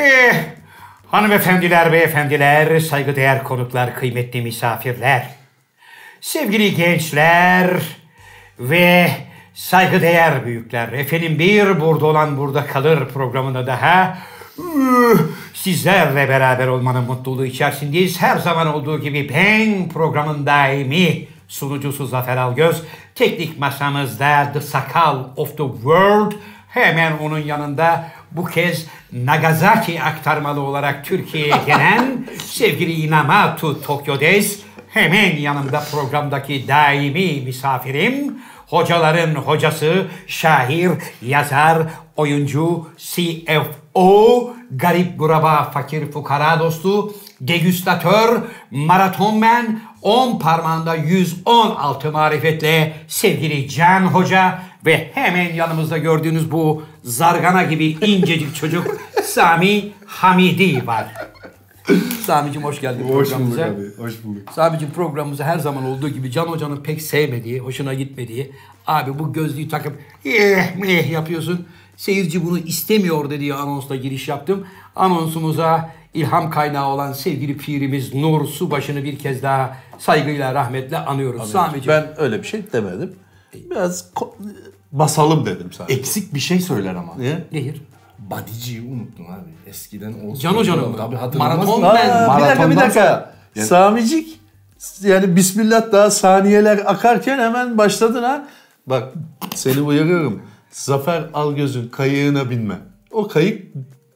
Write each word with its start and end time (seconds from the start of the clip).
Eh, 0.00 0.34
hanımefendiler, 1.10 1.92
beyefendiler, 1.92 2.80
saygıdeğer 2.80 3.44
konuklar, 3.44 3.94
kıymetli 3.94 4.42
misafirler, 4.42 5.28
sevgili 6.20 6.74
gençler 6.74 7.70
ve 8.58 9.10
saygıdeğer 9.54 10.46
büyükler. 10.46 10.92
Efendim 10.92 11.38
bir 11.38 11.80
burada 11.80 12.06
olan 12.06 12.36
burada 12.36 12.66
kalır 12.66 13.08
programında 13.08 13.66
daha 13.66 14.18
sizlerle 15.54 16.28
beraber 16.28 16.66
olmanın 16.66 17.04
mutluluğu 17.04 17.46
içerisindeyiz. 17.46 18.22
Her 18.22 18.38
zaman 18.38 18.74
olduğu 18.74 19.00
gibi 19.00 19.28
ben 19.28 19.88
programın 19.88 20.46
daimi 20.46 21.26
sunucusu 21.48 22.06
Zafer 22.06 22.36
Algöz. 22.36 22.82
Teknik 23.14 23.58
masamızda 23.58 24.52
The 24.52 24.60
Sakal 24.60 25.24
of 25.36 25.56
the 25.56 25.64
World. 25.74 26.32
Hemen 26.68 27.18
onun 27.18 27.38
yanında 27.38 28.10
bu 28.32 28.44
kez 28.44 28.86
Nagasaki 29.12 30.02
aktarmalı 30.02 30.60
olarak 30.60 31.04
Türkiye'ye 31.04 31.54
gelen 31.66 32.26
sevgili 32.44 32.92
Inamatu 32.92 33.82
Tokyo'des. 33.82 34.60
Hemen 34.88 35.36
yanımda 35.36 35.82
programdaki 35.92 36.68
daimi 36.68 37.40
misafirim. 37.44 38.38
Hocaların 38.66 39.34
hocası, 39.34 40.06
şair, 40.26 40.90
yazar, 41.22 41.78
oyuncu, 42.16 42.88
CFO, 42.96 44.54
garip 44.70 45.18
guraba 45.18 45.70
fakir 45.70 46.12
fukara 46.12 46.60
dostu, 46.60 47.12
degüstatör, 47.40 48.42
maratonmen, 48.70 49.80
10 50.02 50.38
parmağında 50.38 50.94
116 50.94 52.12
marifetle 52.12 52.96
sevgili 53.08 53.68
Can 53.68 54.00
Hoca 54.06 54.58
ve 54.86 55.10
hemen 55.14 55.54
yanımızda 55.54 55.98
gördüğünüz 55.98 56.50
bu 56.50 56.82
zargana 57.04 57.62
gibi 57.62 57.86
incecik 57.86 58.54
çocuk 58.54 58.86
Sami 59.24 59.92
Hamidi 60.06 60.86
var. 60.86 61.06
Sami'cim 62.26 62.64
hoş 62.64 62.80
geldin 62.80 63.04
Hoş 63.04 63.10
bulduk 63.10 63.28
programımıza. 63.28 63.64
abi, 63.64 63.96
hoş 63.98 64.24
bulduk. 64.24 64.52
Sami'cim 64.52 64.90
programımızı 64.90 65.44
her 65.44 65.58
zaman 65.58 65.84
olduğu 65.84 66.08
gibi 66.08 66.30
Can 66.30 66.46
Hoca'nın 66.46 66.76
pek 66.82 67.02
sevmediği, 67.02 67.58
hoşuna 67.60 67.94
gitmediği, 67.94 68.52
abi 68.86 69.18
bu 69.18 69.32
gözlüğü 69.32 69.68
takıp 69.68 69.98
eh 70.24 70.76
meh 70.76 71.10
yapıyorsun. 71.10 71.66
Seyirci 71.96 72.46
bunu 72.46 72.58
istemiyor 72.58 73.30
dediği 73.30 73.54
anonsla 73.54 73.96
giriş 73.96 74.28
yaptım. 74.28 74.66
Anonsumuza 74.96 75.90
ilham 76.14 76.50
kaynağı 76.50 76.86
olan 76.88 77.12
sevgili 77.12 77.56
pirimiz 77.56 78.14
Nur 78.14 78.46
Subaşı'nı 78.46 79.04
bir 79.04 79.18
kez 79.18 79.42
daha 79.42 79.76
saygıyla 79.98 80.54
rahmetle 80.54 80.98
anıyoruz. 80.98 81.50
Sami'cim 81.50 81.88
Ben 81.92 82.14
öyle 82.20 82.42
bir 82.42 82.46
şey 82.46 82.72
demedim. 82.72 83.12
Biraz 83.70 84.10
ko- 84.14 84.32
basalım 84.92 85.46
dedim 85.46 85.72
sadece. 85.72 85.98
Eksik 86.00 86.34
bir 86.34 86.40
şey 86.40 86.60
söyler 86.60 86.94
ama. 86.94 87.14
Niye? 87.16 87.44
nehir. 87.52 87.82
Badiciyi 88.18 88.80
unuttun 88.80 89.24
abi. 89.24 89.50
Eskiden 89.70 90.12
olsun. 90.12 90.40
Can 90.40 90.52
Hoca'nın 90.54 90.88
mı? 90.88 90.96
Tabii 90.96 91.16
hatırlamaz 91.16 91.56
Maraton 91.68 91.82
ben. 91.82 92.38
Bir 92.38 92.42
dakika 92.44 92.70
bir 92.70 92.76
dakika. 92.76 93.34
Yani- 93.56 93.66
Samicik 93.68 94.40
yani 95.02 95.36
Bismillah 95.36 95.92
daha 95.92 96.10
saniyeler 96.10 96.78
akarken 96.86 97.38
hemen 97.38 97.78
başladın 97.78 98.22
ha. 98.22 98.48
Bak 98.86 99.12
seni 99.54 99.80
uyarıyorum. 99.80 100.42
Zafer 100.70 101.24
Algöz'ün 101.34 101.88
kayığına 101.88 102.50
binme. 102.50 102.74
O 103.10 103.28
kayık 103.28 103.74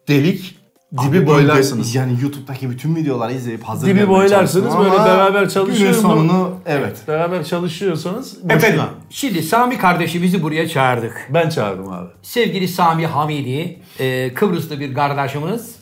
delik 0.08 0.58
dibi 1.02 1.18
Abi 1.18 1.26
boylarsınız. 1.26 1.94
Yani 1.94 2.12
YouTube'daki 2.22 2.70
bütün 2.70 2.96
videoları 2.96 3.32
izleyip 3.32 3.62
hazır 3.62 3.86
Dibi 3.86 4.08
boylarsınız, 4.08 4.78
böyle 4.78 4.90
beraber 4.90 5.48
çalışıyor 5.48 5.90
Günün 5.90 6.02
sonunu 6.02 6.54
evet. 6.66 6.96
Beraber 7.08 7.44
çalışıyorsanız 7.44 8.36
boşuna. 8.36 8.52
Efendim 8.52 8.80
şimdi 9.10 9.42
Sami 9.42 9.78
kardeşimizi 9.78 10.42
buraya 10.42 10.68
çağırdık. 10.68 11.28
Ben 11.34 11.48
çağırdım 11.48 11.92
abi. 11.92 12.08
Sevgili 12.22 12.68
Sami 12.68 13.06
Hamidi, 13.06 13.80
e, 14.00 14.34
Kıbrıslı 14.34 14.80
bir 14.80 14.94
kardeşimiz. 14.94 15.74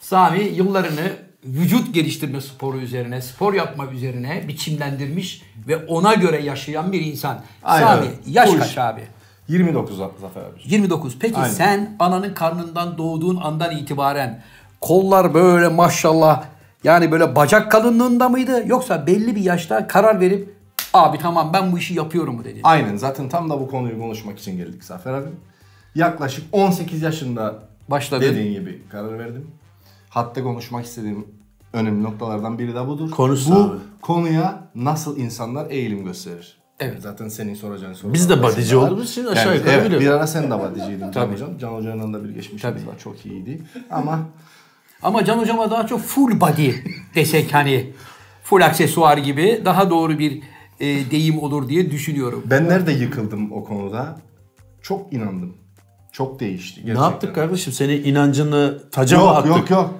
Sami 0.00 0.42
yıllarını 0.42 1.12
vücut 1.44 1.94
geliştirme 1.94 2.40
sporu 2.40 2.78
üzerine, 2.78 3.22
spor 3.22 3.54
yapma 3.54 3.86
üzerine 3.86 4.44
biçimlendirmiş 4.48 5.42
ve 5.68 5.76
ona 5.76 6.14
göre 6.14 6.42
yaşayan 6.42 6.92
bir 6.92 7.00
insan. 7.00 7.40
Aynen 7.64 7.86
Sami 7.86 8.06
yaş 8.26 8.48
Bu 8.48 8.58
kaç 8.58 8.78
abi? 8.78 9.00
29 9.52 9.96
Zafer 9.96 10.40
abi. 10.40 10.60
29. 10.64 11.18
Peki 11.18 11.36
Aynen. 11.36 11.48
sen 11.54 11.96
ananın 11.98 12.34
karnından 12.34 12.98
doğduğun 12.98 13.36
andan 13.36 13.76
itibaren 13.76 14.42
kollar 14.80 15.34
böyle 15.34 15.68
maşallah 15.68 16.44
yani 16.84 17.12
böyle 17.12 17.36
bacak 17.36 17.72
kalınlığında 17.72 18.28
mıydı? 18.28 18.62
Yoksa 18.66 19.06
belli 19.06 19.36
bir 19.36 19.40
yaşta 19.40 19.86
karar 19.86 20.20
verip 20.20 20.54
abi 20.94 21.18
tamam 21.18 21.50
ben 21.54 21.72
bu 21.72 21.78
işi 21.78 21.94
yapıyorum 21.94 22.34
mu 22.36 22.44
dedin? 22.44 22.60
Aynen 22.64 22.96
zaten 22.96 23.28
tam 23.28 23.50
da 23.50 23.60
bu 23.60 23.68
konuyu 23.70 23.98
konuşmak 23.98 24.38
için 24.38 24.56
geldik 24.56 24.84
Zafer 24.84 25.12
abi. 25.12 25.28
Yaklaşık 25.94 26.44
18 26.52 27.02
yaşında 27.02 27.54
Başladın. 27.88 28.22
dediğin 28.24 28.52
gibi 28.52 28.82
karar 28.90 29.18
verdim. 29.18 29.50
Hatta 30.08 30.42
konuşmak 30.42 30.84
istediğim 30.84 31.26
önemli 31.72 32.02
noktalardan 32.02 32.58
biri 32.58 32.74
de 32.74 32.86
budur. 32.86 33.10
Konuş 33.10 33.48
Bu 33.50 33.54
abi. 33.54 33.76
konuya 34.02 34.68
nasıl 34.74 35.16
insanlar 35.16 35.70
eğilim 35.70 36.04
gösterir. 36.04 36.61
Evet. 36.82 37.02
Zaten 37.02 37.28
senin 37.28 37.54
soracağın 37.54 37.92
soru. 37.92 38.12
Biz 38.14 38.30
de 38.30 38.42
badici 38.42 38.76
olduğumuz 38.76 39.10
için 39.10 39.26
aşağı 39.26 39.56
yukarı 39.56 39.70
evet, 39.74 39.84
biliyoruz. 39.86 40.06
Bir 40.06 40.10
ara 40.12 40.26
sen 40.26 40.50
de 40.50 40.58
badiciydin 40.58 41.12
Can 41.12 41.26
Hocam. 41.32 41.58
Can 41.58 41.68
Hoca'nın 41.72 42.14
da 42.14 42.24
bir 42.24 42.28
geçmişimiz 42.30 42.86
var. 42.86 42.94
Çok 43.04 43.26
iyiydi. 43.26 43.62
Ama 43.90 44.20
Ama 45.02 45.24
Can 45.24 45.38
Hocam'a 45.38 45.70
daha 45.70 45.86
çok 45.86 46.00
full 46.00 46.40
body 46.40 46.70
desek 47.14 47.54
hani 47.54 47.90
full 48.44 48.60
aksesuar 48.60 49.18
gibi 49.18 49.62
daha 49.64 49.90
doğru 49.90 50.18
bir 50.18 50.42
e, 50.80 51.10
deyim 51.10 51.38
olur 51.42 51.68
diye 51.68 51.90
düşünüyorum. 51.90 52.42
ben 52.46 52.68
nerede 52.68 52.92
yıkıldım 52.92 53.52
o 53.52 53.64
konuda? 53.64 54.16
Çok 54.82 55.12
inandım. 55.12 55.56
Çok 56.12 56.40
değişti. 56.40 56.80
Ne 56.80 56.84
Gerçekten. 56.84 57.10
yaptık 57.10 57.34
kardeşim? 57.34 57.72
Senin 57.72 58.04
inancını 58.04 58.78
taca 58.92 59.16
mı 59.18 59.22
Yok 59.24 59.36
attık? 59.36 59.50
yok 59.50 59.70
yok. 59.70 59.94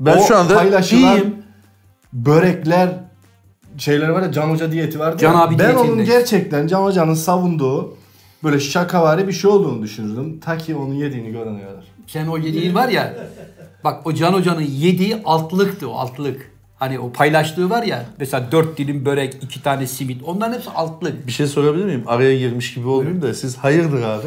Ben 0.00 0.16
O 0.18 0.22
şu 0.22 0.36
anda 0.36 0.54
paylaşılan 0.54 1.16
iyiyim. 1.16 1.34
Börekler 2.12 2.88
şeyler 3.78 4.08
var 4.08 4.22
ya 4.22 4.32
Can 4.32 4.50
Hoca 4.50 4.72
diyeti 4.72 4.98
vardı. 4.98 5.16
Can 5.20 5.32
ya. 5.32 5.38
abi 5.42 5.58
Ben 5.58 5.74
onun 5.74 5.84
diyetinde. 5.84 6.04
gerçekten 6.04 6.66
Can 6.66 6.82
Hoca'nın 6.82 7.14
savunduğu 7.14 7.96
böyle 8.44 8.60
şakavari 8.60 9.28
bir 9.28 9.32
şey 9.32 9.50
olduğunu 9.50 9.82
düşünürdüm. 9.82 10.40
Ta 10.40 10.58
ki 10.58 10.74
onu 10.76 10.94
yediğini 10.94 11.32
görene 11.32 11.60
kadar. 11.60 11.84
Sen 12.06 12.26
o 12.26 12.38
yediğin 12.38 12.74
var 12.74 12.88
ya 12.88 13.14
bak 13.84 14.06
o 14.06 14.12
Can 14.14 14.32
Hoca'nın 14.32 14.60
yediği 14.62 15.16
altlıktı 15.24 15.90
o 15.90 15.94
altlık. 15.94 16.50
Hani 16.78 16.98
o 16.98 17.12
paylaştığı 17.12 17.70
var 17.70 17.82
ya 17.82 18.04
mesela 18.18 18.52
dört 18.52 18.78
dilim 18.78 19.04
börek, 19.04 19.36
iki 19.42 19.62
tane 19.62 19.86
simit 19.86 20.22
onların 20.22 20.52
hepsi 20.54 20.70
altlık. 20.70 21.26
Bir 21.26 21.32
şey 21.32 21.46
sorabilir 21.46 21.84
miyim? 21.84 22.02
Araya 22.06 22.38
girmiş 22.38 22.74
gibi 22.74 22.88
olayım 22.88 23.22
da 23.22 23.34
siz 23.34 23.56
hayırdır 23.56 24.02
abi? 24.02 24.26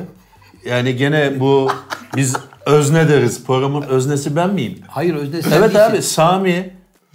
Yani 0.65 0.95
gene 0.95 1.39
bu 1.39 1.69
biz 2.15 2.35
özne 2.65 3.09
deriz. 3.09 3.45
Programın 3.45 3.81
öznesi 3.81 4.35
ben 4.35 4.53
miyim? 4.53 4.79
Hayır 4.87 5.15
özne 5.15 5.41
sen 5.41 5.51
Evet 5.51 5.73
değilsin. 5.75 5.89
abi 5.91 6.01
Sami 6.01 6.69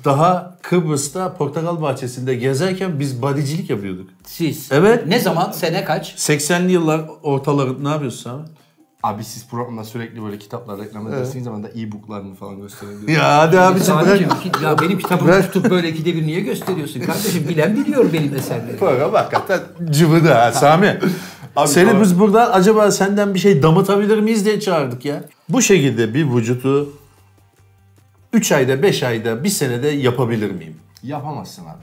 daha 0.06 0.56
Kıbrıs'ta 0.62 1.34
portakal 1.34 1.82
bahçesinde 1.82 2.34
gezerken 2.34 3.00
biz 3.00 3.22
badicilik 3.22 3.70
yapıyorduk. 3.70 4.08
Siz. 4.26 4.68
Evet. 4.72 5.06
Ne 5.06 5.20
zaman? 5.20 5.50
Sene 5.50 5.84
kaç? 5.84 6.14
80'li 6.14 6.72
yıllar 6.72 7.00
ortaları 7.22 7.84
ne 7.84 7.88
yapıyorsun 7.88 8.22
Sami? 8.22 8.44
Abi 9.02 9.24
siz 9.24 9.48
programda 9.48 9.84
sürekli 9.84 10.22
böyle 10.22 10.38
kitaplar 10.38 10.78
reklam 10.80 11.08
edersiniz 11.08 11.44
zaman 11.44 11.62
da 11.62 11.68
e-booklarını 11.68 12.34
falan 12.34 12.60
gösterebilirsiniz. 12.60 13.14
Ya 13.14 13.38
hadi 13.38 13.60
abi 13.60 13.80
Sadece 13.80 14.26
bırak. 14.26 14.62
ya 14.62 14.78
benim 14.78 14.98
kitabımı 14.98 15.42
tutup 15.42 15.70
böyle 15.70 15.88
ikide 15.88 16.14
bir 16.14 16.26
niye 16.26 16.40
gösteriyorsun 16.40 17.00
kardeşim? 17.00 17.48
Bilen 17.48 17.76
biliyor 17.76 18.12
benim 18.12 18.34
eserlerimi. 18.34 18.78
Program 18.78 19.12
hakikaten 19.12 19.60
cıvıdı 19.90 20.32
ha 20.32 20.52
Sami. 20.52 20.98
Abi 21.56 21.68
Seni 21.68 21.90
doğru. 21.92 22.00
biz 22.00 22.20
buradan 22.20 22.50
acaba 22.52 22.90
senden 22.90 23.34
bir 23.34 23.38
şey 23.38 23.62
damıtabilir 23.62 24.18
miyiz 24.18 24.44
diye 24.44 24.60
çağırdık 24.60 25.04
ya. 25.04 25.24
Bu 25.48 25.62
şekilde 25.62 26.14
bir 26.14 26.30
vücutu 26.36 26.88
3 28.32 28.52
ayda, 28.52 28.82
5 28.82 29.02
ayda, 29.02 29.44
1 29.44 29.48
senede 29.48 29.88
yapabilir 29.88 30.50
miyim? 30.50 30.76
Yapamazsın 31.02 31.64
abi. 31.64 31.82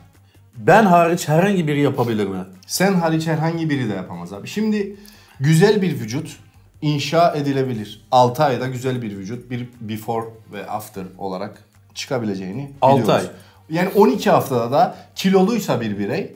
Ben 0.58 0.86
hariç 0.86 1.28
herhangi 1.28 1.68
biri 1.68 1.82
yapabilir 1.82 2.28
mi? 2.28 2.38
Sen 2.68 2.94
hariç 2.94 3.28
herhangi 3.28 3.70
biri 3.70 3.90
de 3.90 3.94
yapamaz 3.94 4.34
abi. 4.34 4.48
Şimdi 4.48 4.96
güzel 5.40 5.82
bir 5.82 6.00
vücut 6.00 6.38
inşa 6.82 7.32
edilebilir. 7.36 8.06
6 8.12 8.44
ayda 8.44 8.68
güzel 8.68 9.02
bir 9.02 9.18
vücut 9.18 9.50
bir 9.52 9.68
before 9.82 10.26
ve 10.54 10.68
after 10.70 11.04
olarak 11.18 11.64
çıkabileceğini 11.96 12.72
Altı 12.82 13.04
biliyoruz. 13.04 13.26
ay. 13.26 13.76
Yani 13.78 13.90
12 13.96 14.30
haftada 14.30 14.72
da 14.72 14.96
kiloluysa 15.16 15.82
bir 15.82 16.00
birey 16.00 16.36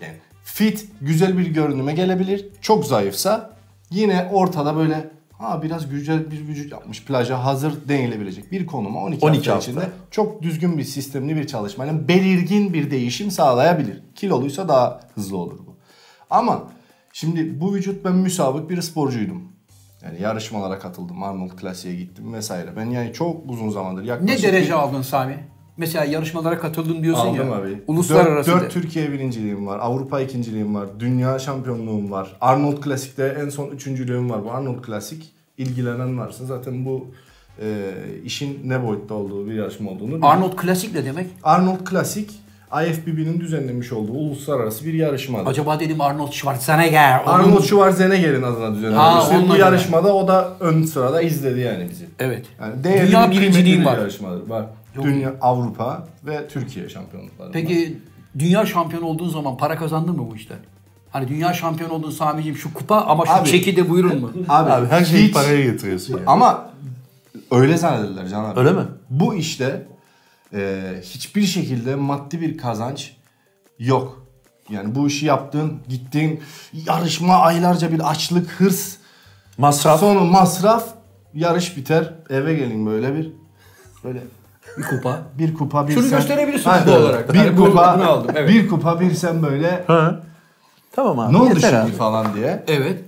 yani 0.00 0.14
fit 0.44 0.86
güzel 1.00 1.38
bir 1.38 1.46
görünüme 1.46 1.92
gelebilir. 1.92 2.46
Çok 2.60 2.86
zayıfsa 2.86 3.56
yine 3.90 4.28
ortada 4.32 4.76
böyle 4.76 5.10
ha 5.40 5.62
biraz 5.62 5.90
güzel 5.90 6.30
bir 6.30 6.48
vücut 6.48 6.72
yapmış 6.72 7.04
plaja 7.04 7.44
hazır 7.44 7.88
denilebilecek 7.88 8.52
bir 8.52 8.66
konuma 8.66 9.00
12, 9.00 9.26
12 9.26 9.36
hafta, 9.36 9.54
hafta. 9.54 9.70
içinde 9.70 9.84
çok 10.10 10.42
düzgün 10.42 10.78
bir 10.78 10.84
sistemli 10.84 11.36
bir 11.36 11.46
çalışmayla 11.46 12.08
belirgin 12.08 12.72
bir 12.74 12.90
değişim 12.90 13.30
sağlayabilir. 13.30 14.02
Kiloluysa 14.14 14.68
daha 14.68 15.00
hızlı 15.14 15.36
olur 15.36 15.58
bu. 15.66 15.76
Ama 16.30 16.62
şimdi 17.12 17.60
bu 17.60 17.74
vücut 17.74 18.04
ben 18.04 18.14
müsabık 18.14 18.70
bir 18.70 18.82
sporcuydum. 18.82 19.42
Yani 20.04 20.22
yarışmalara 20.22 20.78
katıldım. 20.78 21.22
Arnold 21.22 21.60
Classic'e 21.60 21.94
gittim 21.96 22.32
vesaire. 22.34 22.76
Ben 22.76 22.86
yani 22.86 23.12
çok 23.12 23.50
uzun 23.50 23.70
zamandır 23.70 24.02
Ne 24.02 24.06
yaklaşık 24.06 24.42
derece 24.42 24.66
bir- 24.68 24.72
aldın 24.78 25.02
Sami? 25.02 25.38
Mesela 25.76 26.04
yarışmalara 26.04 26.58
katıldın 26.58 27.02
diyorsun 27.02 27.26
Aldım 27.26 27.48
ya. 27.50 27.56
abi. 27.56 27.82
Uluslararası. 27.86 28.50
4, 28.50 28.62
de. 28.62 28.68
Türkiye 28.68 29.12
birinciliğim 29.12 29.66
var. 29.66 29.78
Avrupa 29.78 30.20
ikinciliğim 30.20 30.74
var. 30.74 30.86
Dünya 31.00 31.38
şampiyonluğum 31.38 32.10
var. 32.10 32.36
Arnold 32.40 32.84
Classic'te 32.84 33.36
en 33.44 33.48
son 33.48 33.68
üçüncülüğüm 33.70 34.30
var. 34.30 34.44
Bu 34.44 34.50
Arnold 34.52 34.84
Classic 34.86 35.26
ilgilenen 35.58 36.18
varsa 36.18 36.44
zaten 36.44 36.84
bu 36.84 37.06
e, 37.62 37.90
işin 38.24 38.60
ne 38.64 38.86
boyutta 38.86 39.14
olduğu 39.14 39.46
bir 39.46 39.54
yarışma 39.54 39.90
olduğunu 39.90 40.06
biliyorum. 40.06 40.24
Arnold 40.24 40.56
Klasik 40.56 40.94
ne 40.94 41.04
demek? 41.04 41.26
Arnold 41.42 41.90
Classic 41.90 42.32
IFBB'nin 42.88 43.40
düzenlemiş 43.40 43.92
olduğu 43.92 44.12
uluslararası 44.12 44.84
bir 44.84 44.94
yarışmadır. 44.94 45.50
Acaba 45.50 45.80
dedim 45.80 46.00
Arnold 46.00 46.32
Schwarzenegger. 46.32 47.20
onun- 47.26 47.32
Arnold 47.32 47.62
Schwarzenegger'in 47.62 48.42
adına 48.42 48.74
düzenlenmiştir. 48.74 49.34
onun 49.34 49.48
Bu 49.48 49.56
yarışmada 49.56 50.14
o 50.14 50.28
da 50.28 50.48
ön 50.60 50.82
sırada 50.82 51.22
izledi 51.22 51.60
yani 51.60 51.86
bizi. 51.90 52.04
Evet. 52.18 52.46
Yani 52.60 52.84
değerli 52.84 53.08
Dünya 53.08 53.30
bir, 53.30 53.54
bir 53.64 53.84
var. 53.84 53.98
yarışmadır. 53.98 54.48
Var. 54.48 54.66
Yok. 54.96 55.04
Dünya, 55.04 55.34
Avrupa 55.40 56.08
ve 56.26 56.48
Türkiye 56.48 56.88
şampiyonlukları. 56.88 57.52
Peki 57.52 57.98
dünya 58.38 58.66
şampiyonu 58.66 59.04
olduğun 59.04 59.28
zaman 59.28 59.56
para 59.56 59.76
kazandın 59.76 60.16
mı 60.16 60.30
bu 60.30 60.36
işte? 60.36 60.54
Hani 61.10 61.28
dünya 61.28 61.52
şampiyonu 61.52 61.92
olduğun 61.92 62.10
Sami'ciğim 62.10 62.56
şu 62.56 62.74
kupa 62.74 62.96
ama 63.00 63.26
şu 63.26 63.32
Abi- 63.32 63.48
çeki 63.48 63.76
de 63.76 63.88
buyurun 63.88 64.20
mu? 64.20 64.30
Abi, 64.48 64.70
Abi 64.72 64.86
her 64.86 65.04
şeyi 65.04 65.26
hiç- 65.26 65.34
paraya 65.34 65.62
getiriyorsun 65.62 66.14
yani. 66.16 66.26
Ama 66.26 66.70
öyle 67.50 67.76
zannederler 67.76 68.28
Can 68.28 68.44
abi. 68.44 68.60
Öyle 68.60 68.72
mi? 68.72 68.82
Bu 69.10 69.34
işte 69.34 69.86
e, 70.54 70.82
hiçbir 71.02 71.42
şekilde 71.42 71.94
maddi 71.94 72.40
bir 72.40 72.58
kazanç 72.58 73.16
yok. 73.78 74.26
Yani 74.70 74.94
bu 74.94 75.06
işi 75.06 75.26
yaptın, 75.26 75.78
gittin, 75.88 76.40
yarışma 76.86 77.34
aylarca 77.36 77.92
bir 77.92 78.10
açlık, 78.10 78.50
hırs, 78.50 78.96
Masraf. 79.58 80.00
sonu 80.00 80.20
masraf, 80.24 80.84
yarış 81.34 81.76
biter, 81.76 82.14
eve 82.30 82.54
gelin 82.54 82.86
böyle 82.86 83.14
bir 83.14 83.32
böyle 84.04 84.20
Bir 84.78 84.82
kupa. 84.82 85.22
bir 85.38 85.54
kupa 85.54 85.88
bir 85.88 85.92
Şunu 85.92 86.02
sen. 86.04 86.18
gösterebilirsin 86.18 86.70
kupa 86.70 86.98
olarak. 86.98 87.32
Bir 87.32 87.38
Hani 87.38 87.56
kupa, 87.56 87.94
bunu 87.98 88.08
aldım, 88.10 88.30
evet. 88.36 88.48
bir 88.48 88.68
kupa 88.68 89.00
bir 89.00 89.10
sen 89.14 89.42
böyle 89.42 89.84
Ha. 89.86 90.20
Tamam 90.92 91.18
abi. 91.18 91.32
ne 91.32 91.36
oldu 91.36 91.48
yeter 91.54 91.68
şimdi 91.70 91.76
abi. 91.82 91.92
falan 91.92 92.34
diye. 92.34 92.64
Evet. 92.68 93.00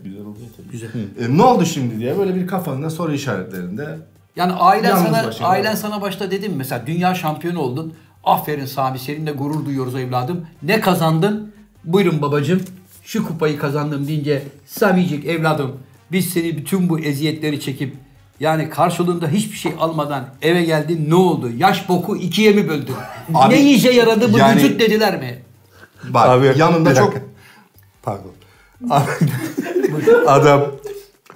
Güzel 0.73 0.89
E, 1.21 1.37
ne 1.37 1.43
oldu 1.43 1.65
şimdi 1.65 1.99
diye 1.99 2.19
böyle 2.19 2.35
bir 2.35 2.47
kafanda 2.47 2.91
soru 2.91 3.13
işaretlerinde 3.13 3.99
Yani 4.37 4.53
ailen 4.53 4.89
Yalnız 4.89 5.05
sana 5.07 5.27
başına. 5.27 5.47
ailen 5.47 5.75
sana 5.75 6.01
başta 6.03 6.31
dedim 6.31 6.51
mi? 6.53 6.59
mesela 6.59 6.87
dünya 6.87 7.15
şampiyonu 7.15 7.59
oldun. 7.61 7.95
Aferin 8.25 8.67
Sami 8.67 8.99
seninle 8.99 9.33
gurur 9.33 9.65
duyuyoruz 9.67 9.95
evladım. 9.95 10.47
Ne 10.63 10.81
kazandın? 10.81 11.53
Buyurun 11.85 12.23
babacığım. 12.23 12.61
Şu 13.05 13.27
kupayı 13.29 13.59
kazandım 13.59 14.09
deyince 14.09 14.43
Samicik 14.67 15.25
evladım 15.27 15.73
biz 16.13 16.31
seni 16.31 16.57
bütün 16.57 16.89
bu 16.89 16.99
eziyetleri 17.01 17.61
çekip 17.61 17.97
yani 18.43 18.71
karşılığında 18.71 19.29
hiçbir 19.29 19.57
şey 19.57 19.73
almadan 19.81 20.29
eve 20.43 20.63
geldin 20.63 21.05
ne 21.09 21.15
oldu? 21.15 21.51
Yaş 21.57 21.89
boku 21.89 22.17
ikiye 22.17 22.53
mi 22.53 22.69
böldün? 22.69 22.95
Abi, 23.35 23.55
ne 23.55 23.71
işe 23.73 23.91
yaradı 23.91 24.33
bu 24.33 24.39
yani- 24.39 24.63
vücut 24.63 24.81
dediler 24.81 25.19
mi? 25.19 25.43
bak 26.09 26.29
Abi, 26.29 26.53
yanında 26.57 26.91
bir 26.91 26.95
çok 26.97 27.07
dakika. 27.07 27.27
Pardon. 28.03 28.33
Adam 30.27 30.67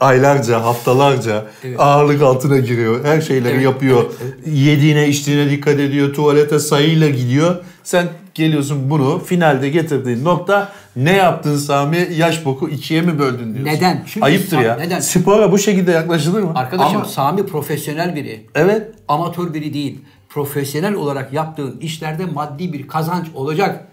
aylarca, 0.00 0.64
haftalarca 0.64 1.47
ağırlık 1.79 2.23
altına 2.23 2.58
giriyor. 2.58 3.05
Her 3.05 3.20
şeyleri 3.20 3.55
Evet, 3.55 3.64
yapıyor. 3.64 4.05
evet, 4.23 4.35
Yediğine, 4.47 5.09
içtiğine 5.09 5.50
dikkat 5.50 5.81
ediyor. 5.81 6.14
Tuvalete 6.14 6.59
sayıyla 6.59 7.09
gidiyor. 7.09 7.56
Sen 7.85 8.09
geliyorsun 8.37 8.91
bunu 8.91 9.19
finalde 9.25 9.69
getirdiğin 9.69 10.25
nokta 10.25 10.73
ne 10.97 11.12
yaptın 11.12 11.56
Sami? 11.56 12.09
Yaş 12.17 12.44
boku 12.44 12.69
ikiye 12.69 13.00
mi 13.00 13.19
böldün 13.19 13.55
diyorsun. 13.55 13.65
Neden? 13.75 14.03
Çünkü 14.06 14.25
Ayıptır 14.27 14.59
ya. 14.59 14.77
neden? 14.77 15.00
Spora 15.00 15.53
bu 15.53 15.59
şekilde 15.59 15.91
yaklaşılır 15.93 16.43
mı? 16.43 16.53
Arkadaşım 16.55 16.97
Ama- 16.97 17.05
Sami 17.05 17.47
profesyonel 17.47 18.17
biri. 18.17 18.47
Evet. 18.55 18.91
amatör 19.09 19.55
biri 19.55 19.75
değil. 19.75 20.00
Profesyonel 20.29 20.94
olarak 20.94 21.33
yaptığın 21.33 21.79
işlerde 21.81 22.25
maddi 22.27 22.73
bir 22.73 22.88
kazanç 22.88 23.27
olacak. 23.35 23.88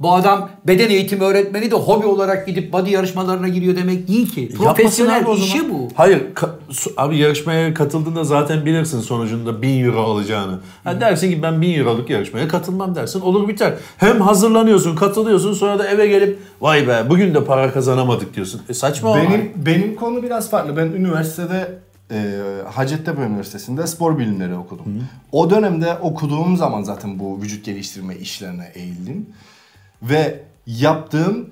Bu 0.00 0.14
adam 0.14 0.50
beden 0.66 0.90
eğitimi 0.90 1.22
öğretmeni 1.24 1.70
de 1.70 1.74
hobi 1.74 2.06
olarak 2.06 2.46
gidip 2.46 2.72
body 2.72 2.90
yarışmalarına 2.90 3.48
giriyor 3.48 3.76
demek 3.76 4.08
değil 4.08 4.30
ki. 4.34 4.48
Profesyonel 4.56 5.26
işi 5.36 5.70
bu. 5.72 5.88
Hayır. 5.94 6.34
ka- 6.34 6.50
su- 6.70 6.92
abi 6.96 7.18
yarışmaya 7.18 7.74
katıldığında 7.74 8.24
zaten 8.24 8.66
bilirsin 8.66 9.00
sonucunda 9.00 9.62
1000 9.62 9.84
euro 9.84 10.00
alacağını. 10.02 10.58
Ha 10.84 11.00
dersin 11.00 11.30
ki 11.30 11.42
ben 11.42 11.60
1000 11.62 11.78
euroluk 11.78 12.10
yarışmaya 12.10 12.48
katılmam 12.48 12.94
dersin. 12.94 13.20
Olur 13.20 13.48
biter. 13.48 13.74
Hem 13.98 14.20
hazırlanıyorsun, 14.20 14.96
katılıyorsun 14.96 15.52
sonra 15.52 15.78
da 15.78 15.88
eve 15.88 16.06
gelip 16.06 16.38
vay 16.60 16.88
be 16.88 17.02
bugün 17.10 17.34
de 17.34 17.44
para 17.44 17.72
kazanamadık 17.72 18.34
diyorsun. 18.36 18.62
E 18.68 18.74
saçma 18.74 19.10
o. 19.10 19.16
Benim 19.16 19.52
benim 19.56 19.96
konu 19.96 20.22
biraz 20.22 20.50
farklı. 20.50 20.76
Ben 20.76 20.86
üniversitede 20.86 21.78
e, 22.10 22.16
Hacettepe 22.74 23.22
Üniversitesi'nde 23.22 23.86
spor 23.86 24.18
bilimleri 24.18 24.54
okudum. 24.54 24.84
O 25.32 25.50
dönemde 25.50 25.94
okuduğum 25.94 26.56
zaman 26.56 26.82
zaten 26.82 27.18
bu 27.18 27.42
vücut 27.42 27.64
geliştirme 27.64 28.16
işlerine 28.16 28.72
eğildim. 28.74 29.26
Ve 30.02 30.40
yaptığım 30.66 31.50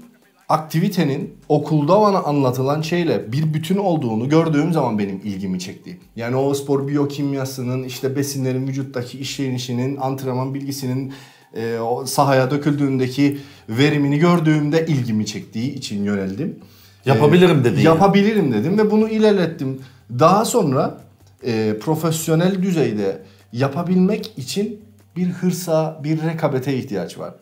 aktivitenin 0.49 1.35
okulda 1.49 2.01
bana 2.01 2.19
anlatılan 2.19 2.83
şeyle 2.83 3.33
bir 3.33 3.55
bütün 3.55 3.77
olduğunu 3.77 4.29
gördüğüm 4.29 4.73
zaman 4.73 4.99
benim 4.99 5.21
ilgimi 5.25 5.59
çekti. 5.59 5.99
Yani 6.17 6.37
o 6.37 6.55
spor 6.55 6.89
biyokimyasının, 6.89 7.83
işte 7.83 8.17
besinlerin 8.17 8.69
vücuttaki 8.69 9.19
işlenişinin, 9.19 9.97
antrenman 9.97 10.55
bilgisinin 10.55 11.13
e, 11.55 11.79
o 11.79 12.07
sahaya 12.07 12.51
döküldüğündeki 12.51 13.39
verimini 13.69 14.19
gördüğümde 14.19 14.87
ilgimi 14.87 15.27
çektiği 15.27 15.75
için 15.75 16.05
yöneldim. 16.05 16.59
Yapabilirim 17.07 17.65
dedin 17.65 17.77
yani. 17.77 17.85
Yapabilirim 17.85 18.53
dedim 18.53 18.79
ve 18.79 18.91
bunu 18.91 19.09
ilerlettim. 19.09 19.81
Daha 20.19 20.45
sonra 20.45 20.99
e, 21.47 21.79
profesyonel 21.81 22.63
düzeyde 22.63 23.23
yapabilmek 23.53 24.39
için 24.39 24.81
bir 25.17 25.27
hırsa, 25.27 26.01
bir 26.05 26.23
rekabete 26.23 26.77
ihtiyaç 26.77 27.19
var. 27.19 27.35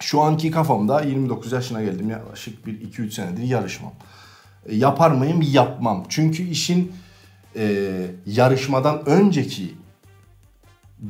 Şu 0.00 0.20
anki 0.20 0.50
kafamda 0.50 1.00
29 1.00 1.52
yaşına 1.52 1.82
geldim 1.82 2.10
yaklaşık 2.10 2.66
bir 2.66 2.80
2-3 2.92 3.10
senedir 3.10 3.42
yarışmam. 3.42 3.92
E, 4.66 4.76
yapar 4.76 5.10
mıyım? 5.10 5.42
Yapmam. 5.42 6.04
Çünkü 6.08 6.42
işin 6.42 6.92
e, 7.56 7.92
yarışmadan 8.26 9.08
önceki 9.08 9.74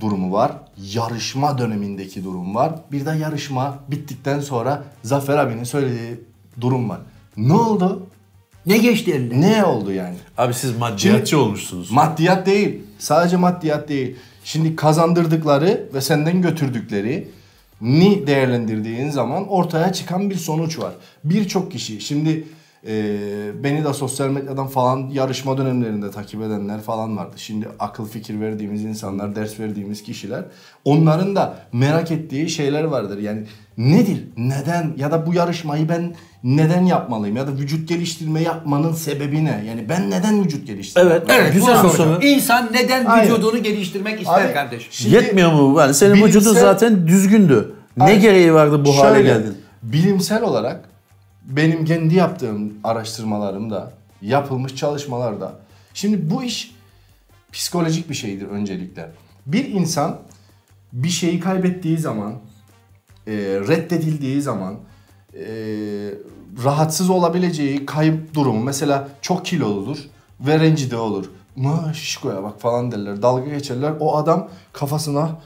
durumu 0.01 0.33
var. 0.33 0.53
Yarışma 0.77 1.59
dönemindeki 1.59 2.25
durum 2.25 2.55
var. 2.55 2.75
Bir 2.93 3.07
de 3.07 3.11
yarışma 3.11 3.79
bittikten 3.89 4.41
sonra 4.41 4.85
Zafer 5.03 5.39
abinin 5.39 5.65
söylediği 5.65 6.21
durum 6.61 6.89
var. 6.89 7.01
Ne 7.37 7.53
oldu? 7.53 8.07
Ne 8.67 8.79
geçti 8.79 9.13
eline? 9.13 9.41
Ne 9.41 9.65
oldu 9.65 9.93
yani? 9.93 10.17
Abi 10.39 10.55
siz 10.55 10.77
maddiyatçı 10.77 11.41
olmuşsunuz. 11.41 11.91
Maddiyat 11.91 12.47
değil. 12.47 12.83
Sadece 12.99 13.37
maddiyat 13.37 13.89
değil. 13.89 14.17
Şimdi 14.45 14.77
kazandırdıkları 14.77 15.89
ve 15.95 16.01
senden 16.01 16.43
götürdükleri 16.43 17.29
ni 17.81 18.27
değerlendirdiğin 18.27 19.11
zaman 19.11 19.49
ortaya 19.49 19.93
çıkan 19.93 20.31
bir 20.31 20.35
sonuç 20.35 20.79
var. 20.79 20.95
Birçok 21.25 21.73
kişi 21.73 22.01
şimdi 22.01 22.45
e, 22.87 23.65
beni 23.65 23.85
de 23.85 23.93
sosyal 23.93 24.29
medyadan 24.29 24.67
falan 24.67 25.09
yarışma 25.13 25.59
dönemlerinde 25.59 26.11
takip 26.11 26.43
edenler 26.43 26.81
falan 26.81 27.17
vardı. 27.17 27.33
Şimdi 27.37 27.69
akıl 27.79 28.07
fikir 28.09 28.41
verdiğimiz 28.41 28.85
insanlar, 28.85 29.37
ders 29.37 29.61
verdiğimiz 29.61 30.03
kişiler 30.03 30.45
onların 30.85 31.37
da 31.37 31.57
merak 31.73 32.11
ettiği 32.11 32.49
şeyler 32.49 32.85
vardır. 32.85 33.19
Yani 33.19 33.43
nedir? 33.79 34.25
Neden? 34.37 34.93
Ya 34.97 35.11
da 35.13 35.27
bu 35.27 35.35
yarışmayı 35.35 35.89
ben 35.89 36.15
neden 36.45 36.85
yapmalıyım? 36.85 37.37
Ya 37.37 37.47
da 37.47 37.53
vücut 37.53 37.89
geliştirme 37.89 38.43
yapmanın 38.43 38.93
sebebi 38.93 39.45
ne? 39.45 39.65
Yani 39.69 39.89
ben 39.89 40.11
neden 40.11 40.45
vücut 40.45 40.67
geliştirme 40.67 41.11
Evet? 41.11 41.27
Evet, 41.29 41.53
Güzel 41.55 41.77
soru. 41.77 41.93
soru. 41.93 42.23
İnsan 42.23 42.69
neden 42.73 43.05
Aynen. 43.05 43.25
vücudunu 43.25 43.63
geliştirmek 43.63 44.21
ister 44.21 44.47
Abi, 44.47 44.55
kardeş? 44.55 44.89
Şimdi- 44.91 45.15
Yetmiyor 45.15 45.53
mu? 45.53 45.81
Yani 45.81 45.95
senin 45.95 46.15
Bilimsel- 46.15 46.27
vücudun 46.29 46.55
zaten 46.55 47.07
düzgündü. 47.07 47.75
Ne 47.97 48.05
Aynen. 48.05 48.21
gereği 48.21 48.55
vardı 48.55 48.85
bu 48.85 48.99
hale 48.99 49.15
Şöyle, 49.15 49.29
geldin? 49.29 49.57
Bilimsel 49.83 50.43
olarak 50.43 50.88
benim 51.49 51.85
kendi 51.85 52.15
yaptığım 52.15 52.75
araştırmalarımda, 52.85 53.93
yapılmış 54.23 54.77
çalışmalarda. 54.77 55.53
Şimdi 55.95 56.31
bu 56.31 56.43
iş 56.43 56.75
psikolojik 57.53 58.11
bir 58.11 58.15
şeydir 58.15 58.47
öncelikle. 58.47 59.11
Bir 59.47 59.65
insan 59.65 60.19
bir 60.93 61.09
şeyi 61.09 61.41
kaybettiği 61.41 61.99
zaman, 61.99 62.33
e, 63.27 63.33
reddedildiği 63.69 64.43
zaman, 64.43 64.75
e, 65.35 65.45
rahatsız 66.65 67.11
olabileceği 67.11 67.87
kayıp 67.87 68.35
durumu 68.35 68.65
mesela 68.65 69.09
çok 69.23 69.47
kiloludur 69.47 69.99
ve 70.41 70.61
rencide 70.61 70.97
olur. 70.97 71.31
Ma 71.57 71.93
şişkoya 71.95 72.43
bak 72.43 72.61
falan 72.61 72.93
derler. 72.93 73.23
Dalga 73.23 73.51
geçerler. 73.51 73.93
O 74.01 74.17
adam 74.17 74.49
kafasına 74.73 75.41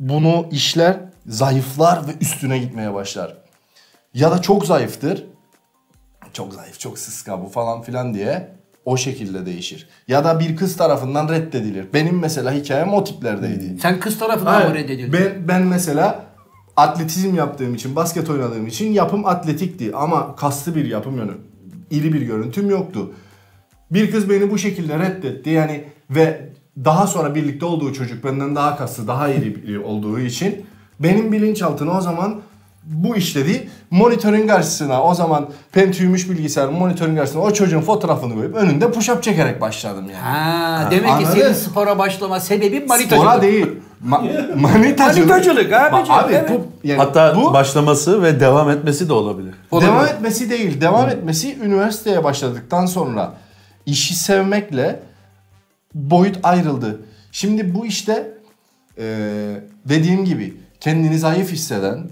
bunu 0.00 0.46
işler, 0.50 1.00
zayıflar 1.26 2.08
ve 2.08 2.10
üstüne 2.20 2.58
gitmeye 2.58 2.94
başlar. 2.94 3.43
Ya 4.14 4.30
da 4.30 4.42
çok 4.42 4.66
zayıftır. 4.66 5.24
Çok 6.32 6.54
zayıf, 6.54 6.80
çok 6.80 6.98
sıska 6.98 7.42
bu 7.42 7.48
falan 7.48 7.82
filan 7.82 8.14
diye 8.14 8.48
o 8.84 8.96
şekilde 8.96 9.46
değişir. 9.46 9.88
Ya 10.08 10.24
da 10.24 10.40
bir 10.40 10.56
kız 10.56 10.76
tarafından 10.76 11.28
reddedilir. 11.28 11.86
Benim 11.94 12.18
mesela 12.18 12.52
hikayem 12.52 12.94
o 12.94 13.04
tiplerdeydi. 13.04 13.80
Sen 13.80 14.00
kız 14.00 14.18
tarafından 14.18 14.68
mı 14.68 14.74
reddedildin? 14.74 15.12
Ben, 15.12 15.48
ben 15.48 15.62
mesela 15.62 16.24
atletizm 16.76 17.34
yaptığım 17.34 17.74
için, 17.74 17.96
basket 17.96 18.30
oynadığım 18.30 18.66
için 18.66 18.92
yapım 18.92 19.26
atletikti. 19.26 19.96
Ama 19.96 20.36
kaslı 20.36 20.74
bir 20.74 20.84
yapım 20.84 21.16
yönü, 21.16 21.32
iri 21.90 22.12
bir 22.12 22.22
görüntüm 22.22 22.70
yoktu. 22.70 23.12
Bir 23.90 24.10
kız 24.10 24.30
beni 24.30 24.50
bu 24.50 24.58
şekilde 24.58 24.98
reddetti 24.98 25.50
yani 25.50 25.84
ve 26.10 26.48
daha 26.84 27.06
sonra 27.06 27.34
birlikte 27.34 27.66
olduğu 27.66 27.92
çocuk 27.92 28.24
benden 28.24 28.56
daha 28.56 28.76
kaslı, 28.76 29.08
daha 29.08 29.28
iri 29.28 29.78
olduğu 29.78 30.20
için 30.20 30.66
benim 31.00 31.32
bilinçaltına 31.32 31.98
o 31.98 32.00
zaman 32.00 32.42
bu 32.86 33.16
işledi. 33.16 33.68
Monitörün 33.90 34.48
karşısına 34.48 35.02
o 35.02 35.14
zaman 35.14 35.48
Pentium'muş 35.72 36.30
bilgisayar 36.30 36.68
monitörün 36.68 37.16
karşısına 37.16 37.42
o 37.42 37.52
çocuğun 37.52 37.80
fotoğrafını 37.80 38.34
koyup 38.34 38.54
önünde 38.56 38.84
push-up 38.84 39.22
çekerek 39.22 39.60
başladım 39.60 40.04
yani. 40.12 40.22
Ha, 40.22 40.88
demek 40.90 41.06
ki 41.06 41.12
anladın? 41.12 41.30
senin 41.40 41.52
spora 41.52 41.98
başlama 41.98 42.40
sebebin 42.40 42.88
manitacılık. 42.88 43.22
Spora 43.24 43.42
değil. 43.42 43.66
Ma- 44.08 44.56
manitacılık. 44.60 45.28
Manitacılık 45.30 45.72
abicim, 45.72 46.14
Ba- 46.14 46.24
Abi 46.24 46.32
evet. 46.32 46.50
bu 46.50 46.66
yani 46.88 46.98
Hatta 46.98 47.36
bu 47.36 47.52
başlaması 47.52 48.22
ve 48.22 48.40
devam 48.40 48.70
etmesi 48.70 49.08
de 49.08 49.12
olabilir. 49.12 49.54
Olabilir. 49.70 49.90
devam 49.90 50.06
etmesi 50.06 50.50
değil. 50.50 50.80
Devam 50.80 51.08
etmesi 51.08 51.58
üniversiteye 51.58 52.24
başladıktan 52.24 52.86
sonra 52.86 53.32
işi 53.86 54.14
sevmekle 54.16 55.00
boyut 55.94 56.38
ayrıldı. 56.42 57.00
Şimdi 57.32 57.74
bu 57.74 57.86
işte 57.86 58.30
eee, 58.98 59.04
dediğim 59.84 60.24
gibi 60.24 60.56
kendini 60.80 61.18
zayıf 61.18 61.52
hisseden 61.52 62.04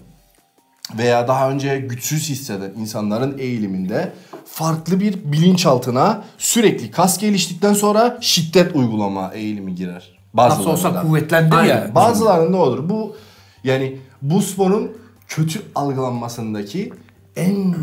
veya 0.98 1.28
daha 1.28 1.50
önce 1.50 1.78
güçsüz 1.78 2.28
hisseden 2.30 2.70
insanların 2.80 3.38
eğiliminde 3.38 4.12
farklı 4.46 5.00
bir 5.00 5.32
bilinçaltına 5.32 6.24
sürekli 6.38 6.90
kas 6.90 7.18
geliştikten 7.18 7.74
sonra 7.74 8.18
şiddet 8.20 8.76
uygulama 8.76 9.30
eğilimi 9.34 9.74
girer. 9.74 10.18
Nasıl 10.34 10.64
olsa 10.66 10.88
Bazılarında. 10.88 11.10
Aynen. 11.56 11.74
ya. 11.76 11.94
Bazılarında 11.94 12.56
olur. 12.56 12.88
Bu 12.88 13.16
yani 13.64 13.98
bu 14.22 14.42
sporun 14.42 14.92
kötü 15.28 15.62
algılanmasındaki 15.74 16.92
en 17.36 17.74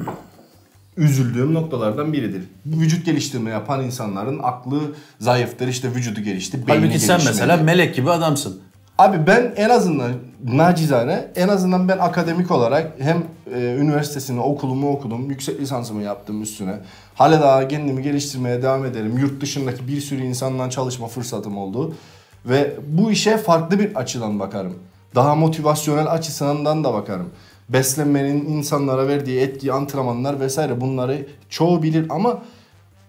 üzüldüğüm 0.97 1.53
noktalardan 1.53 2.13
biridir. 2.13 2.43
Vücut 2.65 3.05
geliştirme 3.05 3.51
yapan 3.51 3.83
insanların 3.83 4.39
aklı 4.43 4.79
zayıftır. 5.19 5.67
işte 5.67 5.95
vücudu 5.95 6.21
gelişti, 6.21 6.67
beyni 6.67 6.79
Halbuki 6.79 6.99
sen 6.99 7.17
gelişmedi. 7.17 7.35
mesela 7.35 7.57
melek 7.57 7.95
gibi 7.95 8.11
adamsın. 8.11 8.61
Abi 8.99 9.27
ben 9.27 9.53
en 9.55 9.69
azından 9.69 10.11
nacizane 10.43 11.27
en 11.35 11.47
azından 11.47 11.87
ben 11.87 11.97
akademik 11.97 12.51
olarak 12.51 12.91
hem 12.99 13.23
e, 13.53 13.59
üniversitesini 13.59 14.41
okulumu 14.41 14.91
okudum, 14.91 15.29
yüksek 15.29 15.59
lisansımı 15.59 16.03
yaptım 16.03 16.41
üstüne. 16.41 16.75
Hala 17.15 17.41
daha 17.41 17.67
kendimi 17.67 18.01
geliştirmeye 18.01 18.61
devam 18.63 18.85
ederim. 18.85 19.17
Yurt 19.17 19.41
dışındaki 19.41 19.87
bir 19.87 20.01
sürü 20.01 20.21
insanla 20.21 20.69
çalışma 20.69 21.07
fırsatım 21.07 21.57
oldu. 21.57 21.95
Ve 22.45 22.73
bu 22.87 23.11
işe 23.11 23.37
farklı 23.37 23.79
bir 23.79 23.95
açıdan 23.95 24.39
bakarım. 24.39 24.73
Daha 25.15 25.35
motivasyonel 25.35 26.07
açısından 26.07 26.83
da 26.83 26.93
bakarım. 26.93 27.29
Beslenmenin 27.69 28.45
insanlara 28.45 29.07
verdiği 29.07 29.39
etki, 29.39 29.73
antrenmanlar 29.73 30.39
vesaire 30.39 30.81
bunları 30.81 31.27
çoğu 31.49 31.83
bilir 31.83 32.05
ama 32.09 32.41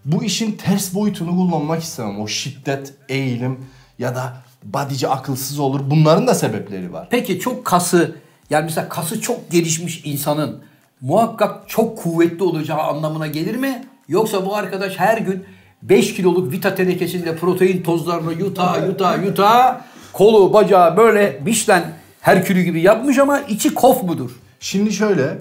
bu 0.05 0.23
işin 0.23 0.51
ters 0.51 0.95
boyutunu 0.95 1.31
kullanmak 1.31 1.83
istemem. 1.83 2.21
O 2.21 2.27
şiddet, 2.27 2.93
eğilim 3.09 3.59
ya 3.99 4.15
da 4.15 4.33
bodyci 4.63 5.07
akılsız 5.07 5.59
olur. 5.59 5.79
Bunların 5.85 6.27
da 6.27 6.33
sebepleri 6.33 6.93
var. 6.93 7.07
Peki 7.09 7.39
çok 7.39 7.65
kası 7.65 8.15
yani 8.49 8.63
mesela 8.63 8.89
kası 8.89 9.21
çok 9.21 9.51
gelişmiş 9.51 10.01
insanın 10.05 10.59
muhakkak 11.01 11.69
çok 11.69 11.97
kuvvetli 11.97 12.43
olacağı 12.43 12.79
anlamına 12.79 13.27
gelir 13.27 13.55
mi? 13.55 13.83
Yoksa 14.07 14.45
bu 14.45 14.55
arkadaş 14.55 14.99
her 14.99 15.17
gün 15.17 15.43
5 15.81 16.13
kiloluk 16.13 16.51
vita 16.51 16.75
tenekesinde 16.75 17.35
protein 17.35 17.83
tozlarını 17.83 18.33
yuta 18.33 18.77
yuta 18.77 19.15
yuta 19.15 19.85
kolu 20.13 20.53
bacağı 20.53 20.97
böyle 20.97 21.41
Michelin 21.45 21.83
Herkülü 22.21 22.61
gibi 22.61 22.81
yapmış 22.81 23.17
ama 23.17 23.39
içi 23.39 23.73
kof 23.73 24.03
mudur? 24.03 24.31
Şimdi 24.59 24.93
şöyle 24.93 25.37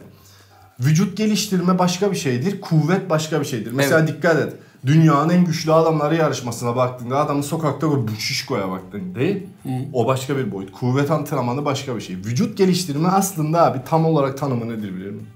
vücut 0.81 1.17
geliştirme 1.17 1.79
başka 1.79 2.13
bir 2.13 2.17
şeydir. 2.17 2.61
Kuvvet 2.61 3.11
başka 3.11 3.41
bir 3.41 3.47
şeydir. 3.47 3.73
Mesela 3.73 4.07
dikkat 4.07 4.37
et. 4.37 4.53
Dünyanın 4.87 5.29
en 5.29 5.45
güçlü 5.45 5.73
adamları 5.73 6.17
yarışmasına 6.17 6.77
baktığında 6.77 7.19
adamı 7.19 7.43
sokakta 7.43 7.91
böyle 7.91 8.09
bu 8.09 8.13
şişkoya 8.13 8.71
baktın 8.71 9.15
değil. 9.15 9.47
O 9.93 10.07
başka 10.07 10.37
bir 10.37 10.53
boyut. 10.53 10.73
Kuvvet 10.73 11.11
antrenmanı 11.11 11.65
başka 11.65 11.97
bir 11.97 12.01
şey. 12.01 12.17
Vücut 12.17 12.59
geliştirme 12.59 13.09
aslında 13.09 13.67
abi 13.67 13.79
tam 13.89 14.05
olarak 14.07 14.39
tanımı 14.39 14.69
nedir 14.69 14.95
biliyor 14.97 15.13
musun? 15.13 15.29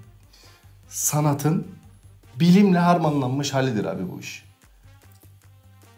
Sanatın 0.88 1.66
bilimle 2.40 2.78
harmanlanmış 2.78 3.54
halidir 3.54 3.84
abi 3.84 4.02
bu 4.12 4.20
iş. 4.20 4.44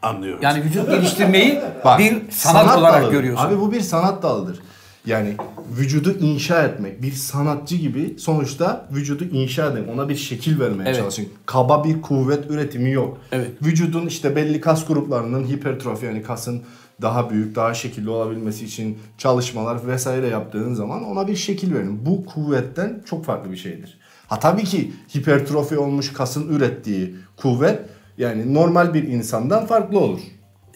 Anlıyorum. 0.02 0.42
Yani 0.42 0.64
vücut 0.64 0.90
geliştirmeyi 0.90 1.60
Bak, 1.84 1.98
bir 1.98 2.30
sanat, 2.30 2.78
olarak 2.78 3.02
dalıdır. 3.02 3.12
görüyorsun. 3.12 3.44
Abi 3.44 3.60
bu 3.60 3.72
bir 3.72 3.80
sanat 3.80 4.22
dalıdır. 4.22 4.60
Yani 5.06 5.34
vücudu 5.78 6.18
inşa 6.20 6.62
etmek. 6.64 7.02
Bir 7.02 7.12
sanatçı 7.12 7.76
gibi 7.76 8.14
sonuçta 8.18 8.88
vücudu 8.92 9.24
inşa 9.24 9.66
etmek. 9.68 9.88
Ona 9.88 10.08
bir 10.08 10.16
şekil 10.16 10.60
vermeye 10.60 10.84
Evet. 10.84 10.96
çalışın. 10.98 11.28
Kaba 11.46 11.84
bir 11.84 12.02
kuvvet 12.02 12.50
üretimi 12.50 12.90
yok. 12.90 13.18
Evet. 13.32 13.50
Vücudun 13.62 14.06
işte 14.06 14.36
belli 14.36 14.60
kas 14.60 14.86
gruplarının 14.86 15.44
hipertrofi 15.44 16.06
yani 16.06 16.22
kasın 16.22 16.62
daha 17.02 17.30
büyük, 17.30 17.54
daha 17.54 17.74
şekilli 17.74 18.10
olabilmesi 18.10 18.64
için 18.64 18.98
çalışmalar 19.18 19.86
vesaire 19.86 20.26
yaptığın 20.26 20.74
zaman 20.74 21.04
ona 21.04 21.28
bir 21.28 21.36
şekil 21.36 21.74
verin. 21.74 22.06
Bu 22.06 22.24
kuvvetten 22.26 23.02
çok 23.06 23.24
farklı 23.24 23.50
bir 23.52 23.56
şeydir. 23.56 23.98
Ha 24.26 24.38
tabii 24.40 24.64
ki 24.64 24.92
hipertrofi 25.16 25.78
olmuş 25.78 26.12
kasın 26.12 26.48
ürettiği 26.48 27.14
kuvvet 27.36 27.80
yani 28.18 28.54
normal 28.54 28.94
bir 28.94 29.02
insandan 29.02 29.66
farklı 29.66 29.98
olur. 30.00 30.20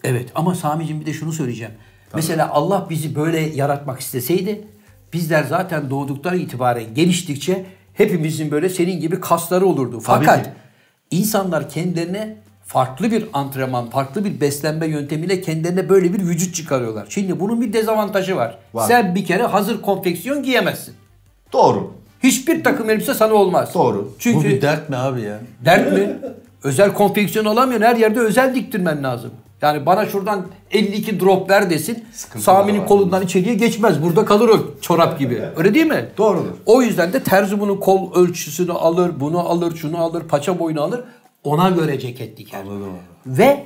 Evet 0.03 0.29
ama 0.35 0.55
Sami'cim 0.55 1.01
bir 1.01 1.05
de 1.05 1.13
şunu 1.13 1.31
söyleyeceğim. 1.33 1.73
Mesela 2.15 2.49
Allah 2.49 2.87
bizi 2.89 3.15
böyle 3.15 3.39
yaratmak 3.39 3.99
isteseydi 3.99 4.67
bizler 5.13 5.43
zaten 5.43 5.89
doğduktan 5.89 6.39
itibaren 6.39 6.93
geliştikçe 6.95 7.65
hepimizin 7.93 8.51
böyle 8.51 8.69
senin 8.69 8.99
gibi 8.99 9.19
kasları 9.19 9.65
olurdu. 9.65 10.01
Tabii 10.05 10.25
Fakat 10.25 10.43
ki. 10.43 10.49
insanlar 11.11 11.69
kendilerine 11.69 12.37
farklı 12.65 13.11
bir 13.11 13.25
antrenman, 13.33 13.89
farklı 13.89 14.25
bir 14.25 14.41
beslenme 14.41 14.87
yöntemiyle 14.87 15.41
kendilerine 15.41 15.89
böyle 15.89 16.13
bir 16.13 16.19
vücut 16.19 16.55
çıkarıyorlar. 16.55 17.05
Şimdi 17.09 17.39
bunun 17.39 17.61
bir 17.61 17.73
dezavantajı 17.73 18.35
var. 18.35 18.57
Var. 18.73 18.87
Sen 18.87 19.15
bir 19.15 19.25
kere 19.25 19.43
hazır 19.43 19.81
konfeksiyon 19.81 20.43
giyemezsin. 20.43 20.93
Doğru. 21.53 21.93
Hiçbir 22.23 22.63
takım 22.63 22.89
elbise 22.89 23.13
sana 23.13 23.33
olmaz. 23.33 23.73
Doğru. 23.73 24.13
Çünkü 24.19 24.39
Bu 24.39 24.43
bir 24.43 24.61
dert 24.61 24.89
mi 24.89 24.95
abi 24.95 25.21
ya? 25.21 25.39
Dert 25.65 25.93
mi? 25.93 26.17
Özel 26.63 26.93
konfeksiyon 26.93 27.45
alamıyorsun. 27.45 27.85
Her 27.87 27.95
yerde 27.95 28.19
özel 28.19 28.55
diktirmen 28.55 29.03
lazım. 29.03 29.31
Yani 29.61 29.85
bana 29.85 30.05
şuradan 30.05 30.47
52 30.71 31.19
drop 31.19 31.49
ver 31.49 31.69
desin. 31.69 32.05
Sami'nin 32.37 32.85
kolundan 32.85 33.21
içeriye 33.21 33.55
geçmez. 33.55 34.03
Burada 34.03 34.25
kalır 34.25 34.49
o 34.49 34.81
çorap 34.81 35.19
gibi. 35.19 35.41
Öyle 35.57 35.73
değil 35.73 35.85
mi? 35.85 36.05
Doğrudur. 36.17 36.51
O 36.65 36.81
yüzden 36.81 37.13
de 37.13 37.23
terzi 37.23 37.59
bunun 37.59 37.77
kol 37.77 38.13
ölçüsünü 38.13 38.71
alır, 38.71 39.11
bunu 39.19 39.39
alır, 39.39 39.75
şunu 39.75 39.97
alır, 39.97 40.23
paça 40.23 40.59
boyunu 40.59 40.81
alır. 40.81 41.03
Ona 41.43 41.69
göre 41.69 41.99
ceket 41.99 42.37
diker. 42.37 42.59
Ve 43.25 43.65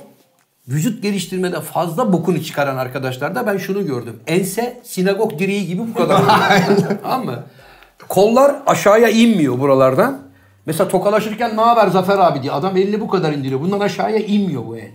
vücut 0.68 1.02
geliştirmede 1.02 1.60
fazla 1.60 2.12
bokunu 2.12 2.42
çıkaran 2.42 2.76
arkadaşlarda 2.76 3.46
ben 3.46 3.56
şunu 3.58 3.86
gördüm. 3.86 4.20
Ense 4.26 4.80
sinagog 4.84 5.38
direği 5.38 5.66
gibi 5.66 5.82
bu 5.88 5.94
kadar. 5.94 6.22
tamam 7.02 7.24
mı? 7.24 7.42
Kollar 8.08 8.56
aşağıya 8.66 9.08
inmiyor 9.08 9.58
buralardan. 9.58 10.18
Mesela 10.66 10.88
tokalaşırken 10.88 11.56
ne 11.56 11.60
haber 11.60 11.88
Zafer 11.88 12.18
abi 12.18 12.42
diye 12.42 12.52
adam 12.52 12.76
elini 12.76 13.00
bu 13.00 13.08
kadar 13.08 13.32
indiriyor. 13.32 13.60
Bundan 13.60 13.80
aşağıya 13.80 14.18
inmiyor 14.18 14.66
bu 14.66 14.76
el. 14.76 14.90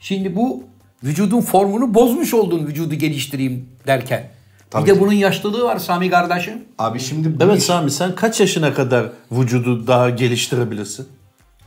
Şimdi 0.00 0.36
bu 0.36 0.62
vücudun 1.04 1.40
formunu 1.40 1.94
bozmuş 1.94 2.34
oldun 2.34 2.66
vücudu 2.66 2.94
geliştireyim 2.94 3.68
derken. 3.86 4.28
Tabii 4.70 4.84
bir 4.84 4.88
de 4.90 4.94
ki. 4.94 5.00
bunun 5.00 5.12
yaşlılığı 5.12 5.64
var 5.64 5.78
Sami 5.78 6.10
kardeşim. 6.10 6.64
Abi 6.78 7.00
şimdi 7.00 7.40
bu 7.40 7.44
Evet 7.44 7.58
iş- 7.58 7.64
Sami 7.64 7.90
sen 7.90 8.14
kaç 8.14 8.40
yaşına 8.40 8.74
kadar 8.74 9.06
vücudu 9.32 9.86
daha 9.86 10.10
geliştirebilirsin? 10.10 11.08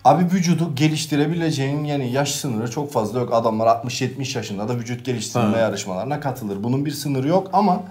Abi 0.05 0.23
vücudu 0.35 0.75
geliştirebileceğin 0.75 1.83
yani 1.83 2.11
yaş 2.11 2.31
sınırı 2.31 2.71
çok 2.71 2.91
fazla 2.91 3.19
yok. 3.19 3.33
Adamlar 3.33 3.67
60-70 3.67 4.37
yaşında 4.37 4.67
da 4.69 4.75
vücut 4.75 5.05
geliştirme 5.05 5.57
yarışmalarına 5.57 6.19
katılır. 6.19 6.63
Bunun 6.63 6.85
bir 6.85 6.91
sınırı 6.91 7.27
yok 7.27 7.49
ama 7.53 7.83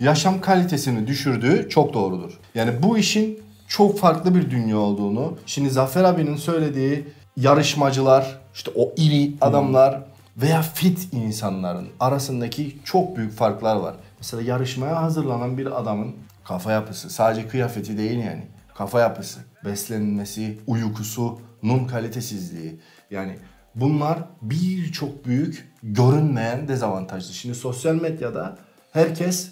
yaşam 0.00 0.40
kalitesini 0.40 1.06
düşürdüğü 1.06 1.68
çok 1.70 1.94
doğrudur. 1.94 2.32
Yani 2.54 2.70
bu 2.82 2.98
işin 2.98 3.38
çok 3.68 3.98
farklı 3.98 4.34
bir 4.34 4.50
dünya 4.50 4.78
olduğunu, 4.78 5.34
şimdi 5.46 5.70
Zafer 5.70 6.04
abinin 6.04 6.36
söylediği 6.36 7.04
yarışmacılar, 7.36 8.38
işte 8.58 8.70
o 8.74 8.92
iri 8.96 9.34
adamlar 9.40 10.02
veya 10.36 10.62
fit 10.62 11.08
insanların 11.12 11.88
arasındaki 12.00 12.78
çok 12.84 13.16
büyük 13.16 13.32
farklar 13.32 13.76
var. 13.76 13.94
Mesela 14.18 14.42
yarışmaya 14.42 15.02
hazırlanan 15.02 15.58
bir 15.58 15.80
adamın 15.80 16.16
kafa 16.44 16.72
yapısı, 16.72 17.10
sadece 17.10 17.48
kıyafeti 17.48 17.98
değil 17.98 18.18
yani. 18.18 18.46
Kafa 18.74 19.00
yapısı, 19.00 19.40
beslenmesi, 19.64 20.58
uykusunun 20.66 21.84
kalitesizliği. 21.90 22.80
Yani 23.10 23.38
bunlar 23.74 24.18
birçok 24.42 25.26
büyük 25.26 25.72
görünmeyen 25.82 26.68
dezavantajlı. 26.68 27.34
Şimdi 27.34 27.54
sosyal 27.54 27.94
medyada 27.94 28.56
herkes 28.92 29.48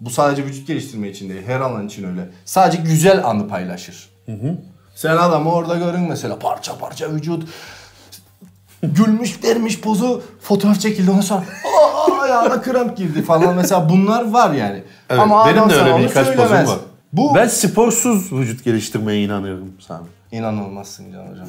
bu 0.00 0.10
sadece 0.10 0.44
vücut 0.44 0.66
geliştirme 0.66 1.08
için 1.08 1.28
değil, 1.28 1.42
her 1.46 1.60
alan 1.60 1.86
için 1.86 2.04
öyle. 2.04 2.28
Sadece 2.44 2.82
güzel 2.82 3.26
anı 3.26 3.48
paylaşır. 3.48 4.08
Sen 4.94 5.16
adamı 5.16 5.52
orada 5.52 5.76
görün 5.76 6.00
mesela 6.00 6.38
parça 6.38 6.78
parça 6.78 7.14
vücut 7.14 7.48
gülmüş 8.82 9.44
vermiş 9.44 9.80
pozu 9.80 10.22
fotoğraf 10.40 10.80
çekildi 10.80 11.10
ondan 11.10 11.20
sonra 11.20 11.40
aa 11.40 12.22
ayağına 12.22 12.62
kramp 12.62 12.96
girdi 12.96 13.22
falan 13.22 13.54
mesela 13.54 13.88
bunlar 13.88 14.30
var 14.30 14.52
yani. 14.54 14.82
Evet, 15.10 15.20
Ama 15.22 15.46
benim 15.46 15.70
de 15.70 15.74
öyle 15.74 15.98
birkaç 16.08 16.26
pozum 16.36 16.50
var. 16.56 16.78
Bu 17.12 17.34
Ben 17.34 17.46
sporsuz 17.46 18.32
vücut 18.32 18.64
geliştirmeye 18.64 19.22
inanıyorum 19.24 19.72
Sami. 19.78 20.06
inanılmazsın 20.32 21.12
Can 21.12 21.26
hocam. 21.32 21.46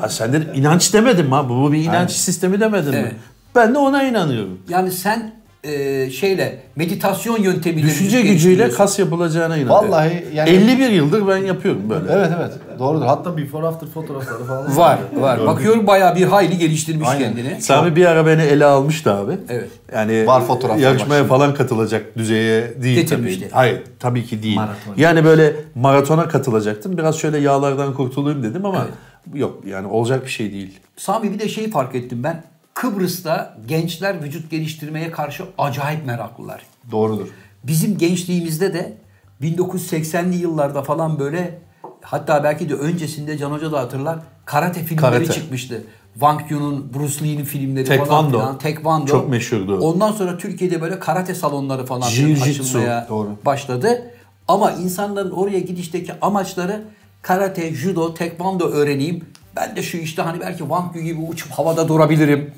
Ha, 0.00 0.08
sen 0.08 0.32
de 0.32 0.42
inanç 0.54 0.94
demedin 0.94 1.26
mi 1.26 1.34
abi? 1.36 1.48
Bu 1.48 1.72
bir 1.72 1.78
inanç 1.78 1.94
Aynen. 1.94 2.06
sistemi 2.06 2.60
demedin 2.60 2.90
mi? 2.90 2.96
Evet. 3.00 3.12
Ben 3.54 3.74
de 3.74 3.78
ona 3.78 4.02
inanıyorum. 4.02 4.58
Yani 4.68 4.90
sen 4.92 5.32
e, 5.64 6.10
şeyle 6.10 6.62
meditasyon 6.76 7.42
yöntemiyle 7.42 7.86
Düşünce 7.86 8.22
gücüyle 8.22 8.70
kas 8.70 8.98
yapılacağına 8.98 9.56
inanıyorum. 9.56 9.88
Vallahi 9.88 10.26
yani- 10.34 10.50
51 10.50 10.90
yıldır 10.90 11.28
ben 11.28 11.36
yapıyorum 11.36 11.90
böyle. 11.90 12.12
Evet 12.12 12.30
evet 12.38 12.52
doğrudur. 12.78 13.06
Hatta 13.06 13.36
before 13.36 13.66
after 13.66 13.88
fotoğrafları 13.88 14.44
falan 14.44 14.76
var 14.76 14.98
var. 15.16 15.46
Bakıyorum 15.46 15.86
bayağı 15.86 16.16
bir 16.16 16.24
hayli 16.24 16.58
geliştirmiş 16.58 17.08
Aynen. 17.08 17.22
kendini. 17.34 17.62
Sami 17.62 17.96
bir 17.96 18.06
ara 18.06 18.26
beni 18.26 18.42
ele 18.42 18.64
almıştı 18.64 19.12
abi. 19.14 19.38
Evet. 19.48 19.68
Yani 19.94 20.26
Var 20.26 20.42
fotoğraflar 20.46 20.82
yarışmaya 20.82 21.24
falan 21.24 21.54
katılacak 21.54 22.16
düzeye 22.18 22.82
değil 22.82 22.96
Getirmişti. 23.00 23.40
tabii. 23.40 23.52
Hayır 23.52 23.82
tabii 23.98 24.24
ki 24.26 24.42
değil. 24.42 24.56
Maraton. 24.56 24.94
Yani 24.96 25.24
böyle 25.24 25.56
maratona 25.74 26.28
katılacaktım. 26.28 26.98
Biraz 26.98 27.16
şöyle 27.18 27.38
yağlardan 27.38 27.94
kurtulayım 27.94 28.42
dedim 28.42 28.66
ama 28.66 28.86
yok 29.34 29.58
yani 29.66 29.86
olacak 29.86 30.24
bir 30.24 30.30
şey 30.30 30.52
değil. 30.52 30.78
Sami 30.96 31.32
bir 31.32 31.38
de 31.38 31.48
şeyi 31.48 31.70
fark 31.70 31.94
ettim 31.94 32.22
ben. 32.24 32.42
Kıbrıs'ta 32.74 33.56
gençler 33.66 34.22
vücut 34.22 34.50
geliştirmeye 34.50 35.10
karşı 35.10 35.44
acayip 35.58 36.06
meraklılar. 36.06 36.62
Doğrudur. 36.90 37.28
Bizim 37.64 37.98
gençliğimizde 37.98 38.74
de 38.74 38.96
1980'li 39.42 40.36
yıllarda 40.36 40.82
falan 40.82 41.18
böyle 41.18 41.58
hatta 42.02 42.44
belki 42.44 42.68
de 42.68 42.74
öncesinde 42.74 43.38
Can 43.38 43.50
Hoca 43.50 43.72
da 43.72 43.80
hatırlar 43.80 44.18
karate 44.44 44.80
filmleri 44.84 45.00
Karate. 45.00 45.32
çıkmıştı. 45.32 45.82
Wang 46.14 46.40
Yun'un, 46.50 46.94
Bruce 46.94 47.24
Lee'nin 47.24 47.44
filmleri 47.44 47.84
falan 47.86 47.98
Tekvando. 47.98 48.38
filan. 48.38 48.58
Tekvando. 48.58 49.06
Çok 49.06 49.28
meşhurdu. 49.28 49.78
Ondan 49.80 50.12
sonra 50.12 50.38
Türkiye'de 50.38 50.80
böyle 50.80 50.98
karate 50.98 51.34
salonları 51.34 51.86
falan 51.86 52.06
açılmaya 52.06 53.06
Doğru. 53.08 53.28
başladı. 53.44 54.10
Ama 54.48 54.70
insanların 54.72 55.30
oraya 55.30 55.58
gidişteki 55.58 56.12
amaçları 56.22 56.84
karate, 57.22 57.74
judo, 57.74 58.14
tekvando 58.14 58.68
öğreneyim. 58.68 59.24
Ben 59.56 59.76
de 59.76 59.82
şu 59.82 59.96
işte 59.96 60.22
hani 60.22 60.40
belki 60.40 60.58
Wang 60.58 60.96
Yu 60.96 61.02
gibi 61.02 61.20
uçup 61.20 61.52
havada 61.52 61.88
durabilirim. 61.88 62.54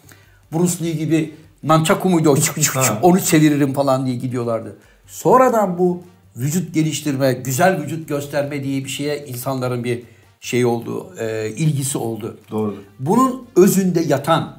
Bruce 0.52 0.84
Lee 0.84 0.92
gibi 0.92 1.34
nunchaku 1.62 2.10
muydu 2.10 2.34
onu 3.02 3.20
çeviririm 3.20 3.72
falan 3.72 4.06
diye 4.06 4.16
gidiyorlardı. 4.16 4.76
Sonradan 5.06 5.78
bu 5.78 6.02
vücut 6.36 6.74
geliştirme, 6.74 7.32
güzel 7.32 7.82
vücut 7.82 8.08
gösterme 8.08 8.64
diye 8.64 8.84
bir 8.84 8.88
şeye 8.90 9.26
insanların 9.26 9.84
bir 9.84 10.02
şey 10.40 10.64
oldu, 10.64 11.14
e, 11.18 11.48
ilgisi 11.56 11.98
oldu. 11.98 12.36
Doğrudur. 12.50 12.78
Bunun 12.98 13.46
özünde 13.56 14.00
yatan 14.00 14.56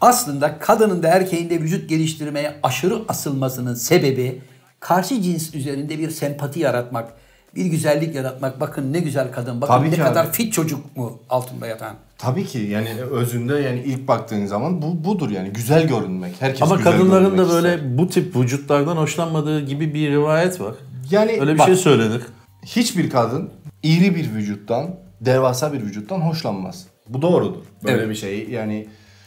aslında 0.00 0.58
kadının 0.58 1.02
da 1.02 1.08
erkeğin 1.08 1.50
de 1.50 1.60
vücut 1.60 1.88
geliştirmeye 1.88 2.54
aşırı 2.62 2.98
asılmasının 3.08 3.74
sebebi 3.74 4.40
karşı 4.80 5.22
cins 5.22 5.54
üzerinde 5.54 5.98
bir 5.98 6.10
sempati 6.10 6.60
yaratmak, 6.60 7.12
bir 7.54 7.66
güzellik 7.66 8.14
yaratmak. 8.14 8.60
Bakın 8.60 8.92
ne 8.92 9.00
güzel 9.00 9.32
kadın, 9.32 9.60
bakın 9.60 9.74
Tabii 9.74 9.90
ne 9.90 9.96
kadar 9.96 10.24
abi. 10.24 10.32
fit 10.32 10.52
çocuk 10.52 10.96
mu 10.96 11.18
altında 11.30 11.66
yatan. 11.66 11.94
Tabii 12.18 12.44
ki 12.46 12.58
yani 12.58 12.88
özünde 13.02 13.54
yani 13.54 13.82
ilk 13.86 14.08
baktığın 14.08 14.46
zaman 14.46 14.82
bu 14.82 15.04
budur 15.04 15.30
yani 15.30 15.48
güzel 15.48 15.88
görünmek. 15.88 16.34
Herkes 16.40 16.62
Ama 16.62 16.76
güzel 16.76 16.92
kadınların 16.92 17.24
görünmek 17.24 17.46
da 17.48 17.52
böyle 17.52 17.74
ister. 17.74 17.98
bu 17.98 18.08
tip 18.08 18.36
vücutlardan 18.36 18.96
hoşlanmadığı 18.96 19.60
gibi 19.60 19.94
bir 19.94 20.10
rivayet 20.10 20.60
var. 20.60 20.74
Yani 21.10 21.40
Öyle 21.40 21.54
bir 21.54 21.58
bak, 21.58 21.66
şey 21.66 21.76
söylenir. 21.76 22.22
hiçbir 22.66 23.10
kadın 23.10 23.50
iri 23.82 24.14
bir 24.14 24.34
vücuttan, 24.34 24.94
devasa 25.20 25.72
bir 25.72 25.80
vücuttan 25.82 26.20
hoşlanmaz. 26.20 26.86
Bu 27.08 27.22
doğrudur. 27.22 27.62
Böyle 27.84 27.96
Evet. 27.96 28.08
bir 28.10 28.14
şey 28.14 28.48
yani 28.50 28.86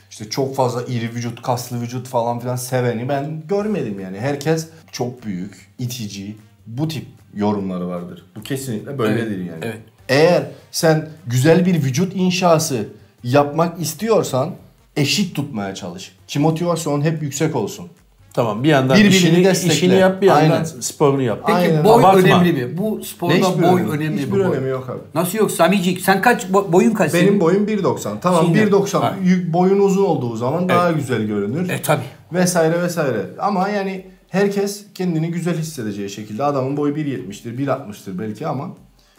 işte 0.10 0.30
çok 0.30 0.56
fazla 0.56 0.84
iri 0.84 1.16
vücut, 1.16 1.42
kaslı 1.42 1.82
vücut 1.82 2.08
falan 2.08 2.40
filan 2.40 2.56
seveni 2.56 3.10
ben 3.10 3.44
görmedim 3.48 4.00
yani. 4.00 4.20
Herkes 4.20 4.68
çok 4.92 5.26
büyük, 5.26 5.68
itici, 5.80 6.36
bu 6.68 6.88
tip 6.88 7.06
yorumları 7.36 7.88
vardır. 7.88 8.26
Bu 8.36 8.44
kesinlikle 8.44 8.98
böyledir 9.00 9.38
yani. 9.38 9.60
evet. 9.62 9.78
Eğer 10.10 10.44
sen 10.72 11.10
güzel 11.28 11.66
bir 11.66 11.84
vücut 11.84 12.16
inşası 12.16 12.88
yapmak 13.24 13.82
istiyorsan 13.82 14.56
eşit 14.96 15.36
tutmaya 15.36 15.76
çalış. 15.76 16.16
Ki 16.28 16.40
motivasyon 16.40 17.02
hep 17.02 17.22
yüksek 17.22 17.56
olsun. 17.56 17.88
Tamam 18.34 18.64
bir 18.64 18.70
yandan 18.70 18.98
Birbirini 18.98 19.16
işini, 19.16 19.46
destekle. 19.46 19.74
işini 19.76 19.96
yap 19.96 20.22
bir 20.22 20.28
yandan 20.28 20.52
Aynen. 20.52 20.64
sporunu 20.64 21.22
yap. 21.22 21.40
Peki 21.48 21.58
Aynen. 21.58 21.84
boy 21.86 21.94
Abartma. 21.94 22.20
önemli 22.22 22.54
mi? 22.54 22.78
Bu 22.78 23.04
sporda 23.04 23.34
hiçbir 23.34 23.64
boy 23.64 23.82
önemi- 23.82 23.90
önemli 23.92 24.18
hiçbir 24.22 24.32
mi? 24.38 24.46
boy? 24.48 24.58
önemi 24.58 24.70
yok 24.70 24.90
abi. 24.90 25.00
Nasıl 25.16 25.38
yok 25.38 25.52
Samicik? 25.52 26.02
Sen 26.02 26.22
kaç 26.22 26.44
bo- 26.46 26.72
boyun 26.74 26.92
kaç? 26.94 27.14
Benim 27.14 27.28
senin? 27.28 27.40
boyum 27.40 27.68
1.90. 27.68 28.20
Tamam 28.22 28.46
Şimdi- 28.46 28.58
1.90 28.60 29.02
Ha. 29.02 29.16
yük- 29.24 29.54
boyun 29.54 29.80
uzun 29.80 30.06
olduğu 30.06 30.36
zaman 30.36 30.70
daha 30.70 30.92
güzel 30.92 31.24
görünür. 31.24 31.70
E 31.70 31.82
tabi. 31.82 32.02
Vesaire 32.34 32.82
vesaire. 32.84 33.26
Ama 33.39 33.70
yani 33.70 34.06
herkes 34.30 34.84
kendini 34.96 35.32
güzel 35.32 35.58
hissedeceği 35.58 36.10
şekilde 36.10 36.44
adamın 36.44 36.78
boyu 36.78 36.96
1.70'tir, 36.96 37.58
1.60'tır 37.58 38.20
belki 38.20 38.48
ama 38.48 38.68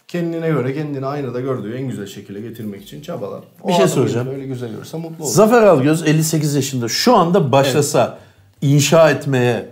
kendine 0.08 0.48
göre 0.48 0.74
kendini 0.74 1.06
aynada 1.06 1.40
gördüğü 1.40 1.74
en 1.76 1.88
güzel 1.88 2.06
şekilde 2.06 2.40
getirmek 2.40 2.82
için 2.82 3.02
çabalar. 3.02 3.40
O 3.62 3.68
Bir 3.68 3.72
şey 3.72 3.88
soracağım. 3.88 4.28
Öyle 4.34 4.46
güzel 4.46 4.70
görürse 4.70 4.96
mutlu 4.96 5.24
olur. 5.24 5.32
Zafer 5.32 5.62
Algöz 5.62 6.06
58 6.06 6.54
yaşında 6.54 6.88
şu 6.88 7.16
anda 7.16 7.52
başlasa 7.52 8.18
inşa 8.62 9.10
etmeye 9.10 9.66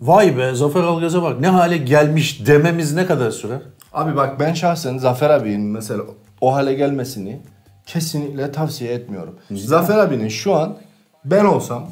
vay 0.00 0.36
be 0.36 0.54
Zafer 0.54 0.82
Algöz'e 0.82 1.22
bak 1.22 1.40
ne 1.40 1.48
hale 1.48 1.76
gelmiş 1.76 2.46
dememiz 2.46 2.94
ne 2.94 3.06
kadar 3.06 3.30
sürer? 3.30 3.58
Abi 3.92 4.16
bak 4.16 4.40
ben 4.40 4.54
şahsen 4.54 4.98
Zafer 4.98 5.30
abinin 5.30 5.60
mesela 5.60 6.02
o 6.40 6.54
hale 6.54 6.74
gelmesini 6.74 7.40
kesinlikle 7.86 8.52
tavsiye 8.52 8.92
etmiyorum. 8.92 9.34
Zafer 9.50 9.98
abinin 9.98 10.28
şu 10.28 10.54
an 10.54 10.76
ben 11.24 11.44
olsam 11.44 11.90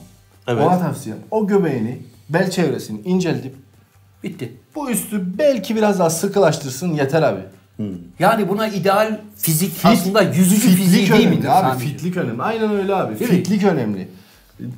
Evet. 0.49 0.67
ona 0.67 0.79
tavsiyem 0.79 1.19
o 1.31 1.47
göbeğini 1.47 1.99
bel 2.29 2.51
çevresini 2.51 3.01
inceltip 3.05 3.55
Bitti. 4.25 4.53
bu 4.75 4.91
üstü 4.91 5.39
belki 5.39 5.77
biraz 5.77 5.99
daha 5.99 6.11
sıkılaştırsın 6.11 6.95
yeter 6.95 7.23
abi. 7.23 7.41
Yani 8.19 8.49
buna 8.49 8.69
ideal 8.69 9.21
fizik 9.37 9.73
aslında 9.85 10.23
yüzücü 10.23 10.69
fiziği 10.69 11.05
Fitlik 11.05 11.19
değil 11.19 11.29
midir? 11.37 11.49
abi. 11.73 11.79
Fitlik 11.79 12.17
önemli. 12.17 12.43
Aynen 12.43 12.71
öyle 12.71 12.95
abi. 12.95 13.19
Değil 13.19 13.31
mi? 13.31 13.37
fitlik 13.37 13.65
önemli. 13.65 14.09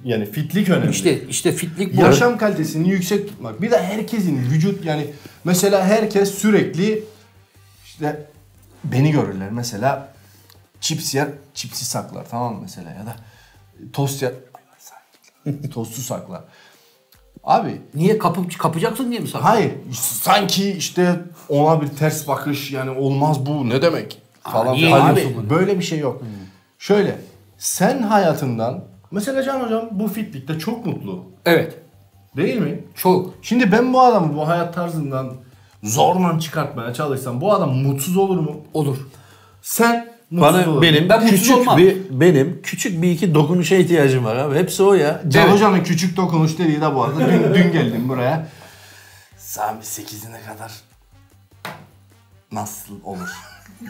Yani 0.05 0.27
fitlik 0.27 0.69
önemli. 0.69 0.91
İşte 0.91 1.27
işte 1.29 1.53
fitlik 1.53 1.97
bu. 1.97 2.01
Yaşam 2.01 2.39
kalitesini 2.39 2.89
yüksek 2.91 3.29
tutmak. 3.29 3.63
Bir 3.63 3.71
de 3.71 3.83
herkesin 3.83 4.39
vücut 4.51 4.85
yani 4.85 5.07
mesela 5.45 5.85
herkes 5.85 6.35
sürekli 6.35 7.05
işte 7.85 8.27
beni 8.85 9.11
görürler 9.13 9.51
mesela 9.51 10.13
chips 10.81 11.15
yer, 11.15 11.29
chipsi 11.55 11.85
saklar 11.85 12.27
tamam 12.31 12.55
mı 12.55 12.61
mesela 12.63 12.91
ya 12.91 13.07
da 13.07 13.17
tost 13.93 14.23
yer 14.23 14.33
tostu 15.73 16.01
saklar. 16.03 16.43
Abi 17.45 17.81
Niye 17.95 18.19
kapı, 18.19 18.49
kapacaksın 18.59 19.11
diye 19.11 19.21
mi 19.21 19.29
sakın? 19.29 19.45
hayır 19.45 19.73
sanki 20.01 20.71
işte 20.71 21.21
ona 21.49 21.83
bir 21.83 21.89
ters 21.89 22.29
bakış 22.29 22.71
yani 22.73 22.91
olmaz 22.91 23.47
bu 23.47 23.69
ne 23.69 23.83
demek 23.83 24.23
falan. 24.43 24.75
niye 24.75 24.87
filan. 24.87 25.13
abi? 25.13 25.21
Abi 25.21 25.51
böyle 25.51 25.79
bir 25.79 25.85
şey 25.85 25.99
yok. 25.99 26.23
Şöyle 26.79 27.19
sen 27.59 28.03
hayatından 28.03 28.85
mesela 29.11 29.43
Can 29.43 29.61
hocam 29.61 29.89
bu 29.91 30.09
fitlikte 30.09 30.59
çok 30.59 30.87
mutlu. 30.87 31.25
Evet. 31.47 31.79
Değil 32.37 32.57
mi? 32.59 32.81
Çok. 32.95 33.35
Şimdi 33.43 33.73
ben 33.73 33.93
bu 33.93 34.01
adamı 34.03 34.37
bu 34.37 34.49
hayat 34.49 34.75
tarzından 34.75 35.33
zorla 35.83 36.41
çıkartmaya 36.41 36.95
çalışsam 36.95 37.41
bu 37.41 37.53
adam 37.53 37.75
mutsuz 37.77 38.17
olur 38.17 38.39
mu? 38.39 38.57
Olur. 38.75 38.97
Sen 39.63 39.97
mutsuz 40.31 40.55
olur 40.55 40.55
Bana 40.55 40.67
musun? 40.67 40.83
benim 40.83 41.09
Ben 41.09 41.27
küçük 41.29 41.57
olmam. 41.59 41.79
bir 41.79 41.97
benim 42.11 42.61
küçük 42.63 43.03
bir 43.03 43.11
iki 43.11 43.35
dokunuşa 43.35 43.75
ihtiyacım 43.77 44.25
var 44.25 44.37
abi. 44.37 44.59
Hepsi 44.59 44.83
o 44.83 44.95
ya. 44.95 45.23
Can 45.29 45.43
Evet. 45.43 45.55
Hoca'nın 45.55 45.83
küçük 45.85 46.17
dokunuş 46.17 46.59
dediği 46.59 46.81
de 46.81 46.95
bu 46.95 47.05
arada. 47.05 47.21
Dün, 47.21 47.55
dün 47.55 47.73
geldim 47.73 48.09
buraya. 48.09 48.49
Sami 49.39 49.81
8'ine 49.83 50.41
kadar 50.47 50.73
nasıl 52.53 52.95
olur? 53.05 53.29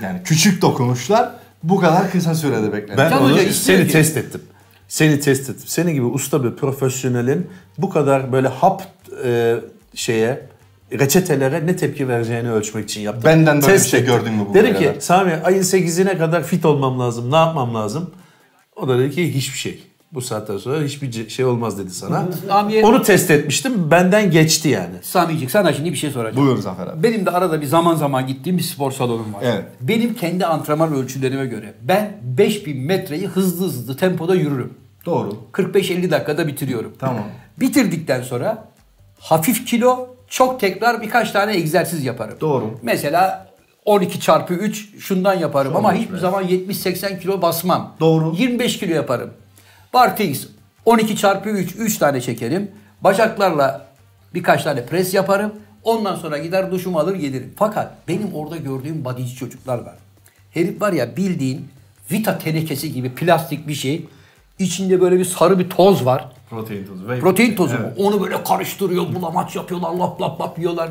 Yani 0.03 0.23
küçük 0.25 0.63
dokunuşlar 0.63 1.31
bu 1.63 1.81
kadar 1.81 2.11
kısa 2.11 2.35
sürede 2.35 2.73
beklenir. 2.73 2.99
Ben 2.99 3.11
Can 3.11 3.23
onu 3.23 3.33
Hoca 3.33 3.53
seni 3.53 3.87
ki- 3.87 3.93
test 3.93 4.17
ettim. 4.17 4.43
Seni 4.91 5.21
test 5.21 5.51
ettim. 5.51 5.65
Senin 5.67 5.95
gibi 5.95 6.05
usta 6.05 6.45
bir 6.45 6.51
profesyonelin 6.51 7.51
bu 7.79 7.91
kadar 7.91 8.33
böyle 8.33 8.49
hap 8.49 8.83
e, 9.25 9.57
şeye 9.95 10.47
reçetelere 10.93 11.67
ne 11.67 11.77
tepki 11.77 12.09
vereceğini 12.09 12.53
ölçmek 12.53 12.85
için 12.85 13.01
yaptım. 13.01 13.25
Benden 13.25 13.63
böyle 13.63 13.75
bir 13.75 13.79
şey 13.79 14.01
ettim. 14.01 14.15
gördün 14.15 14.33
mü 14.33 14.47
bugüne 14.49 14.63
Dedim 14.63 14.79
ki 14.79 14.85
kadar? 14.85 15.01
Sami 15.01 15.33
ayın 15.45 15.63
8'ine 15.63 16.19
kadar 16.19 16.43
fit 16.45 16.65
olmam 16.65 17.01
lazım. 17.01 17.31
Ne 17.31 17.37
yapmam 17.37 17.75
lazım? 17.75 18.11
O 18.77 18.89
da 18.89 18.99
dedi 18.99 19.15
ki 19.15 19.35
hiçbir 19.35 19.59
şey. 19.59 19.90
Bu 20.13 20.21
saatten 20.21 20.57
sonra 20.57 20.83
hiçbir 20.83 21.29
şey 21.29 21.45
olmaz 21.45 21.79
dedi 21.79 21.91
sana. 21.91 22.27
Onu 22.83 23.03
test 23.03 23.31
etmiştim. 23.31 23.91
Benden 23.91 24.31
geçti 24.31 24.69
yani. 24.69 24.95
Sami'cik 25.03 25.51
sana 25.51 25.73
şimdi 25.73 25.93
bir 25.93 25.97
şey 25.97 26.11
soracağım. 26.11 26.47
Buyur 26.47 26.59
Zafer 26.59 26.87
abi. 26.87 27.03
Benim 27.03 27.27
de 27.27 27.31
arada 27.31 27.61
bir 27.61 27.67
zaman 27.67 27.95
zaman 27.95 28.27
gittiğim 28.27 28.59
bir 28.59 28.63
spor 28.63 28.93
salonum 28.93 29.35
var. 29.35 29.41
Evet. 29.43 29.65
Benim 29.81 30.15
kendi 30.15 30.47
antrenman 30.47 30.93
ölçülerime 30.93 31.47
göre 31.47 31.75
ben 31.83 32.17
5000 32.23 32.81
metreyi 32.87 33.27
hızlı 33.27 33.67
hızlı 33.67 33.97
tempoda 33.97 34.35
yürürüm. 34.35 34.75
Doğru. 35.07 35.37
45-50 35.53 36.11
dakikada 36.11 36.47
bitiriyorum. 36.47 36.93
Tamam. 36.99 37.25
Bitirdikten 37.61 38.23
sonra 38.23 38.69
hafif 39.21 39.67
kilo, 39.67 40.09
çok 40.29 40.61
tekrar 40.61 41.03
birkaç 41.03 41.33
tane 41.33 41.57
egzersiz 41.57 42.05
yaparım. 42.05 42.35
Doğru. 42.41 42.79
Mesela 42.83 43.51
12 43.85 44.21
çarpı 44.21 44.55
3 44.55 44.89
şundan 44.99 45.35
yaparım 45.35 45.77
ama 45.77 45.89
olmuş 45.89 46.01
hiçbir 46.01 46.15
be. 46.15 46.19
zaman 46.19 46.45
70-80 46.45 47.21
kilo 47.21 47.43
basmam. 47.43 47.97
Doğru. 48.01 48.35
25 48.39 48.79
kilo 48.79 48.95
yaparım. 48.95 49.31
Barfix 49.95 50.49
12 50.85 51.17
çarpı 51.17 51.49
3 51.49 51.77
3 51.77 51.99
tane 51.99 52.21
çekerim. 52.21 52.71
Bacaklarla 53.01 53.87
birkaç 54.35 54.65
tane 54.65 54.87
pres 54.87 55.15
yaparım. 55.15 55.53
Ondan 55.85 56.17
sonra 56.17 56.39
gider 56.39 56.71
duşumu 56.71 56.99
alır 56.99 57.15
gelirim. 57.15 57.53
Fakat 57.57 57.93
benim 58.09 58.35
orada 58.35 58.57
gördüğüm 58.57 59.05
bodyci 59.05 59.35
çocuklar 59.35 59.79
var. 59.79 59.95
Herif 60.51 60.81
var 60.81 60.93
ya 60.93 61.17
bildiğin 61.17 61.69
vita 62.13 62.39
tenekesi 62.39 62.93
gibi 62.93 63.15
plastik 63.15 63.69
bir 63.69 63.75
şey. 63.75 64.05
İçinde 64.59 65.01
böyle 65.01 65.19
bir 65.19 65.25
sarı 65.25 65.59
bir 65.59 65.71
toz 65.71 66.05
var. 66.05 66.29
Protein 66.51 66.87
tozu. 66.87 67.01
whey 67.01 67.21
Protein 67.21 67.57
tozu 67.57 67.75
mu? 67.75 67.81
Evet. 67.87 67.99
Onu 67.99 68.23
böyle 68.23 68.45
karıştırıyor, 68.45 69.15
bulamaç 69.15 69.57
yapıyorlar, 69.57 69.91
lap 69.93 70.21
lap 70.21 70.41
lap 70.41 70.59
yiyorlar. 70.59 70.91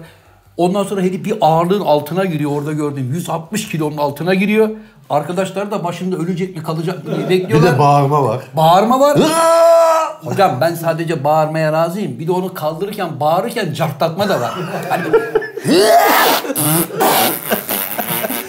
Ondan 0.58 0.84
sonra 0.84 1.02
herif 1.02 1.26
bir 1.26 1.38
ağırlığın 1.42 1.82
altına 1.82 2.26
giriyor 2.26 2.52
orada 2.52 2.74
gördüm. 2.74 3.12
160 3.14 3.70
kilonun 3.70 3.98
altına 3.98 4.34
giriyor. 4.34 4.70
Arkadaşlar 5.10 5.72
da 5.72 5.84
başında 5.84 6.16
ölecek 6.16 6.56
mi 6.56 6.64
kalacak 6.64 7.06
mı 7.08 7.16
diye 7.16 7.30
Bir 7.30 7.30
bekliyorlar. 7.30 7.74
de 7.76 7.80
bağırma 7.80 8.24
var. 8.24 8.40
Bağırma 8.54 9.00
var. 9.00 9.18
Hocam 10.24 10.58
ben 10.62 10.76
sadece 10.76 11.24
bağırmaya 11.24 11.74
razıyım. 11.74 12.20
Bir 12.20 12.28
de 12.28 12.32
onu 12.32 12.54
kaldırırken 12.54 13.20
bağırırken 13.20 13.74
cartlatma 13.74 14.30
da 14.30 14.42
var. 14.42 14.54
Hani 14.90 15.04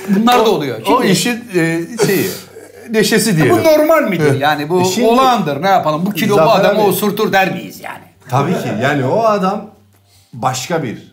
Bunlar 0.08 0.46
da 0.46 0.50
oluyor. 0.50 0.80
O 0.82 0.84
Şimdi, 0.86 1.06
işin 1.06 1.44
e, 1.54 1.80
şeyi, 2.06 2.30
neşesi 2.90 3.36
diyelim. 3.36 3.56
bu 3.56 3.64
normal 3.64 4.02
midir? 4.02 4.40
Yani 4.40 4.68
bu 4.68 4.80
E 4.80 4.84
şimdi- 4.84 5.06
olağandır. 5.08 5.62
Ne 5.62 5.68
yapalım? 5.68 6.06
Bu 6.06 6.10
kilo 6.12 6.36
bu 6.36 6.40
adamı 6.50 6.80
abi- 6.80 6.88
osurtur 6.88 7.32
der 7.32 7.52
miyiz 7.52 7.80
yani? 7.80 7.98
Tabii 8.28 8.52
ki. 8.52 8.68
Yani 8.82 9.04
o 9.04 9.24
adam 9.24 9.66
başka 10.32 10.82
bir 10.82 11.09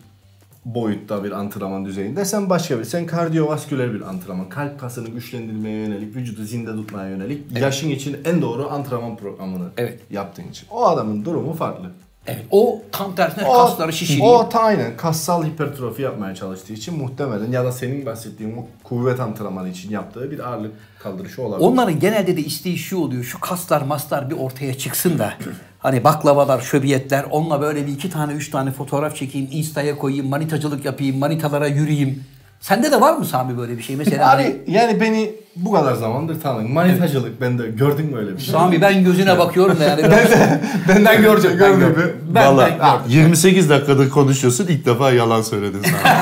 boyutta 0.74 1.24
bir 1.24 1.32
antrenman 1.32 1.84
düzeyinde. 1.84 2.24
Sen 2.24 2.50
başka 2.50 2.78
bir. 2.78 2.84
Sen 2.84 3.06
kardiyovasküler 3.06 3.94
bir 3.94 4.00
antrenman. 4.00 4.48
Kalp 4.48 4.80
kasını 4.80 5.08
güçlendirmeye 5.08 5.76
yönelik, 5.86 6.16
vücudu 6.16 6.44
zinde 6.44 6.70
tutmaya 6.72 7.10
yönelik. 7.10 7.58
Yaşın 7.60 7.90
için 7.90 8.16
en 8.24 8.42
doğru 8.42 8.70
antrenman 8.70 9.16
programını 9.16 9.68
Evet. 9.76 10.00
yaptığın 10.10 10.48
için. 10.48 10.66
O 10.70 10.86
adamın 10.86 11.24
durumu 11.24 11.52
farklı. 11.52 11.90
Evet. 12.28 12.44
O 12.50 12.82
tam 12.92 13.14
tersine 13.14 13.44
O, 13.44 13.52
kasları 13.52 13.92
şişireyim. 13.92 14.24
o 14.24 14.48
aynen 14.54 14.96
kassal 14.96 15.44
hipertrofi 15.44 16.02
yapmaya 16.02 16.34
çalıştığı 16.34 16.72
için 16.72 16.98
muhtemelen 16.98 17.52
ya 17.52 17.64
da 17.64 17.72
senin 17.72 18.06
bahsettiğin 18.06 18.56
o 18.56 18.66
kuvvet 18.84 19.20
antrenmanı 19.20 19.68
için 19.68 19.90
yaptığı 19.90 20.30
bir 20.30 20.38
ağırlık 20.38 20.72
kaldırışı 20.98 21.42
olabilir. 21.42 21.66
Onların 21.66 21.98
genelde 22.00 22.36
de 22.36 22.40
isteği 22.40 22.78
şu 22.78 22.98
oluyor. 22.98 23.24
Şu 23.24 23.40
kaslar 23.40 23.82
maslar 23.82 24.30
bir 24.30 24.36
ortaya 24.36 24.78
çıksın 24.78 25.18
da. 25.18 25.34
Hani 25.78 26.04
baklavalar, 26.04 26.60
şöbiyetler. 26.60 27.24
Onunla 27.30 27.60
böyle 27.60 27.86
bir 27.86 27.92
iki 27.92 28.10
tane, 28.10 28.32
üç 28.32 28.50
tane 28.50 28.70
fotoğraf 28.70 29.16
çekeyim. 29.16 29.48
Insta'ya 29.52 29.98
koyayım. 29.98 30.28
Manitacılık 30.28 30.84
yapayım. 30.84 31.18
Manitalara 31.18 31.66
yürüyeyim. 31.66 32.24
Sende 32.60 32.92
de 32.92 33.00
var 33.00 33.12
mı 33.16 33.24
Sami 33.24 33.58
böyle 33.58 33.78
bir 33.78 33.82
şey? 33.82 33.96
Mesela 33.96 34.28
hani, 34.28 34.42
Abi 34.46 34.62
yani 34.66 35.00
beni 35.00 35.30
bu 35.56 35.72
kadar 35.72 35.94
zamandır 35.94 36.40
tanıdın. 36.40 36.72
Manitacılık 36.72 37.40
bende 37.40 37.66
gördün 37.68 38.06
mü 38.06 38.16
öyle 38.18 38.36
bir 38.36 38.40
şey? 38.42 38.52
Sami 38.52 38.80
ben 38.80 39.04
gözüne 39.04 39.38
bakıyorum 39.38 39.78
da 39.80 39.84
yani. 39.84 40.02
Ben, 40.10 40.60
benden 40.88 41.22
görecek. 41.22 41.50
Ben, 41.50 41.58
Görmüyor 41.58 41.90
gör- 41.96 42.04
mu? 42.04 42.10
ben, 42.34 42.46
Vallahi 42.46 42.70
ben 42.70 42.78
gördüm. 42.78 43.10
28 43.10 43.70
dakikadır 43.70 44.10
konuşuyorsun 44.10 44.66
ilk 44.66 44.86
defa 44.86 45.10
yalan 45.12 45.42
söyledin 45.42 45.82
sana. 45.82 46.14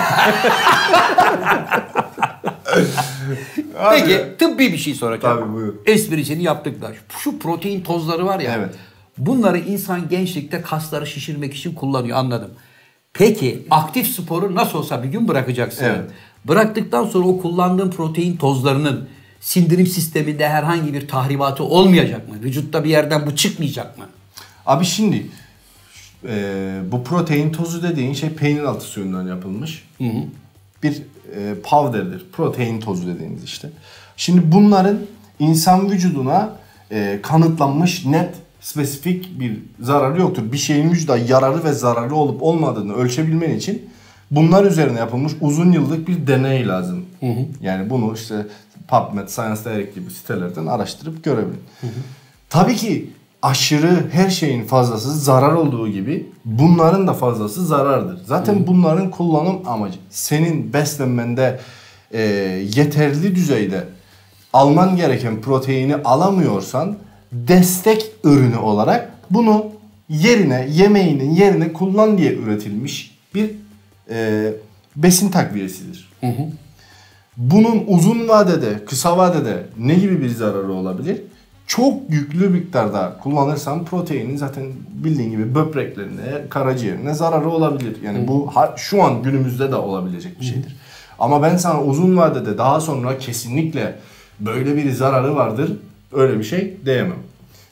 Peki 3.90 4.24
tıbbi 4.38 4.72
bir 4.72 4.78
şey 4.78 4.94
soracağım. 4.94 5.38
Tabii, 5.40 5.52
buyur. 5.54 5.74
Esprisini 5.86 6.42
yaptık 6.42 6.82
da. 6.82 6.90
Şu 7.18 7.38
protein 7.38 7.82
tozları 7.82 8.26
var 8.26 8.40
ya. 8.40 8.54
Evet. 8.58 8.74
Bunları 9.18 9.58
insan 9.58 10.08
gençlikte 10.08 10.62
kasları 10.62 11.06
şişirmek 11.06 11.54
için 11.54 11.74
kullanıyor 11.74 12.18
anladım. 12.18 12.50
Peki 13.12 13.66
aktif 13.70 14.06
sporu 14.08 14.54
nasıl 14.54 14.78
olsa 14.78 15.02
bir 15.02 15.08
gün 15.08 15.28
bırakacaksın. 15.28 15.84
Evet. 15.84 16.04
Bıraktıktan 16.48 17.04
sonra 17.04 17.26
o 17.26 17.38
kullandığın 17.38 17.90
protein 17.90 18.36
tozlarının 18.36 19.08
sindirim 19.40 19.86
sisteminde 19.86 20.48
herhangi 20.48 20.94
bir 20.94 21.08
tahribatı 21.08 21.64
olmayacak 21.64 22.28
mı? 22.28 22.34
Vücutta 22.42 22.84
bir 22.84 22.90
yerden 22.90 23.26
bu 23.26 23.36
çıkmayacak 23.36 23.98
mı? 23.98 24.04
Abi 24.66 24.84
şimdi 24.84 25.26
e, 26.28 26.80
bu 26.92 27.04
protein 27.04 27.52
tozu 27.52 27.82
dediğin 27.82 28.12
şey 28.14 28.30
peynir 28.30 28.62
altı 28.62 28.84
suyundan 28.84 29.26
yapılmış. 29.26 29.88
Bir 30.82 31.02
e, 31.36 31.54
powder'dir. 31.62 32.26
Protein 32.32 32.80
tozu 32.80 33.06
dediğimiz 33.06 33.44
işte. 33.44 33.70
Şimdi 34.16 34.52
bunların 34.52 34.98
insan 35.38 35.90
vücuduna 35.90 36.56
e, 36.90 37.18
kanıtlanmış 37.22 38.04
net 38.04 38.34
spesifik 38.60 39.40
bir 39.40 39.58
zararı 39.80 40.20
yoktur. 40.20 40.52
Bir 40.52 40.58
şeyin 40.58 40.90
vücuda 40.90 41.18
yararı 41.18 41.64
ve 41.64 41.72
zararı 41.72 42.14
olup 42.14 42.42
olmadığını 42.42 42.94
ölçebilmen 42.94 43.50
için 43.50 43.90
bunlar 44.30 44.64
üzerine 44.64 44.98
yapılmış 44.98 45.32
uzun 45.40 45.72
yıllık 45.72 46.08
bir 46.08 46.26
deney 46.26 46.68
lazım. 46.68 47.04
Yani 47.60 47.90
bunu 47.90 48.14
işte 48.14 48.46
PubMed, 48.88 49.28
Science 49.28 49.64
Direct 49.64 49.94
gibi 49.94 50.10
sitelerden 50.10 50.66
araştırıp 50.66 51.24
görebilin. 51.24 51.62
Tabii 52.50 52.76
ki 52.76 53.10
aşırı 53.42 54.10
her 54.12 54.30
şeyin 54.30 54.64
fazlası 54.64 55.18
zarar 55.18 55.52
olduğu 55.52 55.88
gibi 55.88 56.26
bunların 56.44 57.06
da 57.06 57.14
fazlası 57.14 57.66
zarardır. 57.66 58.18
Zaten 58.24 58.66
bunların 58.66 59.10
kullanım 59.10 59.68
amacı 59.68 59.98
senin 60.10 60.72
beslenmende 60.72 61.60
e, 62.12 62.20
yeterli 62.76 63.34
düzeyde 63.34 63.84
alman 64.52 64.96
gereken 64.96 65.40
proteini 65.40 65.96
alamıyorsan 65.96 66.96
destek 67.32 68.10
ürünü 68.24 68.56
olarak 68.56 69.12
bunu 69.30 69.66
yerine 70.08 70.68
yemeğinin 70.70 71.34
yerine 71.34 71.72
kullan 71.72 72.18
diye 72.18 72.34
üretilmiş 72.34 73.18
bir 73.34 73.50
e, 74.10 74.52
besin 74.96 75.30
takviyesidir. 75.30 76.08
Bunun 77.36 77.84
uzun 77.86 78.28
vadede, 78.28 78.84
kısa 78.84 79.16
vadede 79.18 79.66
ne 79.78 79.94
gibi 79.94 80.20
bir 80.20 80.28
zararı 80.28 80.72
olabilir? 80.72 81.22
Çok 81.66 82.10
yüklü 82.10 82.48
miktarda 82.48 83.16
kullanırsan 83.22 83.84
proteinin 83.84 84.36
zaten 84.36 84.64
bildiğin 84.94 85.30
gibi 85.30 85.54
böbreklerine, 85.54 86.48
karaciğerine 86.50 87.14
zararı 87.14 87.48
olabilir. 87.48 87.96
Yani 88.04 88.28
bu 88.28 88.50
ha- 88.56 88.74
şu 88.76 89.02
an 89.02 89.22
günümüzde 89.22 89.70
de 89.70 89.76
olabilecek 89.76 90.40
bir 90.40 90.44
şeydir. 90.46 90.76
Ama 91.18 91.42
ben 91.42 91.56
sana 91.56 91.82
uzun 91.82 92.16
vadede 92.16 92.58
daha 92.58 92.80
sonra 92.80 93.18
kesinlikle 93.18 93.98
böyle 94.40 94.76
bir 94.76 94.90
zararı 94.90 95.36
vardır 95.36 95.72
öyle 96.12 96.38
bir 96.38 96.44
şey 96.44 96.76
diyemem. 96.84 97.18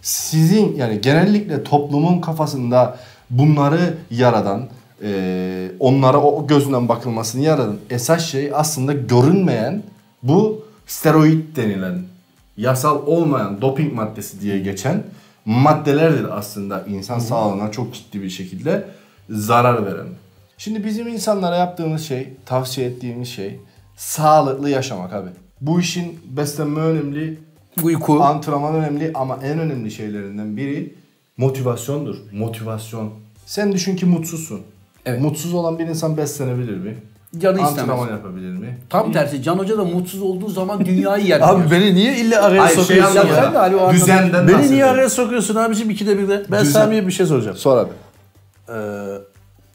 Sizin 0.03 0.77
yani 0.77 1.01
genellikle 1.01 1.65
toplumun 1.65 2.21
kafasında 2.21 2.97
bunları 3.31 3.95
yaradan, 4.11 4.63
e, 5.05 5.71
onlara 5.81 6.21
o 6.21 6.47
gözünden 6.47 6.89
bakılmasını 6.89 7.43
yaradan 7.43 7.77
esas 7.91 8.27
şey 8.27 8.51
aslında 8.55 8.93
görünmeyen 8.93 9.83
bu 10.23 10.65
steroid 10.87 11.57
denilen 11.57 12.03
yasal 12.57 13.07
olmayan 13.07 13.61
doping 13.61 13.93
maddesi 13.93 14.41
diye 14.41 14.59
geçen 14.59 15.03
maddelerdir 15.45 16.39
aslında 16.39 16.85
insan 16.89 17.19
sağlığına 17.19 17.71
çok 17.71 17.95
ciddi 17.95 18.23
bir 18.23 18.31
şekilde 18.31 18.85
zarar 19.31 19.87
veren. 19.87 20.07
Şimdi 20.59 20.85
bizim 20.85 21.09
insanlara 21.09 21.57
yaptığımız 21.57 22.03
şey, 22.03 22.33
tavsiye 22.47 22.87
ettiğimiz 22.87 23.29
şey 23.29 23.61
sağlıklı 23.97 24.71
yaşamak 24.71 25.13
abi. 25.13 25.29
Bu 25.61 25.81
işin 25.81 26.21
beslenme 26.37 26.81
önemli, 26.81 27.39
Uyku. 27.83 28.23
antrenman 28.23 28.75
önemli 28.75 29.11
ama 29.15 29.39
en 29.43 29.59
önemli 29.59 29.91
şeylerinden 29.91 30.57
biri 30.57 30.95
motivasyondur. 31.37 32.17
Motivasyon. 32.33 33.11
Sen 33.47 33.73
düşün 33.73 33.97
ki 33.97 34.07
mutsuzsun. 34.07 34.61
Evet. 35.07 35.21
Mutsuz 35.21 35.55
olan 35.55 35.79
bir 35.79 35.87
insan 35.87 36.17
beslenebilir 36.17 36.77
mi? 36.77 36.97
Canı 37.39 37.63
Antrenman 37.63 37.99
istemez. 37.99 38.11
yapabilir 38.11 38.51
mi? 38.51 38.79
Tam 38.91 39.13
tersi 39.13 39.43
Can 39.43 39.59
Hoca 39.59 39.79
da 39.79 39.85
mutsuz 39.85 40.23
olduğu 40.23 40.49
zaman 40.49 40.85
dünyayı 40.85 41.27
yer. 41.27 41.41
Abi 41.43 41.71
beni 41.71 41.95
niye 41.95 42.17
illa 42.17 42.43
araya 42.43 42.63
Hayır, 42.63 42.75
şey 42.75 42.85
sokuyorsun 42.85 43.29
ya? 43.29 43.61
Ali 43.61 43.77
o 43.77 43.93
Düzenden 43.93 44.49
Beni 44.49 44.71
niye 44.71 44.85
araya 44.85 45.11
sokuyorsun 45.11 45.55
abicim 45.55 45.91
ikide 45.91 46.19
birde? 46.19 46.43
Ben 46.51 46.61
Düzen. 46.61 46.73
Sami'ye 46.73 47.07
bir 47.07 47.13
şey 47.13 47.27
soracağım. 47.27 47.57
Sor 47.57 47.79
abi. 47.79 47.91
Ee, 48.69 48.73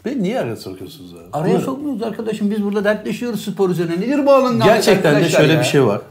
beni 0.06 0.24
niye 0.24 0.40
araya 0.40 0.56
sokuyorsunuz 0.56 1.14
abi? 1.14 1.22
Araya 1.34 1.60
sokmuyoruz 1.60 2.04
arkadaşım. 2.04 2.52
Biz 2.52 2.64
burada 2.64 2.84
dertleşiyoruz 2.84 3.42
spor 3.46 3.70
üzerine. 3.70 4.02
Nedir 4.02 4.26
bu 4.26 4.34
alınganlık 4.34 4.66
Gerçekten 4.66 5.16
de 5.16 5.30
şöyle 5.30 5.54
ya? 5.54 5.60
bir 5.60 5.66
şey 5.66 5.86
var. 5.86 6.02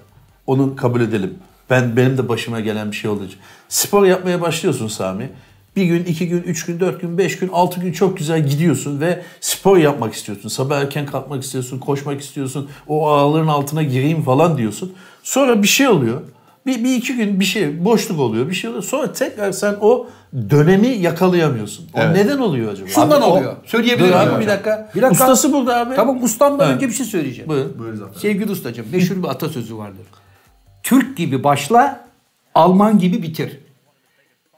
Onu 0.47 0.77
kabul 0.77 1.01
edelim. 1.01 1.35
Ben 1.71 1.97
benim 1.97 2.19
de 2.19 2.29
başıma 2.29 2.61
gelen 2.61 2.91
bir 2.91 2.97
şey 2.97 3.13
için. 3.13 3.39
Spor 3.69 4.05
yapmaya 4.05 4.41
başlıyorsun 4.41 4.89
Sami. 4.89 5.31
Bir 5.79 5.85
gün, 5.85 6.05
iki 6.05 6.29
gün, 6.29 6.43
üç 6.43 6.67
gün, 6.67 6.81
dört 6.81 7.01
gün, 7.01 7.19
beş 7.19 7.39
gün, 7.39 7.49
altı 7.49 7.81
gün 7.81 7.93
çok 7.93 8.19
güzel 8.19 8.49
gidiyorsun 8.49 9.01
ve 9.01 9.23
spor 9.41 9.77
yapmak 9.77 10.15
istiyorsun. 10.15 10.49
Sabah 10.49 10.81
erken 10.81 11.07
kalkmak 11.07 11.43
istiyorsun, 11.43 11.79
koşmak 11.79 12.21
istiyorsun. 12.21 12.71
O 12.89 13.09
ağların 13.09 13.47
altına 13.47 13.83
gireyim 13.83 14.23
falan 14.23 14.59
diyorsun. 14.59 14.93
Sonra 15.23 15.63
bir 15.63 15.69
şey 15.69 15.89
oluyor. 15.89 16.21
Bir, 16.67 16.85
bir 16.85 16.95
iki 16.97 17.17
gün 17.17 17.41
bir 17.41 17.45
şey, 17.45 17.85
boşluk 17.85 18.21
oluyor, 18.21 18.49
bir 18.51 18.55
şey 18.55 18.71
oluyor. 18.71 18.83
Sonra 18.85 19.13
tekrar 19.13 19.53
sen 19.53 19.75
o 19.81 20.07
dönemi 20.51 20.89
yakalayamıyorsun. 20.89 21.87
O 21.95 22.01
Evet. 22.01 22.17
neden 22.17 22.39
oluyor 22.39 22.73
acaba? 22.73 22.89
Şundan 22.89 23.21
Abi 23.23 23.25
oluyor. 23.25 23.57
Söyleyebilir 23.67 24.09
Dur 24.09 24.15
miyim 24.15 24.19
abi 24.21 24.27
hocam? 24.27 24.41
bir 24.41 24.47
dakika. 24.47 24.91
Bir 24.95 25.03
dakika. 25.03 25.25
Ustası 25.25 25.53
burada 25.53 25.77
abi. 25.77 25.95
Tamam 25.97 26.23
ustamdan 26.23 26.67
Evet. 26.67 26.77
önce 26.77 26.89
bir 26.89 26.93
şey 26.95 27.07
söyleyeceğim. 27.07 27.49
Buyurun. 27.51 27.79
Buyur 27.79 27.95
Zafer. 27.95 28.21
Sevgili 28.21 28.51
ustacığım 28.51 28.87
meşhur 28.93 29.23
bir 29.23 29.29
atasözü 29.29 29.77
vardır. 29.77 30.07
Türk 30.83 31.17
gibi 31.17 31.45
başla, 31.45 32.05
Alman 32.55 32.99
gibi 32.99 33.23
bitir. 33.23 33.59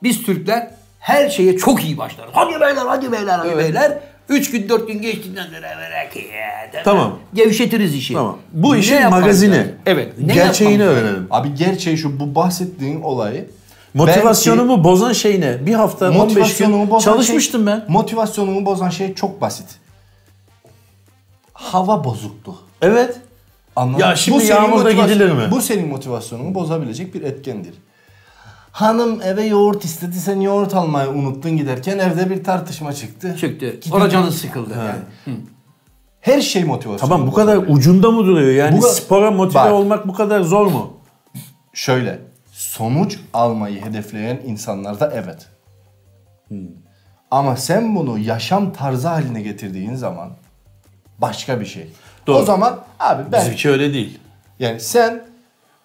Biz 0.03 0.23
Türkler 0.23 0.71
her 1.01 1.29
şeye 1.29 1.57
çok 1.57 1.83
iyi 1.83 1.97
başlarız. 1.97 2.31
Hadi 2.33 2.53
beyler, 2.53 2.85
hadi 2.87 3.11
beyler, 3.11 3.39
hadi 3.39 3.57
beyler. 3.57 3.99
Üç 4.29 4.51
gün, 4.51 4.69
dört 4.69 4.87
gün 4.87 5.01
geçtiğinden 5.01 5.43
sonra 5.45 5.57
bırak 5.57 6.15
ya. 6.15 6.83
Tamam. 6.83 7.19
Gevşetiriz 7.33 7.95
işi. 7.95 8.13
Tamam. 8.13 8.37
Bu 8.51 8.75
Ne 8.75 8.79
işin 8.79 9.09
magazini. 9.09 9.57
lazım? 9.57 9.71
Evet. 9.85 10.13
Ne 10.19 10.33
Gerçeğini 10.33 10.83
öğrenelim. 10.83 11.27
Abi 11.31 11.55
gerçeği 11.55 11.97
şu 11.97 12.19
bu 12.19 12.35
bahsettiğin 12.35 13.01
olayı 13.01 13.49
Motivasyonumu 13.93 14.83
bozan 14.83 15.13
şey 15.13 15.41
ne? 15.41 15.65
Bir 15.65 15.73
hafta 15.73 16.09
15 16.09 16.17
motivasyonumu 16.17 16.83
gün 16.83 16.91
bozan 16.91 17.11
çalışmıştım 17.11 17.61
şey, 17.61 17.73
ben. 17.73 17.85
Motivasyonumu 17.87 18.65
bozan 18.65 18.89
şey 18.89 19.13
çok 19.13 19.41
basit. 19.41 19.67
Hava 21.53 22.03
bozuktu. 22.03 22.55
Evet. 22.81 23.17
Anladın 23.75 23.99
Ya 23.99 24.15
şimdi 24.15 24.39
senin 24.39 24.49
yağmurda 24.49 24.91
gidilir 24.91 25.31
mi? 25.31 25.43
Bu 25.51 25.61
senin 25.61 25.87
motivasyonunu 25.87 26.55
bozabilecek 26.55 27.13
bir 27.13 27.21
etkendir. 27.21 27.73
Hanım 28.71 29.21
eve 29.21 29.43
yoğurt 29.45 29.85
istedi 29.85 30.19
sen 30.19 30.39
yoğurt 30.41 30.73
almayı 30.75 31.09
unuttun 31.09 31.57
giderken 31.57 31.99
evde 31.99 32.29
bir 32.29 32.43
tartışma 32.43 32.93
çıktı. 32.93 33.35
Çıktı. 33.39 33.79
Orada 33.91 34.09
canın 34.09 34.29
sıkıldı. 34.29 34.75
Her 36.21 36.41
şey 36.41 36.63
motivasyon. 36.63 37.07
Tamam 37.09 37.27
bu 37.27 37.33
kadar 37.33 37.57
ucunda 37.57 38.11
mı 38.11 38.25
duruyor? 38.25 38.51
Yani 38.53 38.77
Bu- 38.81 38.87
spora 38.87 39.31
motive 39.31 39.55
Bak. 39.59 39.71
olmak 39.73 40.07
bu 40.07 40.13
kadar 40.13 40.41
zor 40.41 40.65
mu? 40.65 40.93
Şöyle 41.73 42.19
sonuç 42.51 43.19
almayı 43.33 43.85
hedefleyen 43.85 44.41
insanlarda 44.45 45.11
evet. 45.15 45.47
Ama 47.31 47.55
sen 47.55 47.95
bunu 47.95 48.17
yaşam 48.17 48.73
tarzı 48.73 49.07
haline 49.07 49.41
getirdiğin 49.41 49.95
zaman 49.95 50.29
başka 51.19 51.59
bir 51.59 51.65
şey. 51.65 51.87
Doğru. 52.27 52.37
O 52.37 52.43
zaman 52.45 52.79
abi 52.99 53.23
ben 53.31 53.41
Bizimki 53.41 53.69
öyle 53.69 53.93
değil. 53.93 54.19
yani 54.59 54.79
sen 54.79 55.21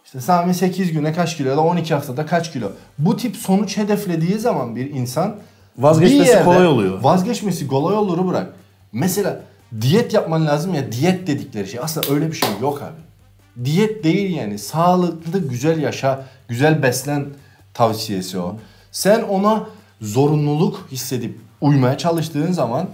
işte 0.07 0.21
Sami 0.21 0.55
8 0.55 0.92
güne 0.92 1.12
kaç 1.12 1.37
kilo 1.37 1.49
ya 1.49 1.57
da 1.57 1.61
12 1.61 1.95
haftada 1.95 2.27
kaç 2.27 2.53
kilo. 2.53 2.73
Bu 2.99 3.16
tip 3.16 3.37
sonuç 3.37 3.77
hedeflediği 3.77 4.38
zaman 4.38 4.77
bir 4.77 4.90
insan 4.90 5.37
Vazgeçmesi 5.79 6.23
bir 6.23 6.29
yerde- 6.29 6.45
kolay 6.45 6.66
oluyor. 6.66 7.03
Vazgeçmesi 7.03 7.66
kolay 7.66 7.97
olur 7.97 8.29
bırak. 8.29 8.53
Mesela 8.92 9.40
diyet 9.81 10.14
yapman 10.14 10.47
lazım 10.47 10.75
ya 10.75 10.92
diyet 10.92 11.27
dedikleri 11.27 11.69
şey 11.69 11.81
aslında 11.83 12.14
öyle 12.14 12.27
bir 12.29 12.37
şey 12.37 12.49
yok 12.62 12.83
abi. 12.83 13.64
Diyet 13.64 14.05
değil 14.05 14.37
yani 14.37 14.59
sağlıklı 14.59 15.49
güzel 15.49 15.83
yaşa, 15.83 16.25
güzel 16.49 16.83
beslen 16.83 17.27
tavsiyesi 17.75 18.38
o. 18.38 18.57
Sen 18.92 19.23
ona 19.23 19.66
zorunluluk 20.01 20.88
hissedip 20.90 21.38
uymaya 21.61 21.99
çalıştığın 21.99 22.53
zaman 22.53 22.87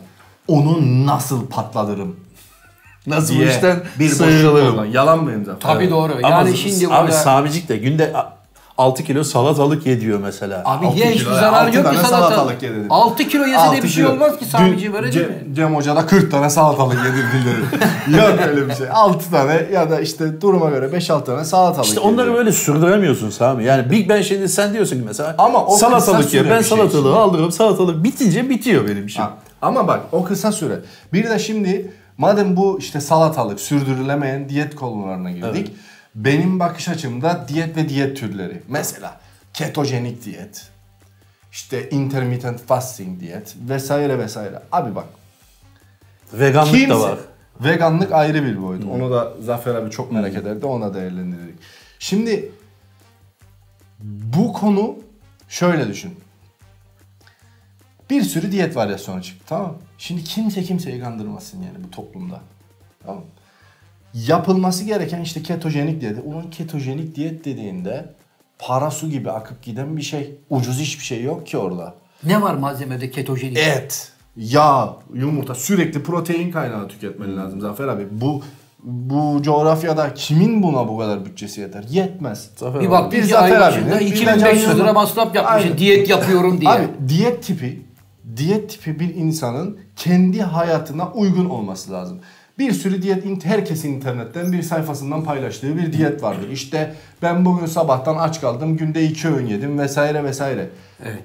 onu 0.48 1.06
nasıl 1.06 1.46
patlatırım 1.46 2.16
Nasıl 3.06 3.38
bu 3.38 3.42
işten 3.42 3.76
bir 3.98 4.08
sıyrılırım. 4.08 4.92
Yalan 4.92 5.24
mıyım 5.24 5.44
zaten? 5.44 5.60
Tabii 5.74 5.90
doğru. 5.90 6.12
Ama 6.22 6.28
Yani 6.30 6.50
z- 6.50 6.56
şimdi 6.56 6.86
abi 6.94 7.02
burada... 7.06 7.12
Samicik 7.16 7.68
de 7.68 7.76
günde 7.76 8.12
6 8.78 9.04
kilo 9.04 9.24
salatalık 9.24 9.86
ye 9.86 10.00
diyor 10.00 10.18
mesela. 10.22 10.62
Abi 10.64 10.86
ye 10.98 11.10
hiçbir 11.10 11.30
altı 11.30 11.76
yok 11.76 11.92
ki 11.92 11.98
salatalık 11.98 12.60
dedim. 12.60 12.86
6 12.90 13.28
kilo 13.28 13.44
yese 13.46 13.72
de 13.76 13.82
bir 13.82 13.88
şey 13.88 14.04
kilo. 14.04 14.12
olmaz 14.14 14.38
ki 14.38 14.44
Samici 14.44 14.86
Dün 14.86 14.92
böyle 14.92 15.12
değil 15.12 15.26
mi? 15.26 15.34
Cem 15.52 15.74
Hoca 15.76 15.96
da 15.96 16.06
40 16.06 16.30
tane 16.30 16.50
salatalık 16.50 16.94
yedirdi 17.04 17.46
dedi. 17.46 18.16
Yok 18.18 18.48
öyle 18.48 18.68
bir 18.68 18.74
şey. 18.74 18.86
6 18.92 19.30
tane 19.30 19.66
ya 19.72 19.90
da 19.90 20.00
işte 20.00 20.40
duruma 20.40 20.70
göre 20.70 20.86
5-6 20.86 21.24
tane 21.24 21.44
salatalık 21.44 21.86
İşte 21.86 22.00
onları 22.00 22.26
yedi. 22.28 22.38
böyle 22.38 22.52
sürdüremiyorsun 22.52 23.30
Sami. 23.30 23.64
Yani 23.64 23.90
Big 23.90 24.08
Ben 24.08 24.22
şimdi 24.22 24.48
sen 24.48 24.72
diyorsun 24.72 24.96
ki 24.96 25.02
mesela 25.06 25.34
Ama 25.38 25.64
o 25.64 25.72
kısa 25.74 25.86
salatalık 26.00 26.30
süre 26.30 26.42
ye. 26.48 26.50
Ben 26.50 26.60
şey 26.60 26.68
salatalığı 26.78 27.08
işte. 27.08 27.20
aldırıyorum. 27.20 27.52
Salatalık 27.52 28.04
bitince 28.04 28.50
bitiyor 28.50 28.88
benim 28.88 29.06
işim. 29.06 29.22
Ha, 29.22 29.30
Ama 29.62 29.88
bak 29.88 30.00
o 30.12 30.24
kısa 30.24 30.52
süre. 30.52 30.78
Bir 31.12 31.30
de 31.30 31.38
şimdi 31.38 31.90
madem 32.18 32.56
bu 32.56 32.78
işte 32.78 33.00
salatalık 33.00 33.60
sürdürülemeyen 33.60 34.48
diyet 34.48 34.74
konularına 34.74 35.30
girdik. 35.30 35.72
Benim 36.14 36.60
bakış 36.60 36.88
açımda 36.88 37.44
diyet 37.48 37.76
ve 37.76 37.88
diyet 37.88 38.16
türleri. 38.16 38.62
Mesela 38.68 39.20
ketojenik 39.54 40.24
diyet. 40.24 40.68
işte 41.52 41.90
intermittent 41.90 42.66
fasting 42.66 43.20
diyet 43.20 43.56
vesaire 43.68 44.18
vesaire. 44.18 44.62
Abi 44.72 44.94
bak 44.94 45.06
Veganlık 46.32 46.74
Kimse, 46.74 46.90
da 46.90 47.00
var. 47.00 47.18
Veganlık 47.60 48.12
ayrı 48.12 48.44
bir 48.44 48.62
boyut. 48.62 48.84
Onu 48.84 49.10
da 49.10 49.32
Zafer 49.40 49.74
abi 49.74 49.90
çok 49.90 50.12
merak 50.12 50.34
ederdi. 50.34 50.66
Ona 50.66 50.94
değerlendirdik. 50.94 51.54
Şimdi 51.98 52.52
bu 54.34 54.52
konu 54.52 54.96
şöyle 55.48 55.88
düşün. 55.88 56.14
Bir 58.12 58.22
sürü 58.22 58.52
diyet 58.52 58.76
varyasyonu 58.76 59.22
çıktı 59.22 59.44
tamam 59.48 59.66
mı? 59.66 59.76
Şimdi 59.98 60.24
kimse 60.24 60.62
kimseyi 60.62 61.00
kandırmasın 61.00 61.62
yani 61.62 61.84
bu 61.86 61.90
toplumda. 61.90 62.40
Tamam 63.02 63.16
mı? 63.20 63.26
Yapılması 64.14 64.84
gereken 64.84 65.20
işte 65.20 65.42
ketojenik 65.42 66.00
diyet. 66.00 66.18
Onun 66.26 66.50
ketojenik 66.50 67.14
diyet 67.16 67.44
dediğinde 67.44 68.14
para 68.58 68.90
su 68.90 69.10
gibi 69.10 69.30
akıp 69.30 69.62
giden 69.62 69.96
bir 69.96 70.02
şey. 70.02 70.34
Ucuz 70.50 70.80
hiçbir 70.80 71.04
şey 71.04 71.22
yok 71.22 71.46
ki 71.46 71.58
orada 71.58 71.94
Ne 72.24 72.42
var 72.42 72.54
malzemede 72.54 73.10
ketojenik? 73.10 73.58
et, 73.58 74.12
yağ, 74.36 74.96
yumurta 75.14 75.54
sürekli 75.54 76.02
protein 76.02 76.50
kaynağı 76.50 76.88
tüketmen 76.88 77.36
lazım 77.36 77.60
Zafer 77.60 77.88
abi. 77.88 78.06
Bu 78.10 78.42
bu 78.82 79.42
coğrafyada 79.42 80.14
kimin 80.14 80.62
buna 80.62 80.88
bu 80.88 80.98
kadar 80.98 81.24
bütçesi 81.24 81.60
yeter? 81.60 81.84
Yetmez. 81.90 82.50
Bir 82.80 82.90
baktın 82.90 83.20
Bir 83.20 83.24
Zafer 83.24 84.00
bir 84.00 84.06
2500 84.06 84.62
Necan 84.62 84.78
lira 84.78 84.92
masraf 84.92 85.34
yapmışsın 85.34 85.68
Aynen. 85.68 85.78
diyet 85.78 86.08
yapıyorum 86.08 86.60
diye. 86.60 86.70
Abi 86.70 86.84
diyet 87.08 87.42
tipi 87.42 87.81
diyet 88.36 88.70
tipi 88.70 89.00
bir 89.00 89.14
insanın 89.14 89.78
kendi 89.96 90.42
hayatına 90.42 91.12
uygun 91.12 91.44
olması 91.44 91.92
lazım. 91.92 92.18
Bir 92.58 92.72
sürü 92.72 93.02
diyet 93.02 93.24
in- 93.26 93.40
herkesin 93.44 93.92
internetten 93.94 94.52
bir 94.52 94.62
sayfasından 94.62 95.24
paylaştığı 95.24 95.76
bir 95.76 95.92
diyet 95.92 96.22
vardır. 96.22 96.48
İşte 96.50 96.94
ben 97.22 97.44
bugün 97.44 97.66
sabahtan 97.66 98.16
aç 98.16 98.40
kaldım, 98.40 98.76
günde 98.76 99.04
iki 99.04 99.28
öğün 99.28 99.46
yedim 99.46 99.78
vesaire 99.78 100.24
vesaire. 100.24 100.68
Evet. 101.04 101.22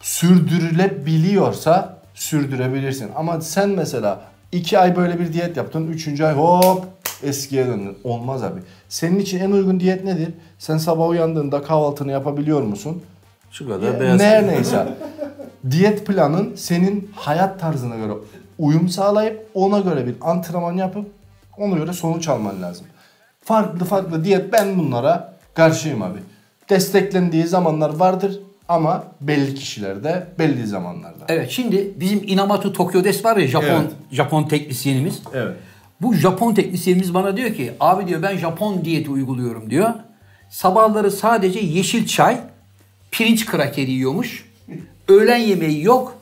sürdürülebiliyorsa 0.00 1.98
sürdürebilirsin. 2.14 3.10
Ama 3.16 3.40
sen 3.40 3.68
mesela 3.70 4.20
iki 4.52 4.78
ay 4.78 4.96
böyle 4.96 5.20
bir 5.20 5.32
diyet 5.32 5.56
yaptın. 5.56 5.86
Üçüncü 5.92 6.24
ay 6.24 6.34
hop 6.34 6.84
eskiye 7.22 7.66
döndün. 7.66 7.98
Olmaz 8.04 8.42
abi. 8.42 8.60
Senin 8.88 9.18
için 9.18 9.40
en 9.40 9.50
uygun 9.50 9.80
diyet 9.80 10.04
nedir? 10.04 10.28
Sen 10.58 10.76
sabah 10.78 11.08
uyandığında 11.08 11.62
kahvaltını 11.62 12.12
yapabiliyor 12.12 12.62
musun? 12.62 13.02
Şu 13.50 13.68
kadar 13.68 13.86
Ya, 13.94 14.00
beyaz. 14.00 14.20
ne 14.20 14.46
neyse. 14.46 14.88
diyet 15.70 16.06
planın 16.06 16.54
senin 16.56 17.10
hayat 17.14 17.60
tarzına 17.60 17.96
göre 17.96 18.12
uyum 18.58 18.88
sağlayıp 18.88 19.46
ona 19.54 19.78
göre 19.78 20.06
bir 20.06 20.14
antrenman 20.20 20.72
yapıp 20.72 21.06
ona 21.58 21.76
göre 21.76 21.92
sonuç 21.92 22.28
alman 22.28 22.62
lazım. 22.62 22.86
Farklı 23.44 23.84
farklı 23.84 24.24
diyet 24.24 24.52
ben 24.52 24.78
bunlara 24.78 25.34
karşıyım 25.54 26.02
abi. 26.02 26.18
Desteklendiği 26.70 27.46
zamanlar 27.46 27.96
vardır 27.96 28.40
ama 28.68 29.04
belli 29.20 29.54
kişilerde 29.54 30.26
belli 30.38 30.66
zamanlarda. 30.66 31.24
Evet 31.28 31.50
şimdi 31.50 31.92
bizim 31.96 32.22
Inamatu 32.26 32.72
Tokyo 32.72 33.04
Des 33.04 33.24
var 33.24 33.36
ya 33.36 33.46
Japon 33.46 33.66
Evet. 33.66 33.90
Japon 34.12 34.42
teknisyenimiz. 34.42 35.22
Evet. 35.34 35.56
Bu 36.00 36.14
Japon 36.14 36.54
teknisyenimiz 36.54 37.14
bana 37.14 37.36
diyor 37.36 37.54
ki 37.54 37.72
abi 37.80 38.06
diyor 38.06 38.22
ben 38.22 38.36
Japon 38.36 38.84
diyeti 38.84 39.10
uyguluyorum 39.10 39.70
diyor. 39.70 39.90
Sabahları 40.50 41.10
sadece 41.10 41.60
yeşil 41.60 42.06
çay, 42.06 42.40
pirinç 43.10 43.46
krakeri 43.46 43.90
yiyormuş. 43.90 44.47
Öğlen 45.08 45.38
yemeği 45.38 45.84
yok. 45.84 46.14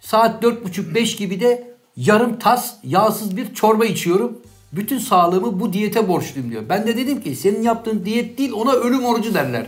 Saat 0.00 0.44
4.30-5 0.44 1.16
gibi 1.18 1.40
de 1.40 1.72
yarım 1.96 2.38
tas 2.38 2.74
yağsız 2.84 3.36
bir 3.36 3.54
çorba 3.54 3.84
içiyorum. 3.84 4.38
Bütün 4.72 4.98
sağlığımı 4.98 5.60
bu 5.60 5.72
diyete 5.72 6.08
borçluyum 6.08 6.50
diyor. 6.50 6.62
Ben 6.68 6.86
de 6.86 6.96
dedim 6.96 7.20
ki 7.20 7.36
senin 7.36 7.62
yaptığın 7.62 8.04
diyet 8.04 8.38
değil 8.38 8.52
ona 8.52 8.72
ölüm 8.72 9.04
orucu 9.04 9.34
derler. 9.34 9.66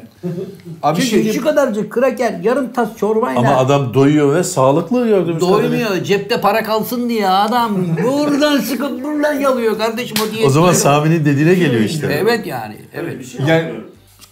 Abi 0.82 1.00
Çünkü 1.00 1.10
şimdi 1.10 1.32
şu 1.32 1.44
kadarcık 1.44 1.92
kraker 1.92 2.40
yarım 2.42 2.72
tas 2.72 2.96
çorbayla 2.96 3.40
Ama 3.40 3.56
adam 3.56 3.94
doyuyor 3.94 4.34
ve 4.34 4.44
sağlıklı 4.44 5.06
gördüğümüz 5.08 5.40
kadarıyla. 5.40 5.70
doymuyor. 5.70 6.04
Cepte 6.04 6.40
para 6.40 6.64
kalsın 6.64 7.08
diye 7.08 7.28
adam 7.28 7.76
buradan 8.04 8.58
sıkıp 8.60 9.04
buradan 9.04 9.34
yalıyor 9.34 9.78
kardeşim 9.78 10.16
o 10.28 10.32
diyet. 10.34 10.46
O 10.46 10.50
zaman 10.50 10.72
Sami'nin 10.72 11.24
dediğine 11.24 11.54
geliyor 11.54 11.82
işte. 11.82 12.18
Evet 12.20 12.46
yani. 12.46 12.76
Evet. 12.94 13.36
yani 13.48 13.70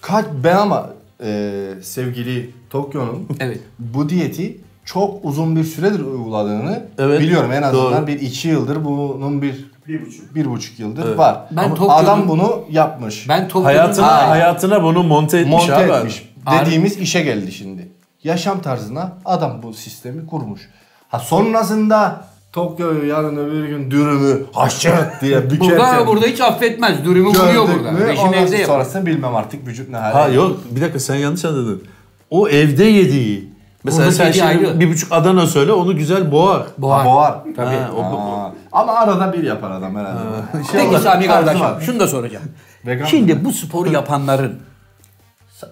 kaç 0.01 0.25
ben 0.45 0.57
ama 0.57 0.91
e, 1.25 1.61
sevgili 1.83 2.51
Tokyo'nun 2.73 3.27
Evet. 3.41 3.61
bu 3.79 4.09
diyeti 4.09 4.61
çok 4.85 5.25
uzun 5.25 5.57
bir 5.57 5.65
süredir 5.65 6.01
uyguladığını 6.01 6.83
Evet, 6.99 7.21
biliyorum. 7.21 7.53
En 7.53 7.63
azından 7.63 7.93
doğru. 7.93 8.07
bir 8.07 8.21
iki 8.21 8.49
yıldır 8.49 8.85
bunun 8.85 9.43
bir 9.43 9.73
Bir 9.89 10.07
buçuk. 10.07 10.35
bir 10.35 10.47
buçuk 10.51 10.79
yıldır 10.81 11.15
var. 11.17 11.41
Ben 11.51 11.65
Ama 11.65 11.75
Tokyo'nun- 11.75 12.05
adam 12.05 12.29
bunu 12.29 12.63
yapmış. 12.71 13.29
Ben 13.29 13.49
Tokyo'nun 13.49 13.65
Hayatına, 13.65 14.07
Ha, 14.07 14.29
hayatına 14.29 14.83
bunu 14.83 15.03
monte 15.03 15.39
etmiş 15.39 15.53
monte 15.53 15.75
abi. 15.75 15.93
etmiş. 15.93 16.29
Dediğimiz 16.61 16.99
işe 16.99 17.21
geldi 17.23 17.53
şimdi. 17.53 17.89
Yaşam 18.25 18.63
tarzına 18.63 19.13
adam 19.25 19.63
bu 19.63 19.73
sistemi 19.75 20.27
kurmuş. 20.27 20.61
Ha 21.09 21.19
sonrasında 21.19 22.25
Tokyo'yu 22.53 23.07
yarın 23.09 23.37
öbür 23.37 23.69
gün 23.69 23.91
dürümü 23.91 24.43
haşert 24.53 25.23
diye 25.23 25.45
bükerken 25.51 25.71
Burada 25.79 26.07
burada 26.07 26.27
hiç 26.27 26.41
affetmez. 26.41 27.05
Dürümü 27.05 27.29
vuruyor 27.29 27.69
burada. 27.75 28.07
Rejim 28.09 28.25
ondan 28.25 28.39
evde 28.47 28.57
yapar. 28.57 28.75
sonrasını 28.75 29.07
bilmem 29.07 29.37
artık 29.37 29.67
vücut 29.67 29.89
ne 29.91 29.97
hale. 29.97 30.13
Ha 30.15 30.29
yok 30.29 30.61
bir 30.71 30.81
dakika 30.81 30.99
sen 30.99 31.15
yanlış 31.15 31.45
anladın. 31.45 31.83
O 32.33 32.49
evde 32.49 32.85
yediği. 32.85 33.53
Mesela 33.85 34.03
Burada 34.05 34.17
sen 34.17 34.33
şimdi 34.33 34.45
ayrı. 34.45 34.81
bir 34.81 34.89
buçuk 34.91 35.13
Adana 35.13 35.47
söyle 35.47 35.73
onu 35.73 35.97
güzel 35.97 36.33
boğar. 36.33 36.63
Boğar. 36.79 37.07
Boğar. 37.07 37.35
Tabii. 37.57 37.75
Ha, 37.77 37.91
o- 37.97 38.03
Aa, 38.03 38.53
ama 38.73 38.93
arada 38.93 39.33
bir 39.33 39.43
yapar 39.43 39.71
adam 39.71 39.97
herhalde. 39.97 40.19
Şey 40.73 40.81
Peki 40.91 41.03
Sami 41.03 41.27
kardeşim 41.27 41.61
var. 41.61 41.81
şunu 41.81 42.01
da 42.01 42.09
soracağım. 42.09 42.45
Vegan 42.87 43.05
Şimdi 43.07 43.45
bu 43.45 43.53
sporu 43.53 43.93
yapanların 43.93 44.59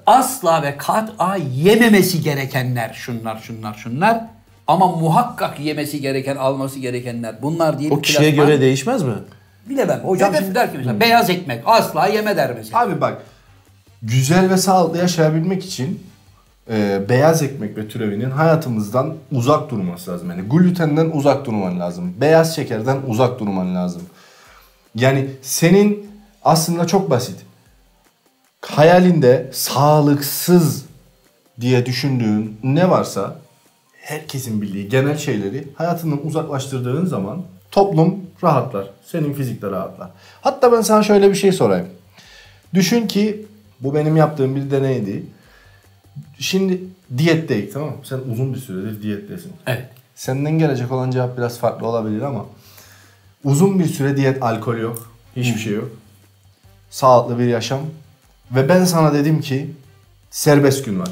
asla 0.06 0.62
ve 0.62 0.76
kat'a 0.76 1.36
yememesi 1.36 2.22
gerekenler 2.22 2.92
şunlar 2.94 3.38
şunlar 3.38 3.74
şunlar 3.74 4.20
ama 4.66 4.86
muhakkak 4.96 5.60
yemesi 5.60 6.00
gereken 6.00 6.36
alması 6.36 6.78
gerekenler 6.78 7.34
bunlar 7.42 7.78
diye 7.78 7.90
O 7.90 7.96
bir 7.96 8.02
kişiye 8.02 8.30
göre 8.30 8.60
değişmez 8.60 9.02
mi? 9.02 9.12
bilemem. 9.68 10.00
Hocam 10.04 10.34
şimdi 10.38 10.54
der 10.54 10.70
ki 10.72 10.78
mesela 10.78 11.00
beyaz 11.00 11.30
ekmek 11.30 11.62
asla 11.66 12.06
yeme 12.06 12.36
der 12.36 12.50
mesela. 12.56 12.80
Abi 12.82 13.00
bak 13.00 13.22
güzel 14.02 14.50
ve 14.50 14.56
sağlıklı 14.56 14.98
yaşayabilmek 14.98 15.64
için 15.64 16.09
e, 16.70 17.08
beyaz 17.08 17.42
ekmek 17.42 17.76
ve 17.76 17.88
türevinin 17.88 18.30
hayatımızdan 18.30 19.14
uzak 19.32 19.70
durması 19.70 20.10
lazım. 20.10 20.30
Yani 20.30 20.42
glutenden 20.42 21.10
uzak 21.10 21.46
durman 21.46 21.80
lazım. 21.80 22.14
Beyaz 22.20 22.56
şekerden 22.56 22.98
uzak 23.06 23.40
durman 23.40 23.74
lazım. 23.74 24.02
Yani 24.94 25.30
senin 25.42 26.10
aslında 26.44 26.86
çok 26.86 27.10
basit. 27.10 27.36
Hayalinde 28.60 29.50
sağlıksız 29.52 30.84
diye 31.60 31.86
düşündüğün 31.86 32.58
ne 32.62 32.90
varsa 32.90 33.36
herkesin 33.92 34.62
bildiği 34.62 34.88
genel 34.88 35.16
şeyleri 35.16 35.68
hayatından 35.74 36.26
uzaklaştırdığın 36.26 37.06
zaman 37.06 37.42
toplum 37.70 38.16
rahatlar. 38.44 38.86
Senin 39.06 39.32
fizik 39.32 39.62
de 39.62 39.70
rahatlar. 39.70 40.10
Hatta 40.40 40.72
ben 40.72 40.80
sana 40.80 41.02
şöyle 41.02 41.30
bir 41.30 41.34
şey 41.34 41.52
sorayım. 41.52 41.86
Düşün 42.74 43.06
ki 43.06 43.46
bu 43.80 43.94
benim 43.94 44.16
yaptığım 44.16 44.56
bir 44.56 44.70
deneydi. 44.70 45.22
Şimdi 46.40 46.80
diyetteyiz 47.18 47.72
tamam 47.72 47.88
mı? 47.88 47.96
Sen 48.02 48.18
uzun 48.32 48.54
bir 48.54 48.58
süredir 48.58 49.02
diyettesin. 49.02 49.52
Evet. 49.66 49.88
Senden 50.14 50.58
gelecek 50.58 50.92
olan 50.92 51.10
cevap 51.10 51.38
biraz 51.38 51.58
farklı 51.58 51.86
olabilir 51.86 52.22
ama 52.22 52.46
uzun 53.44 53.78
bir 53.78 53.86
süre 53.86 54.16
diyet, 54.16 54.42
alkol 54.42 54.76
yok. 54.76 55.12
Hiçbir 55.36 55.60
şey 55.60 55.72
yok. 55.72 55.88
Sağlıklı 56.90 57.38
bir 57.38 57.44
yaşam. 57.44 57.80
Ve 58.50 58.68
ben 58.68 58.84
sana 58.84 59.14
dedim 59.14 59.40
ki 59.40 59.70
serbest 60.30 60.84
gün 60.84 61.00
var. 61.00 61.08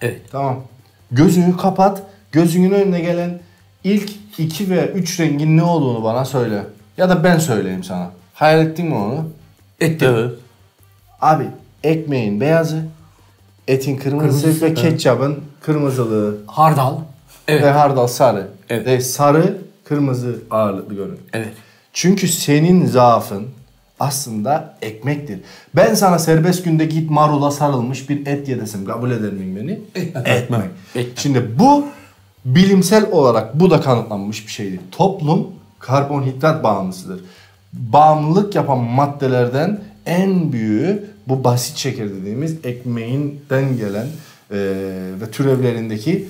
Evet. 0.00 0.22
Tamam. 0.32 0.62
Gözünü 1.10 1.56
kapat. 1.56 2.02
Gözünün 2.32 2.70
önüne 2.70 3.00
gelen 3.00 3.40
ilk 3.84 4.12
iki 4.38 4.70
ve 4.70 4.86
üç 4.86 5.20
rengin 5.20 5.56
ne 5.56 5.62
olduğunu 5.62 6.04
bana 6.04 6.24
söyle. 6.24 6.62
Ya 6.96 7.08
da 7.08 7.24
ben 7.24 7.38
söyleyeyim 7.38 7.84
sana. 7.84 8.10
Hayal 8.34 8.66
ettin 8.66 8.86
mi 8.86 8.94
onu? 8.94 9.28
Ettim. 9.80 10.08
Evet. 10.10 10.32
Abi 11.20 11.44
ekmeğin 11.82 12.40
beyazı, 12.40 12.84
etin 13.68 13.96
kırmızısı, 13.96 14.66
ve 14.66 14.74
ketçabın 14.74 15.38
kırmızılığı 15.60 16.36
Hardal. 16.46 16.94
Evet. 17.48 17.62
ve 17.62 17.70
hardal 17.70 18.06
sarı. 18.06 18.48
Evet. 18.70 18.86
Ve 18.86 19.00
sarı, 19.00 19.58
kırmızı 19.84 20.36
ağırlıklı 20.50 20.94
görün. 20.94 21.18
Evet. 21.32 21.52
Çünkü 21.92 22.28
senin 22.28 22.86
zaafın 22.86 23.46
aslında 24.00 24.74
ekmektir. 24.82 25.40
Ben 25.76 25.94
sana 25.94 26.18
serbest 26.18 26.64
günde 26.64 26.84
git 26.84 27.10
marula 27.10 27.50
sarılmış 27.50 28.10
bir 28.10 28.26
et 28.26 28.48
ye 28.48 28.60
desem 28.60 28.84
kabul 28.84 29.10
eder 29.10 29.32
miyim 29.32 29.56
beni? 29.56 29.80
Etmek. 30.24 30.70
Şimdi 31.16 31.58
bu 31.58 31.86
bilimsel 32.44 33.10
olarak 33.10 33.60
bu 33.60 33.70
da 33.70 33.80
kanıtlanmış 33.80 34.46
bir 34.46 34.52
şeydir. 34.52 34.80
Toplum 34.92 35.46
karbonhidrat 35.78 36.64
bağımlısıdır. 36.64 37.20
Bağımlılık 37.72 38.54
yapan 38.54 38.78
maddelerden 38.78 39.80
en 40.06 40.52
büyüğü 40.52 41.04
bu 41.28 41.44
basit 41.44 41.76
şeker 41.76 42.10
dediğimiz 42.10 42.56
ekmeğinden 42.64 43.76
gelen 43.76 44.06
eee, 44.52 44.58
ve 45.20 45.30
türevlerindeki 45.32 46.28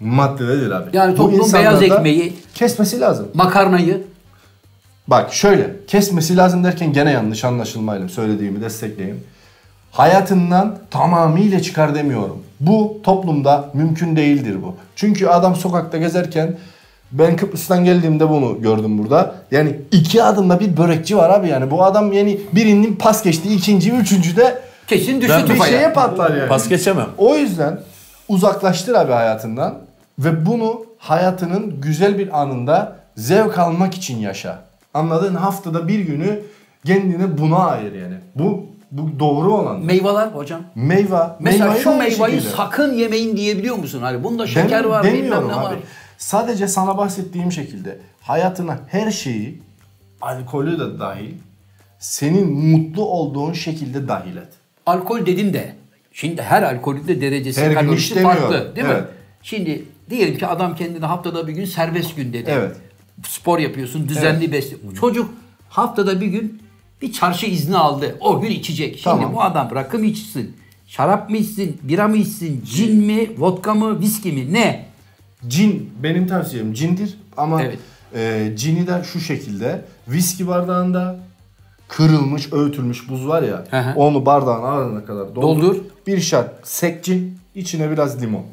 maddelerdir 0.00 0.70
abi. 0.70 0.96
Yani 0.96 1.12
Bu 1.12 1.16
toplum 1.16 1.40
insanlarda 1.40 1.80
beyaz 1.80 1.98
ekmeği- 1.98 2.32
kesmesi 2.54 3.00
lazım. 3.00 3.28
Makarnayı 3.34 4.02
Bak 5.08 5.32
şöyle 5.34 5.70
kesmesi 5.86 6.36
lazım 6.36 6.64
derken 6.64 6.92
gene 6.92 7.10
yanlış 7.12 7.44
anlaşılmayalım 7.44 8.08
söylediğimi 8.08 8.60
destekleyin. 8.60 9.16
Hayatından 9.90 10.78
tamamıyla 10.90 11.62
çıkar 11.62 11.94
demiyorum. 11.94 12.42
Bu 12.60 13.00
toplumda 13.02 13.70
mümkün 13.74 14.16
değildir 14.16 14.56
bu. 14.62 14.74
Çünkü 14.96 15.26
adam 15.26 15.56
sokakta 15.56 15.98
gezerken 15.98 16.56
ben 17.12 17.36
Kıbrıs'tan 17.36 17.84
geldiğimde 17.84 18.28
bunu 18.30 18.62
gördüm 18.62 18.98
burada. 18.98 19.34
Yani 19.50 19.76
iki 19.92 20.22
adımda 20.22 20.60
bir 20.60 20.76
börekçi 20.76 21.16
var 21.16 21.30
abi 21.30 21.48
yani. 21.48 21.70
Bu 21.70 21.84
adam 21.84 22.12
yani 22.12 22.40
birinin 22.52 22.96
pas 22.96 23.22
geçti, 23.22 23.54
ikinci, 23.54 23.92
üçüncü 23.92 24.36
de 24.36 24.58
kesin 24.86 25.20
düştü 25.20 25.34
Ben 25.36 25.42
bir 25.44 25.48
tufaya. 25.52 25.70
şeye 25.72 25.92
patlar 25.92 26.36
yani. 26.36 26.48
Pas 26.48 26.68
geçemem. 26.68 27.06
O 27.18 27.36
yüzden 27.36 27.80
uzaklaştır 28.28 28.94
abi 28.94 29.12
hayatından 29.12 29.74
ve 30.18 30.46
bunu 30.46 30.84
hayatının 30.98 31.80
güzel 31.80 32.18
bir 32.18 32.40
anında 32.42 32.96
zevk 33.16 33.58
almak 33.58 33.94
için 33.94 34.18
yaşa. 34.18 34.58
Anladın? 34.94 35.34
Haftada 35.34 35.88
bir 35.88 35.98
günü 35.98 36.40
kendine 36.86 37.38
buna 37.38 37.56
ayır 37.58 37.92
yani. 37.92 38.14
Bu 38.34 38.66
bu 38.90 39.18
doğru 39.18 39.52
olan. 39.54 39.80
Meyveler 39.84 40.26
hocam. 40.26 40.60
Meyve. 40.74 41.18
Mesela 41.40 41.64
meyveyi 41.64 41.82
şu 41.82 41.90
meyveyi 41.90 42.16
şekilde. 42.40 42.56
sakın 42.56 42.94
yemeyin 42.94 43.36
diyebiliyor 43.36 43.76
musun? 43.76 44.00
Hani 44.02 44.24
bunda 44.24 44.46
şeker 44.46 44.82
Dem- 44.84 44.90
var, 44.90 45.04
bilmem 45.04 45.48
ne 45.48 45.54
abi. 45.54 45.64
var. 45.64 45.74
Sadece 46.24 46.68
sana 46.68 46.98
bahsettiğim 46.98 47.52
şekilde 47.52 47.98
hayatına 48.20 48.78
her 48.88 49.10
şeyi 49.10 49.62
alkolü 50.20 50.78
de 50.78 50.98
dahil 50.98 51.34
senin 51.98 52.52
mutlu 52.52 53.04
olduğun 53.04 53.52
şekilde 53.52 54.08
dahil 54.08 54.36
et. 54.36 54.48
Alkol 54.86 55.26
dedin 55.26 55.52
de 55.52 55.76
şimdi 56.12 56.42
her 56.42 56.62
alkolün 56.62 57.08
de 57.08 57.20
derecesi 57.20 57.60
Her 57.60 57.74
kalorisi 57.74 58.22
farklı 58.22 58.76
değil 58.76 58.86
mi? 58.86 58.92
Evet. 58.92 59.08
Şimdi 59.42 59.84
diyelim 60.10 60.38
ki 60.38 60.46
adam 60.46 60.76
kendine 60.76 61.06
haftada 61.06 61.48
bir 61.48 61.52
gün 61.52 61.64
serbest 61.64 62.16
gün 62.16 62.32
dedi. 62.32 62.50
Evet. 62.50 62.76
Spor 63.28 63.58
yapıyorsun, 63.58 64.08
düzenli 64.08 64.52
besle. 64.52 64.76
Çocuk 65.00 65.34
haftada 65.68 66.20
bir 66.20 66.26
gün 66.26 66.62
bir 67.02 67.12
çarşı 67.12 67.46
izni 67.46 67.76
aldı. 67.76 68.16
O 68.20 68.40
gün 68.40 68.50
içecek. 68.50 68.92
Şimdi 68.92 69.04
Tamam. 69.04 69.34
bu 69.34 69.42
adam 69.42 69.70
rakı 69.74 69.98
mı 69.98 70.06
içsin? 70.06 70.56
Şarap 70.86 71.30
mı 71.30 71.36
içsin? 71.36 71.80
Bira 71.82 72.08
mı 72.08 72.16
içsin? 72.16 72.64
Cin 72.64 72.96
mi? 72.96 73.30
Vodka 73.38 73.74
mı? 73.74 74.00
Viski 74.00 74.32
mi? 74.32 74.52
Ne? 74.52 74.93
Cin 75.48 75.92
benim 76.02 76.26
tavsiyem 76.26 76.72
cindir 76.72 77.18
ama 77.36 77.62
Evet. 77.62 77.78
e, 78.14 78.52
cini 78.56 78.86
de 78.86 79.02
şu 79.12 79.20
şekilde 79.20 79.84
viski 80.08 80.48
bardağında 80.48 81.16
kırılmış 81.88 82.52
öğütülmüş 82.52 83.08
buz 83.08 83.28
var 83.28 83.42
ya 83.42 83.64
Hı 83.70 83.80
hı. 83.80 83.94
onu 83.98 84.26
bardağın 84.26 84.62
ağzına 84.62 85.04
kadar 85.04 85.34
doldur. 85.34 85.42
Doldur. 85.42 85.76
Bir 86.06 86.20
şat 86.20 86.54
sek 86.62 87.04
cin 87.04 87.38
içine 87.54 87.90
biraz 87.90 88.22
limon. 88.22 88.44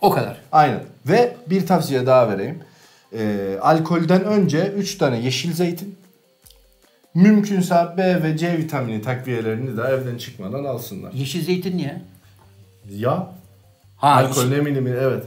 O 0.00 0.10
kadar. 0.10 0.36
Aynen. 0.52 0.80
Ve 1.06 1.36
bir 1.50 1.66
tavsiye 1.66 2.06
daha 2.06 2.28
vereyim. 2.30 2.58
E, 3.12 3.56
alkolden 3.60 4.24
önce 4.24 4.66
3 4.76 4.94
tane 4.98 5.20
yeşil 5.20 5.52
zeytin 5.52 5.96
mümkünse 7.14 7.74
B 7.96 8.22
ve 8.22 8.36
C 8.36 8.58
vitamini 8.58 9.02
takviyelerini 9.02 9.76
de 9.76 9.82
evden 9.82 10.18
çıkmadan 10.18 10.64
alsınlar. 10.64 11.12
Yeşil 11.12 11.44
zeytin 11.44 11.76
niye? 11.76 12.02
Ya 12.90 13.28
Ha, 13.96 14.08
alkol 14.08 14.44
ne 14.44 14.60
milimi 14.60 14.90
evet. 14.90 15.24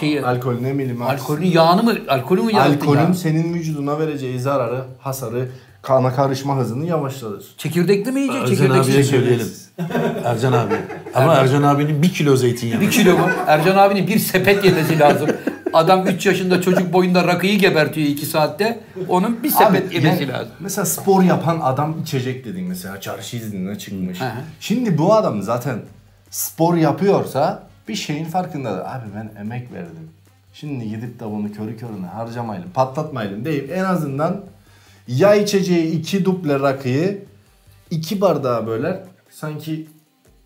Şeyi, 0.00 0.24
Alkol 0.24 0.60
ne 0.60 0.72
milimi 0.72 1.04
alkolün 1.04 1.46
yağını 1.46 1.82
mı? 1.82 1.94
Alkolü 2.08 2.42
mü 2.42 2.52
yaratın 2.52 2.80
Alkolün 2.80 3.00
ya? 3.00 3.14
senin 3.14 3.54
vücuduna 3.54 3.98
vereceği 3.98 4.40
zararı, 4.40 4.84
hasarı, 5.00 5.48
kana 5.82 6.14
karışma 6.14 6.56
hızını 6.56 6.86
yavaşlatır. 6.86 7.54
Çekirdekli 7.58 8.12
mi 8.12 8.20
yiyecek? 8.20 8.42
Ercan 8.42 8.54
Çekirdeksiz 8.54 8.94
abiye 8.94 9.04
söyleyelim. 9.04 9.46
Ercan 10.24 10.52
abi. 10.52 10.74
Ama 11.14 11.34
Ercan 11.34 11.62
abinin 11.62 12.02
bir 12.02 12.12
kilo 12.12 12.36
zeytinyağı. 12.36 12.80
Bir 12.80 12.90
kilo 12.90 13.18
mu? 13.18 13.28
Ercan 13.46 13.76
abinin 13.76 14.06
bir 14.06 14.18
sepet 14.18 14.64
yemesi 14.64 14.98
lazım. 14.98 15.28
Adam 15.72 16.06
3 16.06 16.26
yaşında 16.26 16.62
çocuk 16.62 16.92
boyunda 16.92 17.26
rakıyı 17.26 17.58
gebertiyor 17.58 18.08
2 18.08 18.26
saatte. 18.26 18.80
Onun 19.08 19.42
bir 19.42 19.50
sepet 19.50 19.86
Abi, 19.88 19.94
yemesi 19.94 20.22
yani 20.22 20.32
lazım. 20.32 20.52
Mesela 20.60 20.84
spor 20.84 21.22
yapan 21.22 21.60
adam 21.62 22.00
içecek 22.02 22.44
dedin 22.44 22.64
mesela 22.64 23.00
çarşı 23.00 23.36
iznine 23.36 23.78
çıkmış. 23.78 24.20
Hı 24.20 24.24
hı. 24.24 24.38
Şimdi 24.60 24.98
bu 24.98 25.14
adam 25.14 25.42
zaten 25.42 25.78
spor 26.30 26.74
yapıyorsa 26.74 27.62
bir 27.88 27.94
şeyin 27.94 28.24
farkındadır. 28.24 28.80
Abi 28.80 29.04
ben 29.16 29.40
emek 29.40 29.72
verdim. 29.72 30.10
Şimdi 30.52 30.88
gidip 30.88 31.20
de 31.20 31.24
bunu 31.24 31.52
körü 31.52 31.76
körüne 31.76 32.06
harcamayalım, 32.06 32.70
patlatmayalım 32.74 33.44
deyip 33.44 33.70
en 33.72 33.84
azından 33.84 34.40
ya 35.08 35.34
içeceği 35.34 35.90
iki 35.92 36.24
duble 36.24 36.60
rakıyı 36.60 37.24
iki 37.90 38.20
bardağa 38.20 38.66
böler 38.66 39.00
sanki 39.30 39.86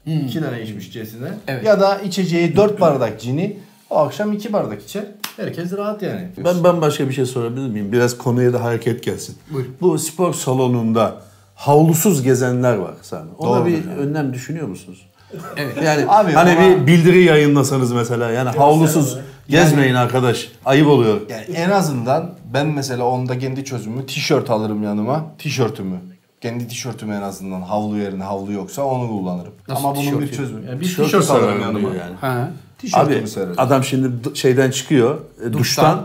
iki 0.06 0.40
tane 0.40 0.62
içmişçesine 0.62 1.28
Evet. 1.48 1.64
ya 1.64 1.80
da 1.80 1.98
içeceği 1.98 2.56
dört 2.56 2.80
bardak 2.80 3.20
cini 3.20 3.56
o 3.90 3.96
akşam 3.98 4.32
iki 4.32 4.52
bardak 4.52 4.82
içer. 4.82 5.04
Herkes 5.36 5.72
rahat 5.72 6.02
yani. 6.02 6.28
Ben 6.44 6.64
ben 6.64 6.80
başka 6.80 7.08
bir 7.08 7.12
şey 7.14 7.26
sorabilir 7.26 7.68
miyim? 7.68 7.92
Biraz 7.92 8.18
konuya 8.18 8.52
da 8.52 8.64
hareket 8.64 9.02
gelsin. 9.04 9.36
Buyurun. 9.50 9.76
Bu 9.80 9.98
spor 9.98 10.34
salonunda 10.34 11.22
havlusuz 11.54 12.22
gezenler 12.22 12.74
var 12.76 12.94
sana. 13.02 13.24
Ona 13.38 13.56
Doğru 13.60 13.66
bir 13.66 13.78
hocam. 13.78 13.92
önlem 13.98 14.34
düşünüyor 14.34 14.68
musunuz? 14.68 15.06
Evet. 15.56 15.76
Yani 15.84 16.04
Abi 16.08 16.32
hani 16.32 16.50
ama- 16.50 16.60
bir 16.62 16.86
bildiri 16.86 17.22
yayınlasanız 17.24 17.92
mesela 17.92 18.30
yani 18.30 18.48
havlusuz 18.50 19.18
gezmeyin 19.48 19.94
arkadaş. 19.94 20.48
Ayıp 20.64 20.86
oluyor. 20.88 21.20
Yani 21.30 21.44
en 21.56 21.70
azından 21.70 22.30
ben 22.54 22.66
mesela 22.66 23.04
onda 23.04 23.38
kendi 23.38 23.64
çözümü 23.64 24.06
tişört 24.06 24.50
alırım 24.50 24.82
yanıma. 24.82 25.24
Tişörtümü. 25.38 25.96
Kendi 26.40 26.68
tişörtümü 26.68 27.14
en 27.14 27.22
azından 27.22 27.60
havlu 27.62 27.96
yerine 27.98 28.24
havlu 28.24 28.52
yoksa 28.52 28.82
onu 28.82 29.08
kullanırım. 29.08 29.52
Nasıl 29.68 29.84
Ama 29.84 29.96
bunun 29.96 30.04
tişört 30.04 30.20
bir 30.20 30.32
çözümü. 30.32 30.66
Yani 30.66 30.80
bir 30.80 30.84
Tişörtü 30.84 31.10
tişört 31.20 31.30
alırım 31.30 31.60
yanıma. 31.60 31.88
yani. 31.88 32.14
Ha. 32.20 32.50
Tişörtümü 32.78 33.20
Abi 33.20 33.28
sererim. 33.28 33.54
adam 33.56 33.84
şimdi 33.84 34.38
şeyden 34.38 34.70
çıkıyor, 34.70 35.14
e, 35.14 35.52
duştan, 35.52 35.52
Duştan. 35.58 36.04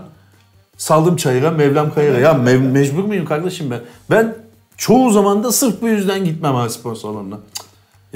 saldım 0.76 1.16
çayıra, 1.16 1.50
Mevlam 1.50 1.94
kayıra. 1.94 2.18
Ya 2.18 2.32
mev- 2.32 2.70
mecbur 2.72 3.04
muyum 3.04 3.24
kardeşim 3.24 3.70
ben? 3.70 3.80
Ben 4.10 4.34
çoğu 4.76 5.10
zaman 5.10 5.44
da 5.44 5.52
sırf 5.52 5.82
bu 5.82 5.88
yüzden 5.88 6.24
gitmem 6.24 6.54
ha 6.54 6.68
spor 6.68 6.94
salonuna. 6.96 7.36
Cık. 7.54 7.65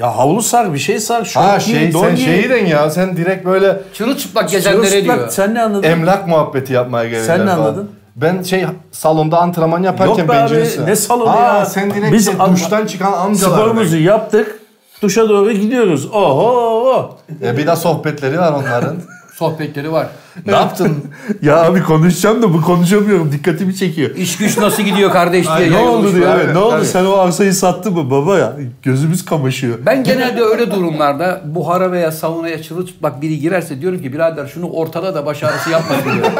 Ya 0.01 0.17
havlu 0.17 0.41
sar, 0.41 0.73
bir 0.73 0.79
şey 0.79 0.99
sar, 0.99 1.25
şort 1.25 1.45
Ha 1.45 1.57
giy, 1.57 1.75
şey 1.75 1.93
don 1.93 2.01
sen 2.01 2.15
giy. 2.15 2.25
şeyden 2.25 2.65
ya 2.65 2.89
sen 2.89 3.17
direkt 3.17 3.45
böyle 3.45 3.79
Çırılçıplak 3.93 4.49
gezenlere 4.49 5.03
diyor. 5.03 5.29
Sen 5.29 5.53
ne 5.55 5.61
anladın? 5.61 5.83
emlak 5.83 6.27
muhabbeti 6.27 6.73
yapmaya 6.73 7.05
gelirler 7.09 7.25
Sen 7.25 7.39
ne 7.45 7.49
falan. 7.51 7.57
anladın? 7.57 7.89
Ben 8.15 8.41
şey 8.43 8.65
salonda 8.91 9.37
antrenman 9.37 9.83
yaparken 9.83 10.17
Yok 10.23 10.29
be 10.29 10.33
abi, 10.33 10.63
ne 10.85 10.95
salonu 10.95 11.29
Aa, 11.29 11.57
ya? 11.57 11.65
sen 11.65 11.91
direkt 11.93 12.13
Biz 12.13 12.25
şey, 12.25 12.35
an- 12.39 12.53
duştan 12.53 12.85
çıkan 12.85 13.13
amcalar. 13.13 13.57
Sporumuzu 13.57 13.97
yaptık, 13.97 14.59
duşa 15.01 15.29
doğru 15.29 15.51
gidiyoruz. 15.51 16.05
Oho! 16.05 17.17
E 17.43 17.57
bir 17.57 17.67
de 17.67 17.75
sohbetleri 17.75 18.39
var 18.39 18.51
onların. 18.51 18.95
sohbetleri 19.41 19.91
var. 19.91 20.07
Ne 20.45 20.51
yaptın? 20.51 20.97
ya 21.41 21.63
abi 21.63 21.83
konuşacağım 21.83 22.41
da 22.41 22.53
bu 22.53 22.61
konuşamıyorum. 22.61 23.31
Dikkatimi 23.31 23.75
çekiyor. 23.75 24.15
İş 24.15 24.37
güç 24.37 24.57
nasıl 24.57 24.83
gidiyor 24.83 25.11
kardeş 25.11 25.47
diye. 25.57 25.71
ne 25.71 25.75
yayılmış 25.75 26.09
oldu 26.09 26.15
diyor. 26.15 26.35
Evet, 26.35 26.53
ne 26.53 26.57
oldu 26.57 26.75
tabii. 26.75 26.85
sen 26.85 27.05
o 27.05 27.13
arsayı 27.13 27.53
sattın 27.53 27.93
mı 27.93 28.11
baba 28.11 28.37
ya? 28.37 28.53
Gözümüz 28.83 29.25
kamaşıyor. 29.25 29.77
Ben 29.85 30.03
genelde 30.03 30.41
öyle 30.41 30.71
durumlarda 30.71 31.41
buhara 31.45 31.91
veya 31.91 32.11
saunaya 32.11 32.61
tutmak 32.61 33.21
biri 33.21 33.39
girerse 33.39 33.81
diyorum 33.81 34.01
ki 34.01 34.13
birader 34.13 34.47
şunu 34.47 34.69
ortada 34.69 35.15
da 35.15 35.25
baş 35.25 35.43
ağrısı 35.43 35.69
yapma 35.69 35.95
diyorum. 36.03 36.33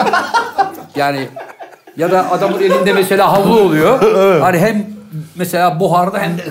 yani 0.95 1.27
ya 1.97 2.11
da 2.11 2.31
adamın 2.31 2.59
elinde 2.59 2.93
mesela 2.93 3.33
havlu 3.33 3.59
oluyor. 3.59 3.99
Hani 4.41 4.59
hem 4.59 4.85
mesela 5.35 5.79
buharda 5.79 6.19
hem 6.19 6.37
de 6.37 6.43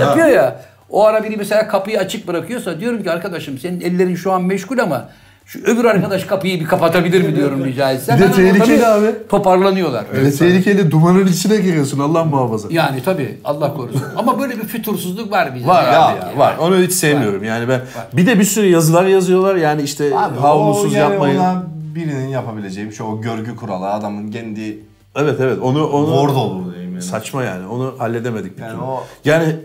yapıyor 0.00 0.26
ya. 0.28 0.60
O 0.90 1.04
ara 1.04 1.24
biri 1.24 1.36
mesela 1.36 1.68
kapıyı 1.68 1.98
açık 1.98 2.28
bırakıyorsa 2.28 2.80
diyorum 2.80 3.02
ki 3.02 3.10
arkadaşım 3.10 3.58
senin 3.58 3.80
ellerin 3.80 4.14
şu 4.14 4.32
an 4.32 4.42
meşgul 4.42 4.78
ama 4.78 5.08
şu 5.48 5.58
öbür 5.64 5.84
arkadaş 5.84 6.24
kapıyı 6.24 6.60
bir 6.60 6.64
kapatabilir 6.64 7.22
mi 7.22 7.36
diyorum 7.36 7.64
rica 7.64 7.90
etsem. 7.90 8.16
Bir 8.16 8.22
de 8.22 8.26
orada 8.26 8.36
tehlikeli 8.36 8.78
bir 8.78 8.82
abi. 8.82 9.06
Toparlanıyorlar. 9.28 10.04
Öyle 10.12 10.30
tehlikeli 10.32 10.90
dumanın 10.90 11.26
içine 11.26 11.56
giriyorsun 11.56 11.98
Allah 11.98 12.24
muhafaza. 12.24 12.68
Yani 12.70 13.02
tabii 13.02 13.38
Allah 13.44 13.74
korusun. 13.74 14.02
Ama 14.16 14.40
böyle 14.40 14.58
bir 14.58 14.64
fütursuzluk 14.64 15.32
var 15.32 15.54
bizde. 15.54 15.68
Var 15.68 15.84
abi 15.84 15.92
ya, 15.92 16.32
var. 16.36 16.56
Onu 16.60 16.76
hiç 16.76 16.92
sevmiyorum 16.92 17.44
yani 17.44 17.68
ben. 17.68 17.80
Bir 18.12 18.26
de 18.26 18.38
bir 18.38 18.44
sürü 18.44 18.66
yazılar 18.66 19.04
yazıyorlar 19.06 19.56
yani 19.56 19.82
işte 19.82 20.18
Abi, 20.18 20.38
havlusuz 20.38 20.92
o 20.92 20.96
yani 20.96 21.10
yapmayın. 21.12 21.42
Birinin 21.94 22.28
yapabileceği 22.28 22.86
bir 22.86 22.94
şey. 22.94 23.06
O 23.06 23.20
görgü 23.20 23.56
kuralı 23.56 23.90
adamın 23.90 24.30
kendi 24.30 24.78
Evet 25.16 25.40
evet 25.40 25.58
onu 25.62 25.86
onu 25.86 26.06
word 26.06 26.36
olur 26.36 26.72
diyeyim 26.72 26.92
yani. 26.92 27.02
saçma 27.02 27.44
yani. 27.44 27.66
Onu 27.66 27.94
halledemedik. 27.98 28.56
bir 28.58 28.62
Yani 28.62 28.72
türlü. 28.72 28.82
o- 28.82 29.04
Yani 29.24 29.56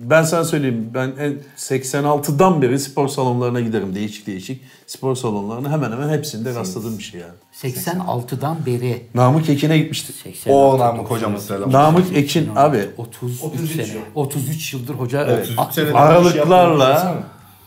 ben 0.00 0.22
sana 0.22 0.44
söyleyeyim 0.44 0.90
ben 0.94 1.12
en 1.18 1.34
86'dan 1.56 2.62
beri 2.62 2.78
spor 2.78 3.08
salonlarına 3.08 3.60
giderim 3.60 3.94
değişik 3.94 4.26
değişik 4.26 4.62
spor 4.86 5.16
salonlarına 5.16 5.70
hemen 5.72 5.92
hemen 5.92 6.08
hepsinde 6.08 6.54
rastladığım 6.54 6.98
bir 6.98 7.02
şey 7.02 7.20
yani. 7.20 7.32
86'dan 7.62 8.56
beri. 8.66 9.06
Namık 9.14 9.48
Ekin'e 9.48 9.78
gitmiştik. 9.78 10.16
86, 10.16 10.52
O 10.52 10.78
Namık 10.78 11.10
hocamız 11.10 11.46
selam. 11.46 11.72
Namık 11.72 12.16
Ekin 12.16 12.48
abi 12.56 12.88
33 12.96 13.42
33 13.42 13.70
sene. 13.70 13.86
yıl. 13.86 14.00
33 14.14 14.72
yıldır 14.74 14.94
hoca 14.94 15.24
Evet, 15.24 15.48
aktif. 15.56 15.58
33 15.58 15.74
sene. 15.74 15.98
aralıklarla 15.98 17.14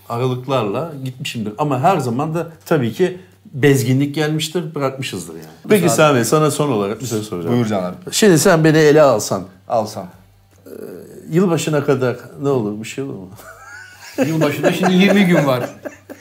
aralıklarla 0.10 0.94
gitmişimdir. 1.04 1.54
Ama 1.58 1.80
her 1.80 1.98
zaman 1.98 2.34
da 2.36 2.48
tabii 2.66 2.94
ki 2.94 3.18
bezginlik 3.54 4.16
gelmiştir, 4.16 4.76
bırakmışızdır 4.76 5.34
yani. 5.34 5.46
Peki 5.70 5.90
Sami 5.90 6.26
sana 6.26 6.52
son 6.52 6.72
olarak 6.72 7.02
bir 7.02 7.06
şey 7.06 7.20
soracağım. 7.20 7.56
Buyur 7.56 7.66
Can 7.66 7.84
abi. 7.84 7.96
Şimdi 8.12 8.40
sen 8.40 8.64
beni 8.64 8.78
ele 8.78 9.02
alsan 9.02 9.44
Alsam. 9.68 10.08
Yılbaşına 11.30 11.86
kadar 11.86 12.16
ne 12.42 12.50
olur 12.50 12.80
bir 12.80 12.88
şey 12.88 13.04
olur 13.04 13.14
mu? 13.14 13.30
Yılbaşında 14.28 14.74
şimdi 14.74 14.94
20 14.94 15.26
gün 15.26 15.46
var. 15.46 15.64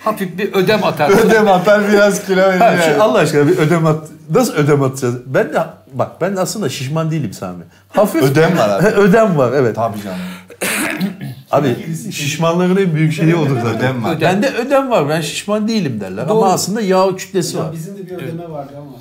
Hafif 0.01 0.39
bir 0.39 0.53
ödem 0.53 0.85
atar. 0.85 1.11
Ödem 1.11 1.49
atar 1.49 1.89
biraz 1.93 2.27
kilo 2.27 2.41
verir 2.41 2.61
Ha, 2.61 2.73
yani. 2.73 3.03
Allah 3.03 3.19
aşkına 3.19 3.47
bir 3.49 3.59
ödem 3.59 3.87
at. 3.87 4.05
Nasıl 4.31 4.55
ödem 4.55 4.83
atacağız? 4.83 5.15
Ben 5.27 5.53
de 5.53 5.59
bak 5.93 6.21
ben 6.21 6.37
de 6.37 6.41
aslında 6.41 6.69
şişman 6.69 7.11
değilim 7.11 7.33
Sami. 7.33 7.65
Hafif 7.89 8.23
Ödem 8.23 8.59
var 8.59 8.69
abi. 8.69 8.87
ödem 8.97 9.37
var 9.39 9.53
evet. 9.57 9.77
Tabii 9.77 10.03
canım. 10.03 10.19
Abi 11.51 11.77
şişmanların 12.13 12.77
en 12.77 12.95
büyük 12.95 13.13
şeyi 13.13 13.37
odur 13.37 13.57
zaten. 13.63 13.79
Ödem 13.79 14.05
var. 14.05 14.21
Bende 14.21 14.51
ödem 14.51 14.91
var. 14.91 15.09
Ben 15.09 15.21
şişman 15.21 15.69
değilim 15.69 16.01
derler. 16.01 16.29
Doğru. 16.29 16.39
Ama 16.39 16.53
aslında 16.53 16.81
yağ 16.81 17.17
kütlesi 17.17 17.59
var. 17.59 17.73
Bizim 17.73 17.99
de 17.99 18.07
bir 18.07 18.15
ödeme 18.15 18.51
vardı 18.51 18.73
ama. 18.77 18.93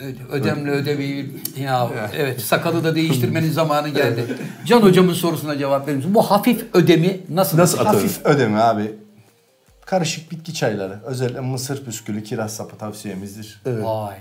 Öde- 0.00 0.32
Ödemle 0.32 0.70
ödemeyi 0.70 1.30
ya 1.58 1.90
evet 2.16 2.40
sakalı 2.40 2.84
da 2.84 2.94
değiştirmenin 2.94 3.50
zamanı 3.52 3.88
geldi. 3.88 4.24
Can 4.66 4.80
hocamın 4.82 5.12
sorusuna 5.12 5.58
cevap 5.58 5.88
verir 5.88 5.96
misin? 5.96 6.14
Bu 6.14 6.22
hafif 6.22 6.64
ödemi 6.74 7.20
nasıl? 7.28 7.58
Nasıl 7.58 7.78
atarım? 7.78 7.94
Hafif 7.96 8.26
ödemi 8.26 8.60
abi. 8.60 8.94
Karışık 9.86 10.30
bitki 10.32 10.54
çayları. 10.54 10.98
Özellikle 11.06 11.40
mısır 11.40 11.84
püskülü, 11.84 12.24
kiraz 12.24 12.56
sapı 12.56 12.76
tavsiyemizdir. 12.76 13.62
Vay. 13.66 14.14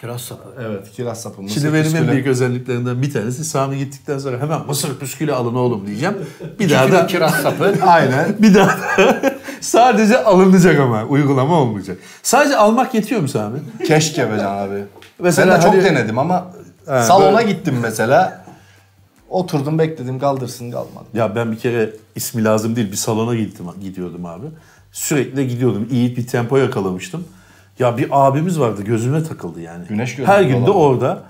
Kiraz 0.00 0.20
sapı. 0.20 0.48
Evet, 0.66 0.90
kiraz 0.92 1.22
sapı, 1.22 1.42
mısır 1.42 1.54
Şimdi 1.60 1.74
benim 1.74 1.86
en 1.86 1.92
püskülü. 1.92 2.12
büyük 2.12 2.26
özelliklerinden 2.26 3.02
bir 3.02 3.12
tanesi 3.12 3.44
Sami 3.44 3.78
gittikten 3.78 4.18
sonra 4.18 4.40
hemen 4.40 4.60
mısır 4.66 4.98
püskülü 4.98 5.32
alın 5.34 5.54
oğlum 5.54 5.86
diyeceğim. 5.86 6.14
Bir 6.58 6.70
daha 6.70 6.92
da 6.92 7.06
kiraz 7.06 7.34
sapı. 7.34 7.74
Aynen. 7.86 8.36
bir 8.38 8.54
daha 8.54 8.68
da 8.98 9.22
sadece 9.60 10.24
alınacak 10.24 10.80
ama 10.80 11.04
uygulama 11.04 11.60
olmayacak. 11.60 11.98
Sadece 12.22 12.56
almak 12.56 12.94
yetiyor 12.94 13.20
mu 13.20 13.28
Sami? 13.28 13.58
Keşke 13.86 14.30
be 14.32 14.36
Can 14.40 14.58
abi. 14.68 14.84
Mesela 15.18 15.52
ben 15.54 15.58
de 15.60 15.62
çok 15.64 15.72
hani- 15.74 15.84
denedim 15.84 16.18
ama 16.18 16.46
He, 16.88 17.02
salona 17.02 17.38
böyle- 17.38 17.52
gittim 17.52 17.78
mesela. 17.82 18.44
Oturdum 19.30 19.78
bekledim 19.78 20.18
kaldırsın 20.18 20.70
kalmadı. 20.70 21.04
Ya 21.14 21.36
ben 21.36 21.52
bir 21.52 21.58
kere 21.58 21.90
ismi 22.14 22.44
lazım 22.44 22.76
değil 22.76 22.90
bir 22.90 22.96
salona 22.96 23.34
gittim 23.34 23.66
gidiyordum 23.80 24.26
abi. 24.26 24.46
Sürekli 24.92 25.48
gidiyordum. 25.48 25.88
İyi 25.90 26.16
bir 26.16 26.26
tempo 26.26 26.56
yakalamıştım. 26.56 27.24
Ya 27.78 27.96
bir 27.98 28.08
abimiz 28.10 28.60
vardı 28.60 28.82
gözüme 28.82 29.24
takıldı 29.24 29.60
yani. 29.60 29.86
Güneş 29.88 30.18
Her 30.18 30.42
gün 30.42 30.66
de 30.66 30.70
orada. 30.70 31.22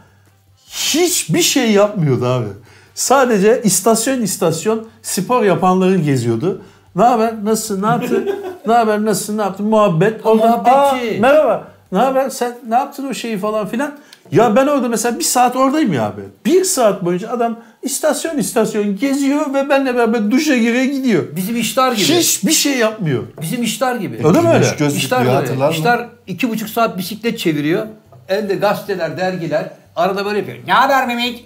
Hiçbir 0.68 1.42
şey 1.42 1.72
yapmıyordu 1.72 2.26
abi. 2.26 2.46
Sadece 2.94 3.62
istasyon 3.64 4.20
istasyon 4.22 4.86
spor 5.02 5.42
yapanları 5.42 5.96
geziyordu. 5.98 6.62
Ne 6.96 7.02
haber? 7.02 7.44
Nasılsın? 7.44 7.82
Ne 7.82 7.86
yaptın? 7.86 8.30
ne 8.66 8.72
haber? 8.72 9.04
Nasılsın? 9.04 9.38
Ne 9.38 9.42
yaptın? 9.42 9.66
Muhabbet. 9.66 10.26
Oradan, 10.26 10.48
muhabbetçi. 10.48 11.16
"Aa, 11.16 11.20
merhaba. 11.20 11.71
Ne 11.92 11.98
haber? 11.98 12.30
Sen 12.30 12.54
ne 12.68 12.74
yaptın 12.74 13.08
o 13.08 13.14
şeyi 13.14 13.38
falan 13.38 13.66
filan? 13.66 13.98
Ya 14.30 14.56
ben 14.56 14.66
orada 14.66 14.88
mesela 14.88 15.18
bir 15.18 15.24
saat 15.24 15.56
oradayım 15.56 15.92
ya 15.92 16.06
abi. 16.06 16.22
Bir 16.46 16.64
saat 16.64 17.04
boyunca 17.04 17.30
adam 17.30 17.58
istasyon 17.82 18.38
istasyon 18.38 18.96
geziyor 18.96 19.54
ve 19.54 19.68
benimle 19.68 19.94
beraber 19.94 20.30
duşa 20.30 20.56
giriyor 20.56 20.84
gidiyor. 20.84 21.24
Bizim 21.36 21.56
iştar 21.56 21.92
gibi. 21.92 22.04
Hiçbir 22.04 22.52
şey 22.52 22.78
yapmıyor. 22.78 23.22
Bizim 23.42 23.62
iştar 23.62 23.96
gibi. 23.96 24.26
Öyle 24.26 24.40
mi 24.40 24.48
öyle? 24.48 24.66
Gözlüklü 24.78 24.96
İştar 24.96 25.26
böyle. 25.26 25.70
İştar 25.70 26.08
iki 26.26 26.50
buçuk 26.50 26.68
saat 26.68 26.98
bisiklet 26.98 27.38
çeviriyor. 27.38 27.86
Elde 28.28 28.54
gazeteler, 28.54 29.16
dergiler. 29.16 29.70
Arada 29.96 30.24
böyle 30.24 30.38
yapıyor. 30.38 30.58
Ne 30.66 30.72
haber 30.72 31.06
Mehmet? 31.06 31.40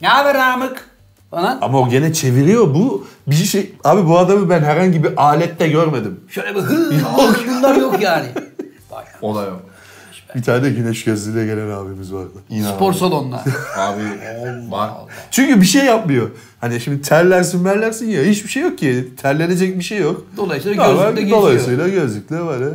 Ne 0.00 0.08
haber 0.08 0.38
Namık? 0.38 0.90
Falan. 1.30 1.58
Ama 1.60 1.80
o 1.80 1.88
gene 1.88 2.12
çeviriyor. 2.12 2.74
Bu 2.74 3.06
bir 3.26 3.34
şey... 3.34 3.72
Abi 3.84 4.08
bu 4.08 4.18
adamı 4.18 4.50
ben 4.50 4.60
herhangi 4.60 5.04
bir 5.04 5.22
alette 5.22 5.68
görmedim. 5.68 6.20
Şöyle 6.28 6.54
bir 6.54 6.60
hı, 6.60 6.74
hı, 6.74 7.34
bunlar 7.48 7.76
yok 7.76 8.02
yani. 8.02 8.26
Vay. 8.90 9.04
O 9.22 9.34
da 9.34 9.44
yok. 9.44 9.62
Bir 10.36 10.42
tane 10.42 10.70
güneş 10.70 11.04
gözlüğüyle 11.04 11.46
gelen 11.46 11.70
abimiz 11.70 12.12
vardı. 12.12 12.32
Spor 12.74 12.92
salonuna. 12.92 13.44
Abi 13.76 14.02
var. 14.70 14.90
Çünkü 15.30 15.60
bir 15.60 15.66
şey 15.66 15.84
yapmıyor. 15.84 16.30
Hani 16.60 16.80
şimdi 16.80 17.02
terlersin 17.02 17.62
merlersin 17.62 18.10
ya 18.10 18.22
hiçbir 18.22 18.48
şey 18.48 18.62
yok 18.62 18.78
ki. 18.78 19.08
Terlenecek 19.22 19.78
bir 19.78 19.84
şey 19.84 19.98
yok. 19.98 20.26
Dolayısıyla 20.36 20.84
Ama 20.84 20.92
gözlükle 21.02 21.20
geziyor. 21.22 21.38
Dolayısıyla 21.42 21.88
gözlükle 21.88 22.40
var. 22.40 22.60
He. 22.60 22.68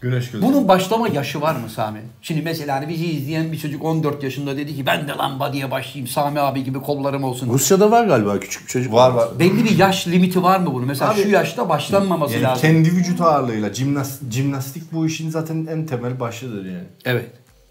Güneş 0.00 0.30
gözü. 0.30 0.46
Bunun 0.46 0.68
başlama 0.68 1.08
yaşı 1.08 1.40
var 1.40 1.54
mı 1.56 1.70
Sami? 1.70 2.00
Şimdi 2.22 2.42
mesela 2.42 2.76
hani 2.76 2.88
bizi 2.88 3.06
izleyen 3.06 3.52
bir 3.52 3.58
çocuk 3.58 3.84
14 3.84 4.22
yaşında 4.22 4.56
dedi 4.56 4.76
ki 4.76 4.86
ben 4.86 5.08
de 5.08 5.12
lamba 5.12 5.52
diye 5.52 5.70
başlayayım 5.70 6.08
Sami 6.08 6.40
abi 6.40 6.64
gibi 6.64 6.80
kollarım 6.80 7.24
olsun. 7.24 7.48
Rusya'da 7.48 7.90
var 7.90 8.04
galiba 8.06 8.40
küçük 8.40 8.62
bir 8.62 8.68
çocuk. 8.68 8.92
Var 8.92 9.10
var. 9.10 9.28
Belli 9.38 9.64
bir 9.64 9.78
yaş 9.78 10.08
limiti 10.08 10.42
var 10.42 10.60
mı 10.60 10.74
bunun? 10.74 10.86
Mesela 10.86 11.14
şu 11.14 11.28
yaşta 11.28 11.68
başlanmaması 11.68 12.34
Yani 12.34 12.42
lazım. 12.42 12.60
kendi 12.62 12.92
vücut 12.92 13.20
ağırlığıyla 13.20 13.74
jimnas, 13.74 14.18
jimnastik 14.30 14.92
bu 14.92 15.06
işin 15.06 15.30
zaten 15.30 15.66
en 15.70 15.86
temel 15.86 16.20
başıdır 16.20 16.64
yani. 16.64 16.84
Evet. 17.04 17.26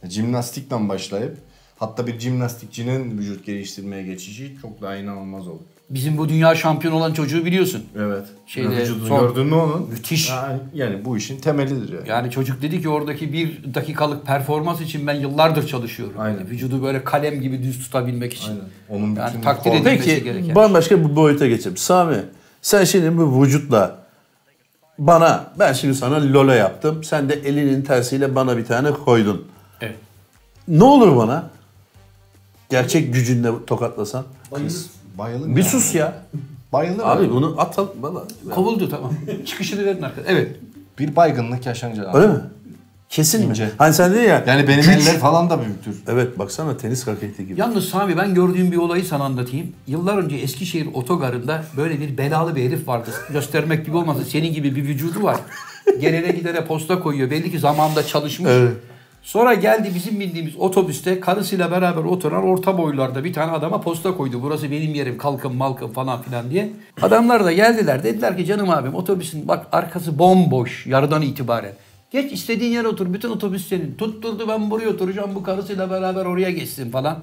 Jimnastikten 0.10 0.90
başlayıp 0.90 1.38
hatta 1.78 2.08
bir 2.08 2.20
jimnastikçinin 2.20 3.18
vücut 3.18 3.46
geliştirmeye 3.46 4.04
geçişi 4.04 4.58
çok 4.62 4.82
daha 4.82 4.96
inanılmaz 4.96 5.48
olur. 5.48 5.60
Bizim 5.90 6.18
bu 6.18 6.30
dünya 6.30 6.56
şampiyon 6.56 6.94
olan 6.94 7.14
çocuğu 7.14 7.46
biliyorsun. 7.46 7.84
Evet. 7.98 8.26
Şeyde, 8.48 8.70
Vücudunu 8.78 9.08
son- 9.08 9.20
gördün 9.28 9.46
mü 9.46 9.56
onun? 9.56 9.90
Müthiş. 9.90 10.30
Yani, 10.30 10.60
yani 10.74 11.06
bu 11.06 11.18
işin 11.18 11.40
temelidir 11.40 11.94
yani. 11.94 12.10
Yani 12.10 12.32
çocuk 12.32 12.62
dedi 12.62 12.82
ki 12.82 12.90
oradaki 12.90 13.34
bir 13.34 13.74
dakikalık 13.74 14.26
performans 14.26 14.82
için 14.82 15.08
ben 15.08 15.14
yıllardır 15.14 15.68
çalışıyorum. 15.68 16.16
Aynen. 16.20 16.38
Yani 16.38 16.50
vücudu 16.50 16.84
böyle 16.84 17.04
kalem 17.04 17.42
gibi 17.42 17.64
düz 17.64 17.80
tutabilmek 17.80 18.34
için. 18.34 18.50
Aynen. 18.52 18.64
Onun 18.90 19.12
bütün 19.16 19.22
Yani 19.22 19.42
takdir 19.42 19.72
edilmesi 19.72 20.06
Peki 20.06 20.24
gereken. 20.24 20.56
bambaşka 20.56 21.00
bir 21.10 21.16
boyuta 21.16 21.48
geçelim. 21.48 21.78
Sami 21.78 22.18
sen 22.62 22.84
şimdi 22.84 23.18
bu 23.18 23.44
vücutla 23.44 23.98
bana 25.00 25.52
ben 25.60 25.74
şimdi 25.74 25.96
sana 25.96 26.34
lola 26.34 26.56
yaptım. 26.56 27.04
Sen 27.04 27.30
de 27.30 27.34
elinin 27.34 27.82
tersiyle 27.82 28.36
bana 28.36 28.58
bir 28.58 28.66
tane 28.66 28.92
koydun. 28.92 29.48
Evet. 29.82 29.96
Ne 30.68 30.84
olur 30.84 31.18
bana? 31.18 31.50
Gerçek 32.70 33.14
gücünle 33.14 33.50
tokatlasan. 33.68 34.26
Bayılır 35.18 35.56
Bir 35.56 35.64
ya. 35.64 35.70
sus 35.70 35.96
ya. 35.96 36.22
Bayılır 36.74 37.04
Abi 37.04 37.24
abi. 37.26 37.30
bunu 37.32 37.56
at 37.58 37.80
al 37.80 37.88
bana. 38.02 38.20
Kovuldu 38.56 38.90
tamam. 38.90 39.14
Çıkışını 39.46 39.86
verin 39.86 40.02
arkadaşlar. 40.02 40.34
Evet. 40.34 40.56
Bir 41.00 41.16
baygınlık 41.16 41.66
yaşanacak. 41.66 42.16
Öyle 42.16 42.28
mi? 42.28 42.40
Kesin 43.10 43.50
İnce. 43.50 43.66
mi? 43.66 43.72
Hani 43.78 43.94
sen 43.94 44.12
dedin 44.14 44.22
ya. 44.24 44.44
Yani 44.48 44.68
benim 44.68 44.82
güç- 44.84 44.90
eller 45.08 45.20
falan 45.20 45.50
da 45.50 45.62
büyüktür. 45.66 45.96
Evet 46.08 46.40
baksana 46.40 46.78
tenis 46.78 47.08
raketi 47.08 47.48
gibi. 47.48 47.60
Yalnız 47.60 47.86
Sami 47.90 48.18
ben 48.18 48.34
gördüğüm 48.34 48.72
bir 48.72 48.78
olayı 48.78 49.04
sana 49.06 49.24
anlatayım. 49.24 49.68
Yıllar 49.88 50.18
önce 50.18 50.36
Eskişehir 50.36 50.88
otogarında 50.94 51.64
böyle 51.78 52.00
bir 52.02 52.18
belalı 52.18 52.56
bir 52.56 52.64
herif 52.66 52.88
vardı. 52.88 53.10
Göstermek 53.34 53.86
gibi 53.86 53.98
olmasa 53.98 54.24
senin 54.26 54.54
gibi 54.54 54.76
bir 54.76 54.84
vücudu 54.84 55.24
var. 55.24 55.38
Gelene 56.02 56.32
gidene 56.32 56.66
posta 56.66 57.00
koyuyor. 57.00 57.32
Belli 57.32 57.52
ki 57.52 57.60
zamanında 57.60 58.04
çalışmış. 58.06 58.52
Evet. 58.54 58.74
Sonra 59.28 59.54
geldi 59.54 59.92
bizim 59.96 60.20
bildiğimiz 60.20 60.56
otobüste 60.56 61.20
karısıyla 61.20 61.72
beraber 61.72 62.04
oturan 62.04 62.44
orta 62.44 62.78
boylarda 62.78 63.24
bir 63.24 63.34
tane 63.34 63.52
adama 63.52 63.82
posta 63.82 64.18
koydu. 64.18 64.42
Burası 64.42 64.72
benim 64.72 64.94
yerim 64.94 65.18
kalkın 65.18 65.56
malkın 65.56 65.88
falan 65.88 66.22
filan 66.22 66.50
diye. 66.50 66.70
Adamlar 67.02 67.46
da 67.46 67.52
geldiler 67.52 68.04
dediler 68.04 68.38
ki 68.38 68.46
canım 68.46 68.70
abim 68.70 68.96
otobüsün 68.96 69.48
bak 69.48 69.68
arkası 69.72 70.20
bomboş 70.20 70.88
yarıdan 70.88 71.22
itibaren. 71.22 71.74
Geç 72.12 72.32
istediğin 72.32 72.72
yere 72.72 72.88
otur. 72.88 73.14
Bütün 73.14 73.30
otobüs 73.30 73.68
senin. 73.68 73.96
Tutturdu 73.98 74.48
ben 74.48 74.72
buraya 74.72 74.90
oturacağım. 74.90 75.36
Bu 75.36 75.44
karısıyla 75.44 75.90
beraber 75.90 76.26
oraya 76.26 76.52
geçsin 76.52 76.92
falan. 76.92 77.20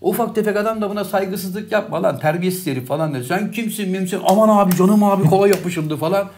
Ufak 0.00 0.34
tefek 0.34 0.56
adam 0.56 0.80
da 0.80 0.90
buna 0.90 1.04
saygısızlık 1.04 1.72
yapma 1.72 2.02
lan. 2.02 2.18
Terbiyesiz 2.18 2.66
herif 2.66 2.88
falan 2.88 3.14
dedi. 3.14 3.24
Sen 3.24 3.50
kimsin 3.50 3.90
mimsin? 3.90 4.20
Aman 4.26 4.48
abi 4.48 4.76
canım 4.76 5.04
abi 5.04 5.28
kolay 5.28 5.50
yapışımdı 5.50 5.96
falan. 5.96 6.28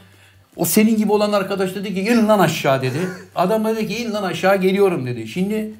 O 0.61 0.65
senin 0.65 0.97
gibi 0.97 1.13
olan 1.13 1.33
arkadaş 1.33 1.75
dedi 1.75 1.95
ki 1.95 2.01
in 2.01 2.29
lan 2.29 2.39
aşağı 2.39 2.83
dedi. 2.83 2.99
Adam 3.35 3.65
dedi 3.65 3.89
ki 3.89 3.97
in 3.97 4.13
lan 4.13 4.23
aşağı 4.23 4.57
geliyorum 4.57 5.07
dedi. 5.07 5.29
Şimdi 5.29 5.73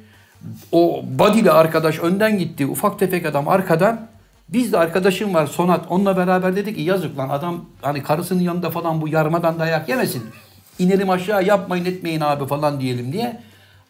o 0.73 1.05
body'li 1.19 1.51
arkadaş 1.51 1.99
önden 1.99 2.39
gitti. 2.39 2.67
Ufak 2.67 2.99
tefek 2.99 3.27
adam 3.27 3.49
arkadan. 3.49 4.01
Biz 4.49 4.73
de 4.73 4.79
arkadaşım 4.79 5.35
var 5.35 5.47
Sonat. 5.47 5.85
Onunla 5.89 6.17
beraber 6.17 6.57
dedi 6.57 6.75
ki 6.75 6.83
yazık 6.83 7.19
lan 7.19 7.29
adam 7.29 7.65
hani 7.83 8.03
karısının 8.03 8.41
yanında 8.41 8.71
falan 8.71 9.01
bu 9.01 9.09
yarmadan 9.09 9.59
dayak 9.59 9.89
yemesin. 9.89 10.23
İnelim 10.79 11.11
aşağı 11.11 11.45
yapmayın 11.45 11.85
etmeyin 11.85 12.21
abi 12.21 12.47
falan 12.47 12.81
diyelim 12.81 13.13
diye. 13.13 13.41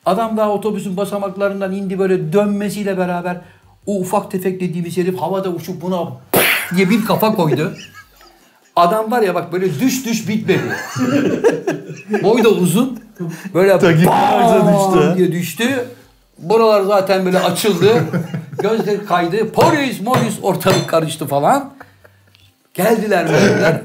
Adam 0.07 0.37
daha 0.37 0.51
otobüsün 0.51 0.97
basamaklarından 0.97 1.73
indi 1.73 1.99
böyle 1.99 2.33
dönmesiyle 2.33 2.99
beraber 2.99 3.41
o 3.87 4.01
ufak 4.01 4.31
tefek 4.31 4.61
dediğimiz 4.61 4.97
herif 4.97 5.21
havada 5.21 5.49
uçup 5.49 5.83
buna 5.83 6.09
diye 6.77 6.91
bir 6.91 7.05
kafa 7.05 7.35
koydu. 7.35 7.73
Adam 8.81 9.11
var 9.11 9.23
ya 9.23 9.35
bak 9.35 9.53
böyle 9.53 9.81
düş 9.81 10.07
düş 10.07 10.29
bitmedi. 10.29 10.61
Boy 12.23 12.45
da 12.45 12.49
uzun. 12.49 13.01
Böyle 13.55 13.75
bam 14.07 14.93
düştü 14.95 15.15
diye 15.17 15.33
düştü. 15.33 15.89
Buralar 16.39 16.83
zaten 16.83 17.25
böyle 17.25 17.39
açıldı. 17.39 18.05
Gözleri 18.63 19.07
kaydı. 19.07 19.53
Polis 19.53 20.01
molis 20.01 20.35
ortalık 20.43 20.89
karıştı 20.89 21.27
falan. 21.27 21.71
Geldiler 22.75 23.27
geldiler. 23.27 23.81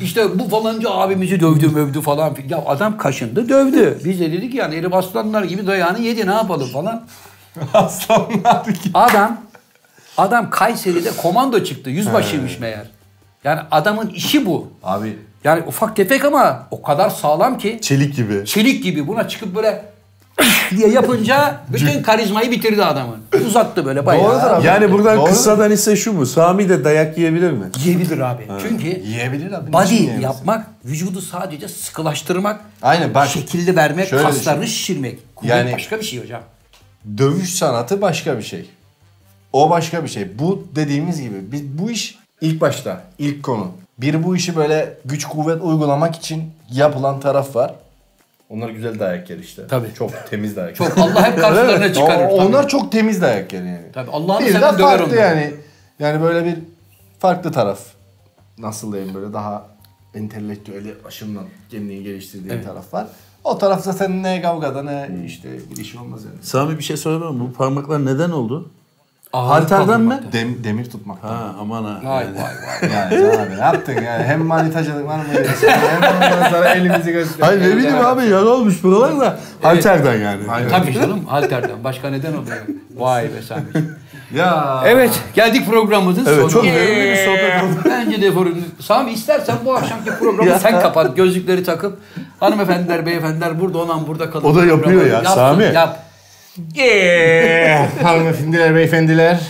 İşte 0.00 0.38
bu 0.38 0.48
falanca 0.48 0.90
abimizi 0.90 1.40
dövdü 1.40 1.68
mövdü 1.68 2.00
falan. 2.00 2.36
Ya 2.48 2.62
adam 2.66 2.98
kaşındı 2.98 3.48
dövdü. 3.48 3.98
Biz 4.04 4.20
de 4.20 4.32
dedik 4.32 4.54
yani 4.54 4.76
herif 4.76 4.94
aslanlar 4.94 5.42
gibi 5.42 5.66
dayağını 5.66 5.98
yedi 5.98 6.26
ne 6.26 6.34
yapalım 6.34 6.68
falan. 6.68 7.06
Aslanlar 7.74 8.64
gibi. 8.64 8.98
Adam 8.98 9.40
adam 10.18 10.50
Kayseri'de 10.50 11.10
komando 11.16 11.64
çıktı. 11.64 11.90
Yüzbaşıymış 11.90 12.58
meğer. 12.58 13.01
Yani 13.44 13.60
adamın 13.70 14.08
işi 14.08 14.46
bu. 14.46 14.70
Abi 14.82 15.18
Yani 15.44 15.62
ufak 15.66 15.96
tefek 15.96 16.24
ama 16.24 16.66
o 16.70 16.82
kadar 16.82 17.10
sağlam 17.10 17.58
ki 17.58 17.78
Çelik 17.82 18.16
gibi. 18.16 18.46
çelik 18.46 18.82
gibi 18.82 19.06
buna 19.06 19.28
çıkıp 19.28 19.54
böyle 19.56 19.84
diye 20.76 20.88
yapınca 20.88 21.60
bütün 21.72 22.02
karizmayı 22.02 22.50
bitirdi 22.50 22.84
adamın. 22.84 23.16
Uzattı 23.46 23.84
böyle 23.86 24.06
bayağı. 24.06 24.24
Doğrudur 24.24 24.50
abi. 24.50 24.66
Yani 24.66 24.92
buradan 24.92 25.16
Doğru. 25.18 25.24
kıssadan 25.24 25.70
ise 25.70 25.96
şu 25.96 26.12
mu? 26.12 26.26
Sami 26.26 26.68
de 26.68 26.84
dayak 26.84 27.18
yiyebilir 27.18 27.50
mi? 27.50 27.64
Yiyebilir 27.84 28.18
abi. 28.18 28.46
Çünkü 28.68 28.86
yiyebilir 28.86 29.52
abi. 29.52 29.72
body 29.72 30.04
yapmak 30.20 30.66
vücudu 30.84 31.20
sadece 31.20 31.68
sıkılaştırmak, 31.68 32.60
Aynen 32.82 33.14
bak. 33.14 33.28
şekilli 33.28 33.76
vermek, 33.76 34.08
Şöyle 34.08 34.22
kaslarını 34.22 34.66
şişirmek. 34.66 35.18
Kuvvet 35.36 35.50
Yani- 35.50 35.72
başka 35.72 35.98
bir 35.98 36.04
şey 36.04 36.22
hocam. 36.22 36.40
Dövüş 37.18 37.54
sanatı 37.54 38.02
başka 38.02 38.38
bir 38.38 38.42
şey. 38.42 38.70
O 39.52 39.70
başka 39.70 40.04
bir 40.04 40.08
şey. 40.08 40.38
Bu 40.38 40.66
dediğimiz 40.74 41.20
gibi 41.22 41.52
biz 41.52 41.78
bu 41.78 41.90
iş 41.90 42.18
ilk 42.42 42.60
başta 42.60 43.00
ilk 43.18 43.42
konu. 43.42 43.66
Bir 43.98 44.22
bu 44.24 44.36
işi 44.36 44.56
böyle 44.56 44.98
güç 45.04 45.24
kuvvet 45.24 45.62
uygulamak 45.62 46.16
için 46.16 46.44
yapılan 46.72 47.20
taraf 47.20 47.56
var. 47.56 47.74
Onlar 48.48 48.68
güzel 48.70 48.98
dayak 48.98 49.30
yer 49.30 49.38
işte. 49.38 49.66
Tabii. 49.66 49.94
Çok 49.94 50.10
temiz 50.30 50.56
dayak 50.56 50.76
Çok 50.76 50.98
Allah 50.98 51.26
hep 51.26 51.40
karşılarına 51.40 51.92
çıkarır. 51.92 52.24
O- 52.24 52.36
tabii. 52.36 52.48
onlar 52.48 52.68
çok 52.68 52.92
temiz 52.92 53.22
dayak 53.22 53.52
yer 53.52 53.62
yani. 53.62 53.82
Tabii 53.92 54.10
Allah'ını 54.10 54.40
Bir 54.40 54.46
de 54.48 54.52
seven 54.52 54.78
döver 54.78 54.88
farklı 54.88 55.04
onları. 55.04 55.16
yani. 55.20 55.54
Yani 55.98 56.22
böyle 56.22 56.44
bir 56.44 56.58
farklı 57.18 57.52
taraf. 57.52 57.80
Nasıl 58.58 58.92
diyeyim 58.92 59.14
böyle 59.14 59.32
daha 59.32 59.66
entelektüeli 60.14 60.94
aşımdan 61.06 61.44
kendini 61.70 62.02
geliştirdiğin 62.02 62.62
taraf 62.62 62.94
var. 62.94 63.06
O 63.44 63.58
tarafta 63.58 63.92
senin 63.92 64.22
ne 64.22 64.42
kavgada 64.42 64.82
ne 64.82 65.08
işte 65.26 65.48
bir 65.70 65.76
işi 65.80 65.98
olmaz 65.98 66.24
yani. 66.24 66.36
Sami 66.42 66.78
bir 66.78 66.82
şey 66.82 66.96
miyim? 67.06 67.40
Bu 67.40 67.52
parmaklar 67.52 68.04
neden 68.06 68.30
oldu? 68.30 68.70
Ağır 69.32 69.48
Halterden 69.48 70.00
mi? 70.00 70.20
Dem, 70.32 70.64
demir 70.64 70.84
tutmak. 70.90 71.24
Ha 71.24 71.54
aman 71.60 71.84
ha. 71.84 72.00
Vay 72.04 72.24
Yani. 72.24 72.36
vay 72.36 72.42
vay. 72.42 72.96
Yani 72.96 73.32
Can 73.32 73.40
abi 73.46 73.56
ne 73.56 73.64
yaptın 73.64 73.92
yani? 73.92 74.24
Hem 74.24 74.44
manitacılık 74.44 75.06
var 75.06 75.16
mı? 75.16 75.24
Hem 75.66 76.14
ondan 76.16 76.50
sonra 76.50 76.68
elimizi 76.74 77.12
göster. 77.12 77.46
Hayır 77.46 77.60
ne 77.60 77.76
bileyim 77.76 77.96
abi 78.06 78.26
yara 78.26 78.48
olmuş 78.48 78.84
buralar 78.84 79.20
da. 79.20 79.38
Halterden 79.62 80.18
yani. 80.18 80.42
Tabii 80.70 80.92
canım 80.92 81.24
halterden. 81.24 81.84
Başka 81.84 82.10
neden 82.10 82.32
oluyor? 82.32 82.56
Vay 82.96 83.24
be 83.24 83.42
sen. 83.48 83.62
Ya. 84.34 84.82
Evet 84.86 85.20
geldik 85.34 85.66
programımızın 85.70 86.24
Evet, 86.26 86.36
sonuna. 86.36 86.50
çok 86.50 86.64
verimli 86.64 87.10
bir 87.10 87.16
sohbet 87.16 87.62
oldu. 87.62 87.80
Bence 87.84 88.22
de 88.22 88.36
verimli. 88.36 88.62
Sami 88.80 89.12
istersen 89.12 89.56
bu 89.64 89.74
akşamki 89.76 90.10
programı 90.18 90.58
sen 90.58 90.80
kapat. 90.80 91.16
Gözlükleri 91.16 91.64
takıp 91.64 91.98
hanımefendiler, 92.40 93.06
beyefendiler 93.06 93.60
burada 93.60 93.78
olan 93.78 94.06
burada 94.06 94.30
kalın. 94.30 94.44
O 94.44 94.54
da 94.54 94.58
yapıyor 94.60 94.82
Programı 94.82 95.08
ya, 95.08 95.14
yapsın, 95.14 95.34
Sami. 95.34 95.64
Yap. 95.74 95.98
Eee, 96.74 97.88
hanımefendiler, 98.02 98.74
beyefendiler. 98.74 99.40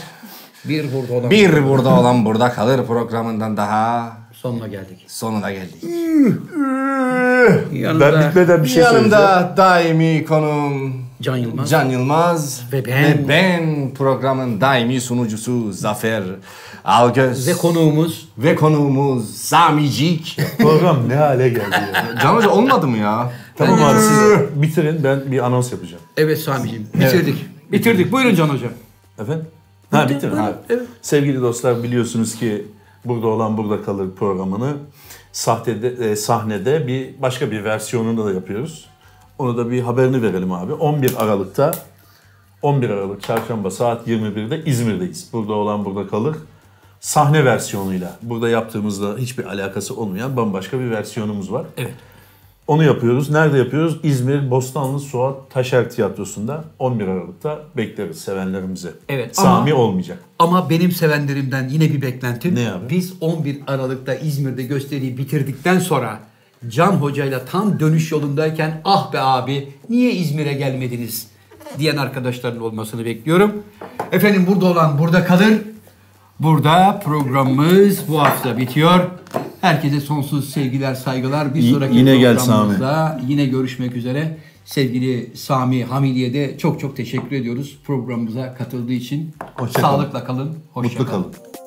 Bir 0.64 0.92
burada 0.92 1.12
olan. 1.14 1.30
Bir 1.30 1.64
burada 1.64 2.00
olan 2.00 2.24
burada 2.24 2.53
kalır 2.53 2.86
programından 2.86 3.57
daha 3.57 4.12
Sonuna 4.32 4.66
geldik. 4.66 5.05
sonuna 5.07 5.53
geldik. 5.53 5.84
Yanında 7.72 8.12
Ben 8.12 8.28
bitmeden 8.28 8.62
bir 8.64 8.68
şey 8.68 8.82
söyleyeceğim. 8.82 9.12
Yanımda 9.12 9.55
daimi 9.57 10.24
konum 10.24 10.94
Can 11.22 11.36
Yılmaz. 11.36 11.70
Can 11.70 11.88
Yılmaz 11.88 12.62
Ve 12.72 12.86
ben. 12.86 13.28
ben 13.28 13.90
programın 13.94 14.60
daimi 14.60 15.00
sunucusu 15.00 15.72
Zafer 15.72 16.22
Algöz 16.84 17.48
Ve 17.48 17.52
konuğumuz 17.52 18.28
ve 18.38 18.54
konuğumuz 18.56 19.34
Samicik. 19.34 20.38
Program 20.58 21.08
ne 21.08 21.14
hale 21.14 21.48
geldi 21.48 21.74
ya. 21.94 22.18
Can 22.22 22.34
Hoca 22.34 22.50
olmadı 22.50 22.86
mı 22.86 22.96
ya? 22.96 23.32
tamam 23.56 23.82
abi 23.82 23.98
siz 23.98 24.62
bitirin 24.62 25.04
ben 25.04 25.32
bir 25.32 25.46
anons 25.46 25.72
yapacağım. 25.72 26.02
Evet 26.16 26.38
Sami'ciğim. 26.38 26.88
Bitirdik. 26.94 27.46
Bitirdik. 27.72 28.12
Buyurun 28.12 28.34
Can 28.34 28.48
Hocam. 28.48 28.72
Efendim? 29.18 29.46
Ha 29.90 30.08
bitti 30.08 30.26
mi? 30.26 30.36
Ha. 30.36 30.52
Evet. 30.70 30.82
Sevgili 31.02 31.42
dostlar 31.42 31.82
biliyorsunuz 31.82 32.34
ki 32.34 32.64
Burada 33.04 33.26
olan 33.26 33.56
burada 33.56 33.82
kalır 33.84 34.08
programını 34.18 34.74
sahtede, 35.32 36.10
e, 36.10 36.16
sahnede 36.16 36.86
bir 36.86 37.22
başka 37.22 37.50
bir 37.50 37.64
versiyonunu 37.64 38.24
da 38.26 38.32
yapıyoruz. 38.32 38.88
Onu 39.43 39.57
da 39.57 39.70
bir 39.70 39.82
haberini 39.82 40.22
verelim 40.22 40.53
abi. 40.53 40.72
11 40.72 41.24
Aralık'ta 41.24 41.70
11 42.62 42.90
Aralık 42.90 43.22
Çarşamba 43.22 43.70
saat 43.70 44.09
21'de 44.09 44.64
İzmir'deyiz. 44.64 45.28
Burada 45.32 45.53
olan 45.53 45.84
burada 45.84 46.09
kalır. 46.09 46.36
Sahne 47.01 47.45
versiyonuyla. 47.45 48.16
Burada 48.22 48.49
yaptığımızda 48.49 49.16
hiçbir 49.18 49.45
alakası 49.45 49.97
olmayan 49.97 50.36
bambaşka 50.36 50.80
bir 50.80 50.90
versiyonumuz 50.90 51.53
var. 51.53 51.66
Evet. 51.76 51.95
Onu 52.66 52.84
yapıyoruz. 52.84 53.30
Nerede 53.30 53.59
yapıyoruz? 53.59 54.01
İzmir 54.03 54.51
Bostanlı 54.51 55.01
Suat 55.01 55.51
Taşer 55.51 55.90
Tiyatrosu'nda 55.90 56.64
11 56.78 57.07
Aralık'ta 57.07 57.59
bekleriz 57.76 58.20
sevenlerimizi. 58.20 58.90
Evet, 59.09 59.36
Sami 59.36 59.72
ama- 59.72 59.82
olmayacak. 59.82 60.18
Ama 60.38 60.70
benim 60.70 60.93
sevenlerimden 60.93 61.68
yine 61.68 61.84
bir 61.84 62.03
beklentim. 62.03 62.55
Ne 62.55 62.72
abi? 62.72 62.90
Biz 62.90 63.12
11 63.20 63.61
Aralık'ta 63.66 64.14
İzmir'de 64.14 64.62
gösteriyi 64.62 65.18
bitirdikten 65.18 65.78
sonra 65.78 66.20
Can 66.68 66.92
Hoca'yla 66.92 67.44
tam 67.44 67.80
dönüş 67.80 68.12
yolundayken 68.12 68.80
ah 68.84 69.12
be 69.12 69.20
abi 69.20 69.68
niye 69.88 70.12
İzmir'e 70.12 70.52
gelmediniz 70.52 71.26
diyen 71.78 71.96
arkadaşların 71.96 72.62
olmasını 72.62 73.04
bekliyorum. 73.04 73.52
Efendim 74.12 74.46
burada 74.48 74.66
olan 74.66 74.98
burada 74.98 75.24
kalır. 75.24 75.54
Burada 76.40 77.00
programımız 77.04 78.08
bu 78.08 78.20
hafta 78.22 78.58
bitiyor. 78.58 79.00
Herkese 79.60 80.00
sonsuz 80.00 80.50
sevgiler, 80.50 80.94
saygılar. 80.94 81.54
Bir 81.54 81.62
sonraki 81.72 81.96
yine 81.96 82.16
gel 82.16 82.36
programımızda 82.36 83.20
yine 83.28 83.46
görüşmek 83.46 83.96
üzere. 83.96 84.38
Sevgili 84.64 85.36
Sami 85.36 85.84
Hamidi'ye 85.84 86.34
de 86.34 86.58
çok 86.58 86.80
çok 86.80 86.96
teşekkür 86.96 87.36
ediyoruz 87.36 87.78
programımıza 87.84 88.54
katıldığı 88.54 88.92
için. 88.92 89.34
Hoşça 89.54 89.80
kalın. 89.80 89.96
Sağlıkla 89.96 90.24
kalın. 90.24 90.56
Hoşça 90.72 90.98
Mutlu 90.98 91.06
kalın. 91.10 91.22
kalın. 91.22 91.61